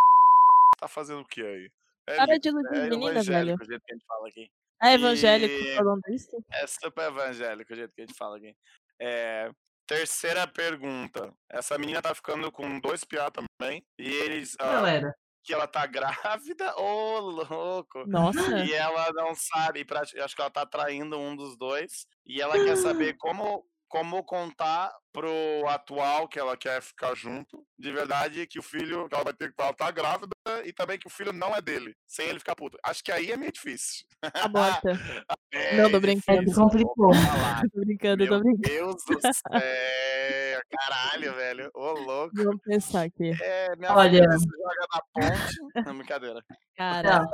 tá 0.78 0.86
fazendo 0.86 1.20
o 1.22 1.26
que 1.26 1.42
aí? 1.42 1.68
É, 2.06 2.16
Para 2.16 2.32
Henrique, 2.32 2.40
de 2.40 2.48
iludir 2.48 2.76
é 2.76 2.82
as 2.82 2.88
meninas, 2.88 3.26
velho. 3.26 3.56
jeito 3.64 3.84
que 3.84 3.92
a 3.92 3.94
gente 3.96 4.06
fala 4.06 4.28
aqui. 4.28 4.48
É 4.82 4.94
evangélico 4.94 5.52
E- 5.54 5.76
falando 5.76 6.02
isso? 6.10 6.30
É 6.52 6.66
super 6.66 7.08
evangélico 7.08 7.72
o 7.72 7.76
jeito 7.76 7.92
que 7.94 8.02
a 8.02 8.06
gente 8.06 8.16
fala 8.16 8.36
aqui. 8.38 8.54
É, 9.00 9.50
terceira 9.86 10.46
pergunta. 10.46 11.32
Essa 11.50 11.76
menina 11.78 12.00
tá 12.02 12.14
ficando 12.14 12.50
com 12.52 12.78
dois 12.80 13.04
piá 13.04 13.30
também. 13.30 13.84
E 13.98 14.08
eles. 14.08 14.54
ah, 14.58 14.72
Galera. 14.72 15.14
que 15.44 15.52
ela 15.54 15.66
tá 15.66 15.84
grávida. 16.38 16.74
Ô, 16.76 17.18
louco! 17.20 18.06
Nossa. 18.06 18.64
E 18.64 18.72
ela 18.72 19.10
não 19.12 19.34
sabe, 19.34 19.84
acho 20.22 20.34
que 20.36 20.40
ela 20.40 20.50
tá 20.50 20.64
traindo 20.66 21.18
um 21.18 21.34
dos 21.36 21.56
dois. 21.58 22.06
E 22.26 22.40
ela 22.40 22.54
quer 22.54 22.76
saber 22.76 23.16
como, 23.18 23.66
como 23.90 24.22
contar 24.22 24.92
pro 25.12 25.66
atual 25.66 26.28
que 26.28 26.38
ela 26.38 26.56
quer 26.56 26.80
ficar 26.80 27.12
junto, 27.16 27.66
de 27.76 27.92
verdade, 27.92 28.46
que 28.46 28.60
o 28.60 28.62
filho, 28.62 29.08
que 29.08 29.14
ela 29.16 29.24
vai 29.24 29.32
ter 29.34 29.52
que 29.52 29.60
ela 29.60 29.74
tá 29.74 29.90
grávida 29.90 30.30
e 30.64 30.72
também 30.72 30.96
que 30.96 31.08
o 31.08 31.10
filho 31.10 31.32
não 31.32 31.54
é 31.54 31.60
dele, 31.60 31.96
sem 32.06 32.28
ele 32.28 32.38
ficar 32.38 32.54
puto. 32.54 32.78
Acho 32.84 33.02
que 33.02 33.10
aí 33.10 33.32
é 33.32 33.36
meio 33.36 33.52
difícil. 33.52 34.06
Aborta. 34.34 34.92
É 35.52 35.76
Não, 35.76 35.90
tô 35.90 35.98
brincando. 35.98 36.38
difícil, 36.42 36.62
Complicou. 36.62 37.10
Tô 37.74 37.80
brincando, 37.80 38.24
tô 38.24 38.30
Meu 38.30 38.40
brincando. 38.40 38.68
Deus 38.68 38.94
do 39.04 39.20
céu, 39.20 40.60
caralho, 40.70 41.34
velho. 41.34 41.70
Ô, 41.74 41.90
louco. 41.94 42.30
Vamos 42.36 42.62
pensar 42.62 43.02
aqui. 43.06 43.32
É, 43.42 43.74
minha 43.74 43.92
Olha. 43.92 44.30
se 44.38 44.46
joga 44.46 44.86
na 44.94 45.02
ponte. 45.12 45.56
Não, 45.88 45.96
brincadeira. 45.98 46.40
Cara, 46.76 47.26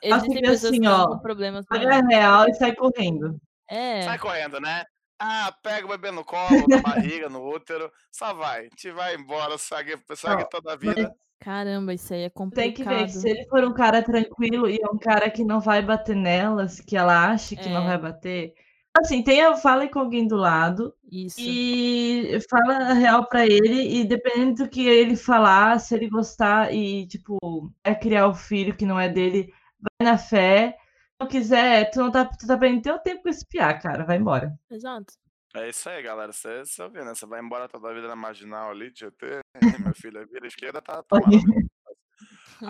existem 0.00 0.36
fica 0.36 0.50
pessoas 0.50 0.64
assim, 0.66 0.80
que 0.80 0.86
estão 0.86 1.12
ó, 1.14 1.18
problemas. 1.18 1.64
Mentais. 1.68 2.06
real 2.08 2.48
e 2.48 2.54
sai 2.54 2.76
correndo. 2.76 3.40
É. 3.68 4.02
Sai 4.02 4.18
correndo, 4.20 4.60
né? 4.60 4.84
Ah, 5.18 5.54
pega 5.62 5.86
o 5.86 5.90
bebê 5.90 6.10
no 6.10 6.24
colo, 6.24 6.66
na 6.68 6.80
barriga, 6.80 7.28
no 7.28 7.46
útero, 7.48 7.90
só 8.10 8.34
vai. 8.34 8.68
Te 8.70 8.90
vai 8.90 9.14
embora, 9.14 9.56
segue, 9.56 9.96
segue 10.16 10.42
Não, 10.42 10.48
toda 10.48 10.72
a 10.74 10.76
Mas 10.76 10.94
vida. 10.96 11.14
Caramba, 11.40 11.92
isso 11.94 12.12
aí 12.14 12.22
é 12.22 12.30
complicado. 12.30 12.64
tem 12.64 12.72
que 12.74 12.84
ver 12.84 13.04
que 13.06 13.12
se 13.12 13.28
ele 13.28 13.44
for 13.48 13.62
um 13.64 13.74
cara 13.74 14.02
tranquilo 14.02 14.68
e 14.68 14.78
é 14.80 14.86
um 14.90 14.98
cara 14.98 15.30
que 15.30 15.44
não 15.44 15.60
vai 15.60 15.82
bater 15.82 16.16
nelas, 16.16 16.80
que 16.80 16.96
ela 16.96 17.30
acha 17.32 17.54
que 17.54 17.68
não 17.68 17.82
É. 17.82 17.86
vai 17.88 17.98
bater. 17.98 18.54
Assim, 18.96 19.22
tenha, 19.22 19.56
fale 19.56 19.88
com 19.88 19.98
alguém 19.98 20.26
do 20.26 20.36
lado 20.36 20.94
Isso. 21.10 21.36
e 21.40 22.38
fala 22.48 22.90
a 22.90 22.92
real 22.94 23.28
pra 23.28 23.44
ele 23.44 24.00
e 24.00 24.04
dependendo 24.04 24.64
do 24.64 24.70
que 24.70 24.86
ele 24.86 25.16
falar, 25.16 25.78
se 25.80 25.94
ele 25.94 26.08
gostar 26.08 26.72
e, 26.72 27.06
tipo, 27.08 27.70
é 27.82 27.94
criar 27.94 28.28
o 28.28 28.34
filho 28.34 28.74
que 28.76 28.86
não 28.86 28.98
é 28.98 29.08
dele, 29.08 29.52
vai 30.00 30.12
na 30.12 30.16
fé. 30.16 30.76
Não 31.24 31.30
quiser, 31.30 31.90
tu 31.90 32.00
não 32.00 32.10
tá, 32.10 32.26
tu 32.26 32.46
tá 32.46 32.58
perdendo 32.58 32.82
teu 32.82 32.98
tempo 32.98 33.22
com 33.22 33.28
esse 33.30 33.46
piá, 33.46 33.72
cara, 33.78 34.04
vai 34.04 34.18
embora. 34.18 34.52
Exato. 34.70 35.14
É 35.56 35.68
isso 35.68 35.88
aí, 35.88 36.02
galera. 36.02 36.32
Você, 36.32 36.64
você 36.64 36.82
ouviu, 36.82 37.02
né? 37.04 37.14
Você 37.14 37.24
vai 37.26 37.40
embora 37.40 37.68
toda 37.68 37.88
a 37.88 37.94
vida 37.94 38.06
na 38.08 38.16
marginal 38.16 38.70
ali, 38.70 38.92
GT. 38.94 39.38
Meu 39.92 39.94
filho, 39.94 40.26
vira 40.28 40.46
esquerda, 40.46 40.82
tá, 40.82 41.02
tá 41.02 41.16
lá. 41.16 41.28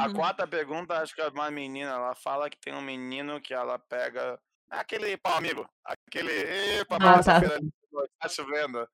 A 0.05 0.12
quarta 0.14 0.47
pergunta, 0.47 0.99
acho 1.01 1.14
que 1.14 1.21
é 1.21 1.29
uma 1.29 1.51
menina. 1.51 1.90
Ela 1.90 2.14
fala 2.14 2.49
que 2.49 2.59
tem 2.61 2.75
um 2.75 2.81
menino 2.83 3.40
que 3.40 3.53
ela 3.55 3.79
pega. 3.79 4.38
Aquele 4.71 5.17
pau 5.17 5.37
amigo. 5.37 5.67
Aquele. 5.85 6.31
Epa, 6.81 6.97
Ah, 7.01 7.23
tá. 7.23 7.40
tá 8.21 8.29
chovendo. 8.29 8.87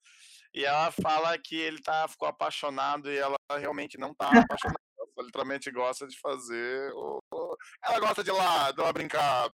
E 0.55 0.64
ela 0.64 0.90
fala 0.90 1.37
que 1.38 1.55
ele 1.57 1.81
tá, 1.83 2.09
ficou 2.09 2.29
apaixonado 2.29 3.11
e 3.11 3.16
ela 3.18 3.37
realmente 3.59 3.99
não 3.99 4.14
tá 4.14 4.29
apaixonada. 4.29 4.81
Ela 5.16 5.27
literalmente 5.27 5.70
gosta 5.70 6.07
de 6.07 6.18
fazer. 6.18 6.92
O... 6.94 7.18
o- 7.35 7.57
Ela 7.83 7.99
gosta 7.99 8.23
de 8.23 8.31
ir 8.31 8.35
lá, 8.35 8.71
dar 8.73 8.85
uma 8.85 8.93
brincada, 8.93 9.53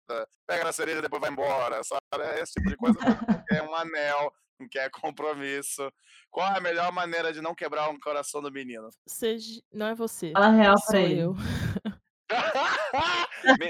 pega 0.48 0.64
na 0.64 0.72
cereja 0.72 1.00
e 1.00 1.02
depois 1.02 1.22
vai 1.22 1.30
embora, 1.32 1.82
sabe? 1.84 2.24
É 2.24 2.42
esse 2.42 2.54
tipo 2.54 2.70
de 2.70 2.78
coisa. 2.78 2.98
Não 3.00 3.44
quer 3.46 3.64
um 3.68 3.76
anel, 3.76 4.34
não 4.60 4.68
quer 4.70 4.90
compromisso. 4.90 5.92
Qual 6.32 6.48
é 6.48 6.58
a 6.58 6.62
melhor 6.62 6.92
maneira 6.92 7.34
de 7.34 7.42
não 7.42 7.54
quebrar 7.54 7.90
um 7.90 8.00
coração 8.00 8.42
do 8.42 8.52
menino? 8.52 8.90
Seja... 9.08 9.62
Não 9.72 9.88
é 9.88 9.96
você. 9.96 10.32
Fala 10.32 10.48
a 10.48 10.52
real 10.52 10.78
Sou 10.78 10.88
pra 10.88 11.02
ele. 11.02 11.20
eu. 11.20 11.36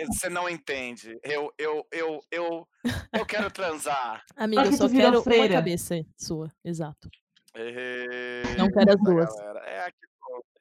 Você 0.07 0.29
não 0.29 0.49
entende. 0.49 1.19
Eu, 1.23 1.51
eu, 1.57 1.85
eu, 1.91 2.21
eu, 2.31 2.67
eu 3.11 3.25
quero 3.25 3.51
transar. 3.51 4.23
Amigo, 4.35 4.61
eu 4.61 4.73
só 4.73 4.87
quero 4.87 5.17
uma 5.17 5.23
freira. 5.23 5.55
cabeça 5.55 5.95
sua. 6.17 6.49
Exato. 6.63 7.09
Não 8.57 8.69
quero 8.71 8.91
as 8.91 9.03
duas. 9.03 9.35
galera. 9.35 9.59
É 9.65 9.85
aqui. 9.85 10.12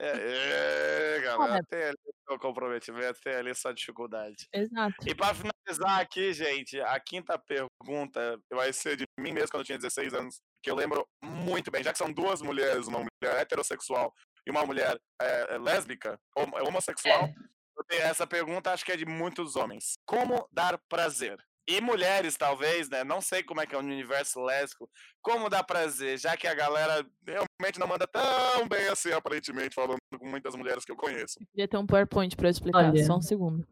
É, 0.03 1.17
é, 1.17 1.21
galera. 1.21 1.53
Olha. 1.53 1.65
Tem 1.69 1.85
ali 1.85 1.97
o 2.29 2.38
comprometimento, 2.38 3.21
tem 3.21 3.35
ali 3.35 3.55
sua 3.55 3.73
dificuldade. 3.73 4.49
Exato. 4.53 4.97
E 5.07 5.15
pra 5.15 5.33
finalizar 5.33 6.01
aqui, 6.01 6.33
gente, 6.33 6.81
a 6.81 6.99
quinta 6.99 7.38
pergunta 7.38 8.37
vai 8.53 8.73
ser 8.73 8.97
de 8.97 9.05
mim 9.17 9.33
mesmo 9.33 9.51
quando 9.51 9.61
eu 9.61 9.67
tinha 9.67 9.79
16 9.79 10.12
anos, 10.12 10.41
que 10.61 10.69
eu 10.69 10.75
lembro 10.75 11.07
muito 11.23 11.71
bem, 11.71 11.85
já 11.85 11.93
que 11.93 11.99
são 11.99 12.12
duas 12.12 12.43
mulheres, 12.43 12.88
uma 12.88 12.99
mulher 12.99 13.41
heterossexual 13.41 14.12
e 14.45 14.51
uma 14.51 14.67
mulher 14.67 14.99
é, 15.21 15.55
é, 15.55 15.59
lésbica, 15.59 16.19
é 16.37 16.62
homossexual, 16.62 17.29
eu 17.77 17.85
tenho 17.85 18.03
essa 18.03 18.27
pergunta, 18.27 18.73
acho 18.73 18.85
que 18.85 18.93
é 18.93 18.97
de 18.97 19.07
muitos 19.07 19.55
homens. 19.55 19.95
Como 20.05 20.49
dar 20.51 20.81
prazer? 20.88 21.38
E 21.73 21.81
mulheres, 21.81 22.37
talvez, 22.37 22.91
né? 22.91 23.03
Não 23.03 23.23
sei 23.23 23.43
como 23.43 23.63
é 23.63 23.67
que 23.67 23.75
é 23.75 23.79
o 23.79 23.81
universo 23.81 24.43
lésbico. 24.43 24.87
Como 25.23 25.49
dar 25.49 25.65
prazer, 25.65 26.19
já 26.19 26.37
que 26.37 26.47
a 26.47 26.53
galera 26.55 27.03
realmente 27.27 27.81
não 27.81 27.87
manda 27.87 28.07
tão 28.07 28.69
bem 28.69 28.89
assim, 28.89 29.11
aparentemente, 29.11 29.75
falando 29.75 29.97
com 30.19 30.29
muitas 30.29 30.55
mulheres 30.55 30.85
que 30.85 30.93
eu 30.93 30.97
conheço. 30.97 31.39
Queria 31.51 31.67
ter 31.67 31.79
um 31.79 31.87
PowerPoint 31.87 32.37
pra 32.37 32.49
eu 32.49 32.51
explicar. 32.51 32.91
Olha. 32.91 33.05
Só 33.07 33.17
um 33.17 33.23
segundo. 33.23 33.67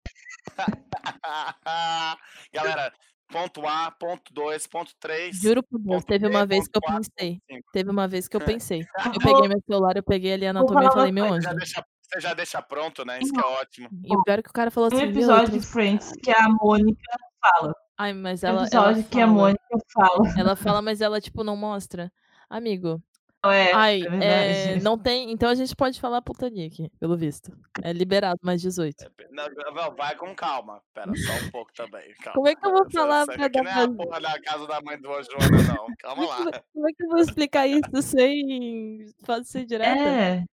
Galera, 2.55 2.91
ponto 3.31 3.67
A, 3.67 3.91
ponto 3.91 4.33
2, 4.33 4.67
ponto 4.67 4.93
3. 4.99 5.37
Juro 5.37 5.63
por 5.63 5.79
Deus, 5.79 6.03
teve 6.03 6.27
B, 6.27 6.35
uma 6.35 6.47
vez 6.47 6.67
que 6.67 6.79
eu 6.79 6.81
pensei. 6.81 7.43
Teve 7.71 7.91
uma 7.91 8.09
vez 8.09 8.29
que 8.29 8.37
eu 8.37 8.41
pensei. 8.59 8.81
Eu 8.81 9.21
peguei 9.21 9.47
meu 9.47 9.61
celular, 9.67 9.95
eu 9.99 10.03
peguei 10.03 10.33
ali 10.33 10.47
a 10.47 10.51
anatomia 10.51 10.89
e 10.89 10.93
falei, 10.93 11.13
meu 11.13 11.27
anjo. 11.27 11.47
você 11.51 12.19
já 12.19 12.33
deixa 12.33 12.63
pronto, 12.63 13.05
né? 13.05 13.19
Isso 13.21 13.31
que 13.31 13.41
é 13.41 13.45
ótimo. 13.45 13.91
E 14.05 14.17
o 14.17 14.23
pior 14.23 14.39
é 14.39 14.43
que 14.43 14.49
o 14.49 14.55
cara 14.55 14.71
falou 14.71 14.89
Tem 14.89 15.01
um 15.01 15.03
assim, 15.03 15.11
episódio 15.11 15.55
eu 15.55 15.61
de 15.61 15.67
Friends 15.67 16.13
que 16.23 16.31
a 16.31 16.49
Mônica 16.49 17.03
fala. 17.41 17.75
Ai, 18.01 18.15
mas 18.15 18.43
ela, 18.43 18.61
ela 18.61 18.67
episódio 18.67 19.05
que 19.05 19.21
a 19.21 19.27
fala. 19.27 19.39
Mônica 19.39 19.79
fala. 19.93 20.35
Ela 20.39 20.57
fala, 20.57 20.81
mas 20.81 21.03
ela, 21.03 21.21
tipo, 21.21 21.45
não 21.45 21.55
mostra. 21.55 22.11
Amigo, 22.49 22.99
Não 23.45 23.53
é, 23.53 23.73
ai, 23.73 24.01
é 24.23 24.73
é, 24.73 24.81
não 24.81 24.97
tem. 24.97 25.31
Então 25.31 25.51
a 25.51 25.55
gente 25.55 25.77
pode 25.77 26.01
falar 26.01 26.23
putaria 26.23 26.67
aqui, 26.67 26.91
pelo 26.99 27.15
visto. 27.15 27.53
É 27.83 27.93
liberado 27.93 28.41
mais 28.43 28.63
18. 28.63 29.05
Não, 29.31 29.47
não, 29.75 29.95
vai 29.95 30.17
com 30.17 30.35
calma. 30.35 30.81
Pera, 30.95 31.13
só 31.15 31.47
um 31.47 31.51
pouco 31.51 31.71
também. 31.75 32.15
Calma. 32.25 32.37
Como 32.37 32.49
é 32.49 32.55
que 32.55 32.67
eu 32.67 32.73
vou 32.73 32.91
falar 32.91 33.21
isso 33.21 33.33
pra 33.35 33.49
dar 33.49 33.63
não 33.63 33.71
é 33.71 33.85
a 33.85 33.89
porra 33.89 34.21
da 34.23 34.41
casa 34.41 34.67
da 34.67 34.81
mãe 34.81 34.99
do 34.99 35.09
Joana, 35.09 35.63
não. 35.69 35.87
Calma 36.01 36.27
lá. 36.27 36.63
Como 36.73 36.89
é 36.89 36.93
que 36.95 37.05
eu 37.05 37.09
vou 37.11 37.19
explicar 37.19 37.67
isso 37.67 38.01
sem 38.01 39.13
fazer 39.27 39.45
ser 39.45 39.67
direta? 39.67 40.09
É, 40.09 40.45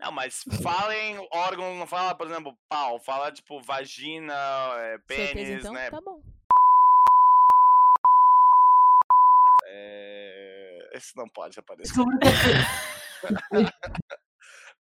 Não, 0.00 0.10
mas 0.10 0.42
fala 0.60 0.96
em 0.96 1.28
órgão, 1.30 1.76
não 1.76 1.86
fala, 1.86 2.12
por 2.12 2.26
exemplo, 2.26 2.58
pau. 2.68 2.98
Fala, 2.98 3.30
tipo, 3.30 3.62
vagina, 3.62 4.34
é, 4.78 4.98
Certeza, 5.06 5.32
pênis, 5.32 5.60
então? 5.60 5.72
né? 5.72 5.88
Tá 5.88 6.00
bom. 6.00 6.20
É... 9.74 10.90
Esse 10.94 11.16
não 11.16 11.26
pode 11.28 11.58
aparecer. 11.58 11.94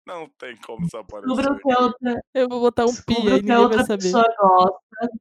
Não 0.06 0.27
tem 0.39 0.56
como 0.65 0.86
isso 0.86 0.97
aparecer. 0.97 1.27
descubra 1.36 1.54
o 1.54 1.60
que 1.60 1.75
outra, 1.75 2.21
Eu 2.34 2.49
vou 2.49 2.60
botar 2.60 2.86
um 2.86 2.95
pi 3.06 3.06
descubra 3.06 3.34
aí, 3.36 3.39
o 3.39 3.43
que 3.43 3.45
ninguém 3.49 3.56
vai 3.67 3.67
outra 3.67 3.86
saber. 3.86 4.01
pessoa 4.04 4.25
gosta. 4.39 4.80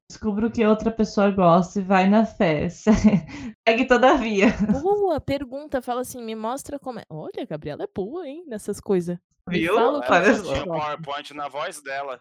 Descubra 0.09 0.47
o 0.47 0.51
que 0.51 0.67
outra 0.67 0.91
pessoa 0.91 1.31
gosta 1.31 1.81
e 1.81 1.83
vai 1.83 2.09
na 2.09 2.25
fé. 2.25 2.69
Segue 3.69 3.87
todavia. 3.87 4.47
Boa, 4.83 5.21
pergunta, 5.21 5.83
fala 5.83 6.01
assim, 6.01 6.23
me 6.25 6.35
mostra 6.35 6.79
como 6.79 6.99
é. 6.99 7.05
Olha, 7.11 7.43
a 7.43 7.45
Gabriela 7.45 7.85
é 7.85 7.89
boa, 7.95 8.27
hein, 8.27 8.43
nessas 8.47 8.81
coisas. 8.81 9.19
Viu? 9.49 9.75
fala 9.75 9.99
o 9.99 10.01
que 10.01 10.13
Ela 10.13 10.43
tinha. 10.43 10.65
PowerPoint 10.65 11.35
na 11.35 11.49
voz 11.49 11.83
dela. 11.83 12.19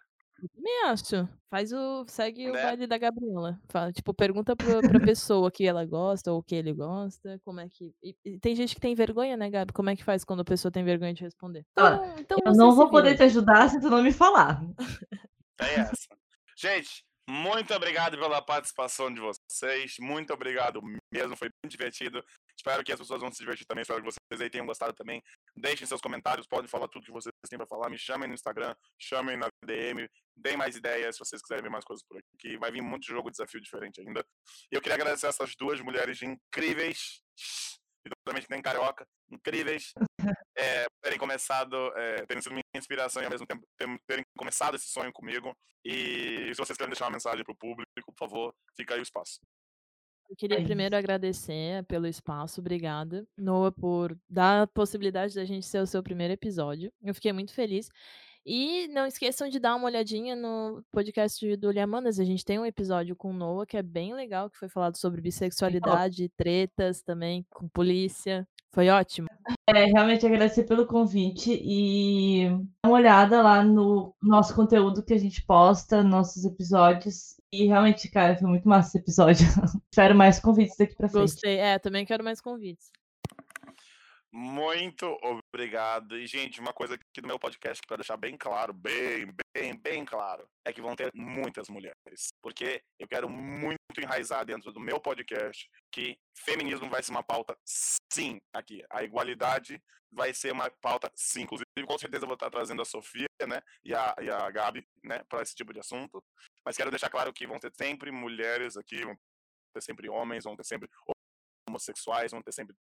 Também 0.56 0.84
acho. 0.86 1.28
Faz 1.50 1.72
o. 1.74 2.06
Segue 2.08 2.50
o 2.50 2.54
Né? 2.54 2.64
baile 2.64 2.88
da 2.88 2.98
Gabriela. 2.98 3.60
Fala, 3.70 3.92
tipo, 3.92 4.14
pergunta 4.14 4.56
pra, 4.56 4.80
pra 4.82 5.00
pessoa 5.00 5.50
que 5.52 5.66
ela 5.66 5.86
gosta 5.86 6.32
ou 6.32 6.42
que 6.44 6.56
ele 6.56 6.74
gosta. 6.74 7.40
Como 7.44 7.60
é 7.60 7.68
que. 7.68 7.94
E, 8.04 8.16
e 8.24 8.40
tem 8.40 8.56
gente 8.56 8.76
que 8.76 8.82
tem 8.82 8.94
vergonha, 8.96 9.36
né, 9.36 9.50
Gabi? 9.50 9.74
Como 9.74 9.90
é 9.90 9.96
que 9.96 10.04
faz 10.04 10.24
quando 10.24 10.42
a 10.42 10.46
pessoa 10.46 10.72
tem 10.72 10.84
vergonha 10.84 11.14
de 11.14 11.24
responder? 11.24 11.66
Olha, 11.78 11.96
Então, 11.96 12.16
então 12.20 12.38
Eu 12.46 12.54
não 12.54 12.76
vou 12.76 12.90
poder 12.90 13.16
te 13.16 13.24
ajudar 13.24 13.70
se 13.70 13.80
tu 13.82 13.90
não 13.90 14.02
me 14.04 14.12
falar. 14.12 14.62
Tem 15.58 15.68
essa. 15.98 16.08
Gente, 16.56 17.04
Muito 17.30 17.72
obrigado 17.76 18.18
pela 18.18 18.42
participação 18.42 19.14
de 19.14 19.22
vocês. 19.22 19.98
Muito 20.00 20.34
obrigado 20.34 20.82
mesmo. 21.14 21.38
Foi 21.38 21.48
muito 21.64 21.72
divertido. 21.72 22.26
Espero 22.58 22.84
que 22.84 22.92
as 22.92 23.00
pessoas 23.00 23.22
vão 23.22 23.32
se 23.32 23.38
divertir 23.38 23.68
também. 23.68 23.84
Espero 23.84 24.02
que 24.02 24.10
vocês 24.12 24.42
aí 24.42 24.50
tenham 24.50 24.66
gostado 24.66 24.94
também. 24.94 25.22
Deixem 25.56 25.86
seus 25.86 26.02
comentários. 26.02 26.48
Podem 26.48 26.68
falar 26.68 26.88
tudo 26.88 27.06
que 27.06 27.12
vocês 27.12 27.32
têm 27.48 27.60
para 27.60 27.68
falar. 27.68 27.88
Me 27.88 28.00
chamem 28.00 28.28
no 28.28 28.34
Instagram. 28.34 28.76
Chamem 29.00 29.38
na 29.38 29.48
DM. 29.64 30.10
Deem 30.36 30.58
mais 30.58 30.76
ideias 30.76 31.18
se 31.18 31.20
vocês 31.20 31.40
quiserem 31.40 31.62
ver 31.62 31.70
mais 31.70 31.86
coisas 31.86 32.04
por 32.04 32.18
aqui. 32.18 32.58
Vai 32.58 32.72
vir 32.72 32.82
muito 32.82 33.06
jogo, 33.06 33.30
desafio 33.30 33.62
diferente 33.62 34.02
ainda. 34.02 34.26
E 34.72 34.76
eu 34.76 34.82
queria 34.82 34.96
agradecer 34.96 35.28
essas 35.28 35.56
duas 35.56 35.80
mulheres 35.82 36.20
incríveis. 36.24 37.22
E 38.06 38.10
também 38.24 38.42
que 38.42 38.50
nem 38.50 38.62
carioca. 38.62 39.08
Incríveis. 39.30 39.94
É, 40.58 40.86
terem 41.02 41.18
começado, 41.18 41.76
é, 41.96 42.26
terem 42.26 42.42
sido 42.42 42.52
minha 42.52 42.64
inspiração 42.76 43.22
e 43.22 43.26
ao 43.26 43.32
mesmo 43.32 43.48
tempo 43.48 43.66
terem 44.06 44.26
começado 44.38 44.76
esse 44.76 44.90
sonho 44.90 45.12
comigo. 45.14 45.56
E 45.84 46.54
se 46.54 46.58
vocês 46.58 46.78
querem 46.78 46.92
deixar 46.92 47.06
uma 47.06 47.12
mensagem 47.12 47.44
para 47.44 47.54
o 47.54 47.58
público, 47.58 47.90
por 48.06 48.18
favor, 48.18 48.54
fica 48.76 48.94
aí 48.94 49.00
o 49.00 49.04
espaço. 49.04 49.40
Eu 50.30 50.36
queria 50.36 50.60
É 50.60 50.64
primeiro 50.64 50.96
agradecer 50.96 51.84
pelo 51.86 52.06
espaço, 52.06 52.62
obrigada, 52.62 53.28
Noah, 53.36 53.72
por 53.72 54.16
dar 54.30 54.64
a 54.64 54.68
possibilidade 54.68 55.34
da 55.34 55.44
gente 55.44 55.66
ser 55.66 55.80
o 55.80 55.88
seu 55.88 56.04
primeiro 56.04 56.34
episódio. 56.34 56.94
Eu 57.02 57.16
fiquei 57.16 57.34
muito 57.34 57.52
feliz. 57.52 57.90
E 58.52 58.88
não 58.88 59.06
esqueçam 59.06 59.48
de 59.48 59.60
dar 59.60 59.76
uma 59.76 59.86
olhadinha 59.86 60.36
no 60.36 60.84
podcast 60.92 61.56
do 61.58 61.70
Liamanas. 61.70 62.20
A 62.20 62.24
gente 62.24 62.44
tem 62.44 62.58
um 62.58 62.66
episódio 62.66 63.16
com 63.16 63.30
o 63.30 63.34
Noah 63.34 63.64
que 63.64 63.78
é 63.78 63.84
bem 63.84 64.16
legal, 64.16 64.50
que 64.50 64.58
foi 64.58 64.68
falado 64.68 64.98
sobre 64.98 65.22
bissexualidade, 65.22 66.32
tretas 66.36 67.04
também, 67.04 67.46
com 67.52 67.70
polícia. 67.70 68.48
Foi 68.72 68.90
ótimo. 68.90 69.28
É, 69.68 69.86
realmente 69.86 70.26
agradecer 70.26 70.64
pelo 70.64 70.88
convite 70.88 71.62
e 71.64 72.50
dar 72.84 72.90
uma 72.90 72.98
olhada 72.98 73.40
lá 73.40 73.64
no 73.64 74.16
nosso 74.20 74.56
conteúdo 74.56 75.06
que 75.06 75.14
a 75.14 75.20
gente 75.20 75.46
posta, 75.46 76.02
nossos 76.02 76.44
episódios. 76.44 77.40
E 77.52 77.68
realmente, 77.68 78.10
cara, 78.10 78.36
foi 78.36 78.50
muito 78.50 78.68
massa 78.68 78.90
esse 78.90 78.98
episódio. 78.98 79.46
Espero 79.94 80.16
mais 80.16 80.40
convites 80.40 80.76
daqui 80.76 80.96
pra 80.96 81.08
frente. 81.08 81.22
Gostei. 81.22 81.58
É, 81.58 81.78
também 81.78 82.04
quero 82.04 82.24
mais 82.24 82.42
convites. 82.42 82.92
Muito 84.32 85.06
obrigado. 85.24 86.18
E, 86.18 86.28
gente, 86.28 86.60
uma 86.60 86.72
coisa 86.72 86.96
aqui 86.96 87.22
do 87.22 87.28
meu 87.28 87.40
podcast 87.40 87.82
para 87.88 87.98
deixar 87.98 88.16
bem 88.16 88.38
claro, 88.38 88.72
bem, 88.72 89.34
bem, 89.56 89.76
bem 89.76 90.06
claro, 90.06 90.48
é 90.64 90.72
que 90.72 90.82
vão 90.82 90.96
ter 90.96 91.10
muitas 91.16 91.68
mulheres. 91.68 92.30
Porque 92.42 92.84
eu 93.00 93.08
quero 93.08 93.28
muito 93.28 93.80
enraizar 93.98 94.46
dentro 94.46 94.72
do 94.72 94.80
meu 94.80 95.00
podcast 95.00 95.68
que 95.92 96.18
feminismo 96.36 96.90
vai 96.90 97.02
ser 97.02 97.12
uma 97.12 97.24
pauta 97.24 97.58
sim 97.66 98.38
aqui. 98.54 98.84
A 98.92 99.04
igualdade 99.04 99.82
vai 100.12 100.34
ser 100.34 100.52
uma 100.52 100.70
pauta 100.70 101.12
sim. 101.16 101.42
Inclusive, 101.42 101.66
com 101.88 101.98
certeza 101.98 102.24
eu 102.24 102.28
vou 102.28 102.36
estar 102.36 102.52
trazendo 102.52 102.82
a 102.82 102.86
Sofia, 102.86 103.28
né, 103.48 103.62
e 103.84 103.96
a, 103.96 104.16
e 104.22 104.30
a 104.30 104.50
Gabi, 104.52 104.88
né, 105.04 105.24
para 105.28 105.42
esse 105.42 105.56
tipo 105.56 105.74
de 105.74 105.80
assunto. 105.80 106.24
Mas 106.64 106.78
quero 106.78 106.92
deixar 106.92 107.10
claro 107.10 107.34
que 107.34 107.48
vão 107.48 107.60
ter 107.60 107.72
sempre 107.76 108.12
mulheres 108.12 108.78
aqui, 108.78 109.04
vão 109.04 109.18
ter 109.74 109.82
sempre 109.82 110.10
homens, 110.10 110.44
vão 110.44 110.56
ter 110.56 110.66
sempre 110.66 110.90
homossexuais, 111.68 112.32
vão 112.32 112.42
ter 112.42 112.52
sempre 112.52 112.76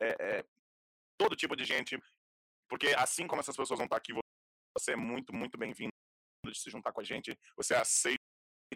é, 0.00 0.16
é, 0.18 0.44
todo 1.18 1.36
tipo 1.36 1.56
de 1.56 1.64
gente, 1.64 1.98
porque 2.68 2.88
assim 2.96 3.26
como 3.26 3.40
essas 3.40 3.56
pessoas 3.56 3.78
vão 3.78 3.86
estar 3.86 3.96
aqui, 3.96 4.12
você 4.76 4.92
é 4.92 4.96
muito, 4.96 5.34
muito 5.34 5.58
bem-vindo 5.58 5.92
de 6.46 6.58
se 6.58 6.70
juntar 6.70 6.92
com 6.92 7.00
a 7.00 7.04
gente, 7.04 7.38
você 7.56 7.74
é 7.74 7.78
aceito 7.78 8.18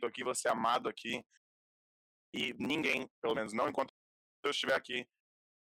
aqui, 0.04 0.22
você 0.22 0.48
é 0.48 0.52
amado 0.52 0.88
aqui, 0.88 1.24
e 2.34 2.52
ninguém, 2.54 3.08
pelo 3.20 3.34
menos 3.34 3.52
não 3.52 3.68
enquanto 3.68 3.90
eu 4.44 4.50
estiver 4.50 4.74
aqui, 4.74 5.08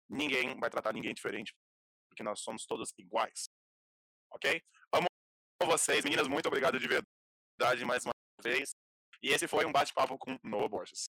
ninguém 0.08 0.58
vai 0.58 0.70
tratar 0.70 0.92
ninguém 0.92 1.14
diferente, 1.14 1.54
porque 2.08 2.22
nós 2.22 2.40
somos 2.40 2.66
todos 2.66 2.92
iguais, 2.98 3.48
ok? 4.32 4.62
Amo 4.92 5.06
vocês, 5.64 6.04
meninas, 6.04 6.26
muito 6.26 6.46
obrigado 6.46 6.78
de 6.78 6.88
verdade 6.88 7.84
mais 7.84 8.04
uma 8.04 8.12
vez, 8.42 8.74
e 9.22 9.28
esse 9.28 9.46
foi 9.46 9.64
um 9.64 9.72
bate-papo 9.72 10.18
com 10.18 10.36
Noah 10.42 10.68
Borges. 10.68 11.04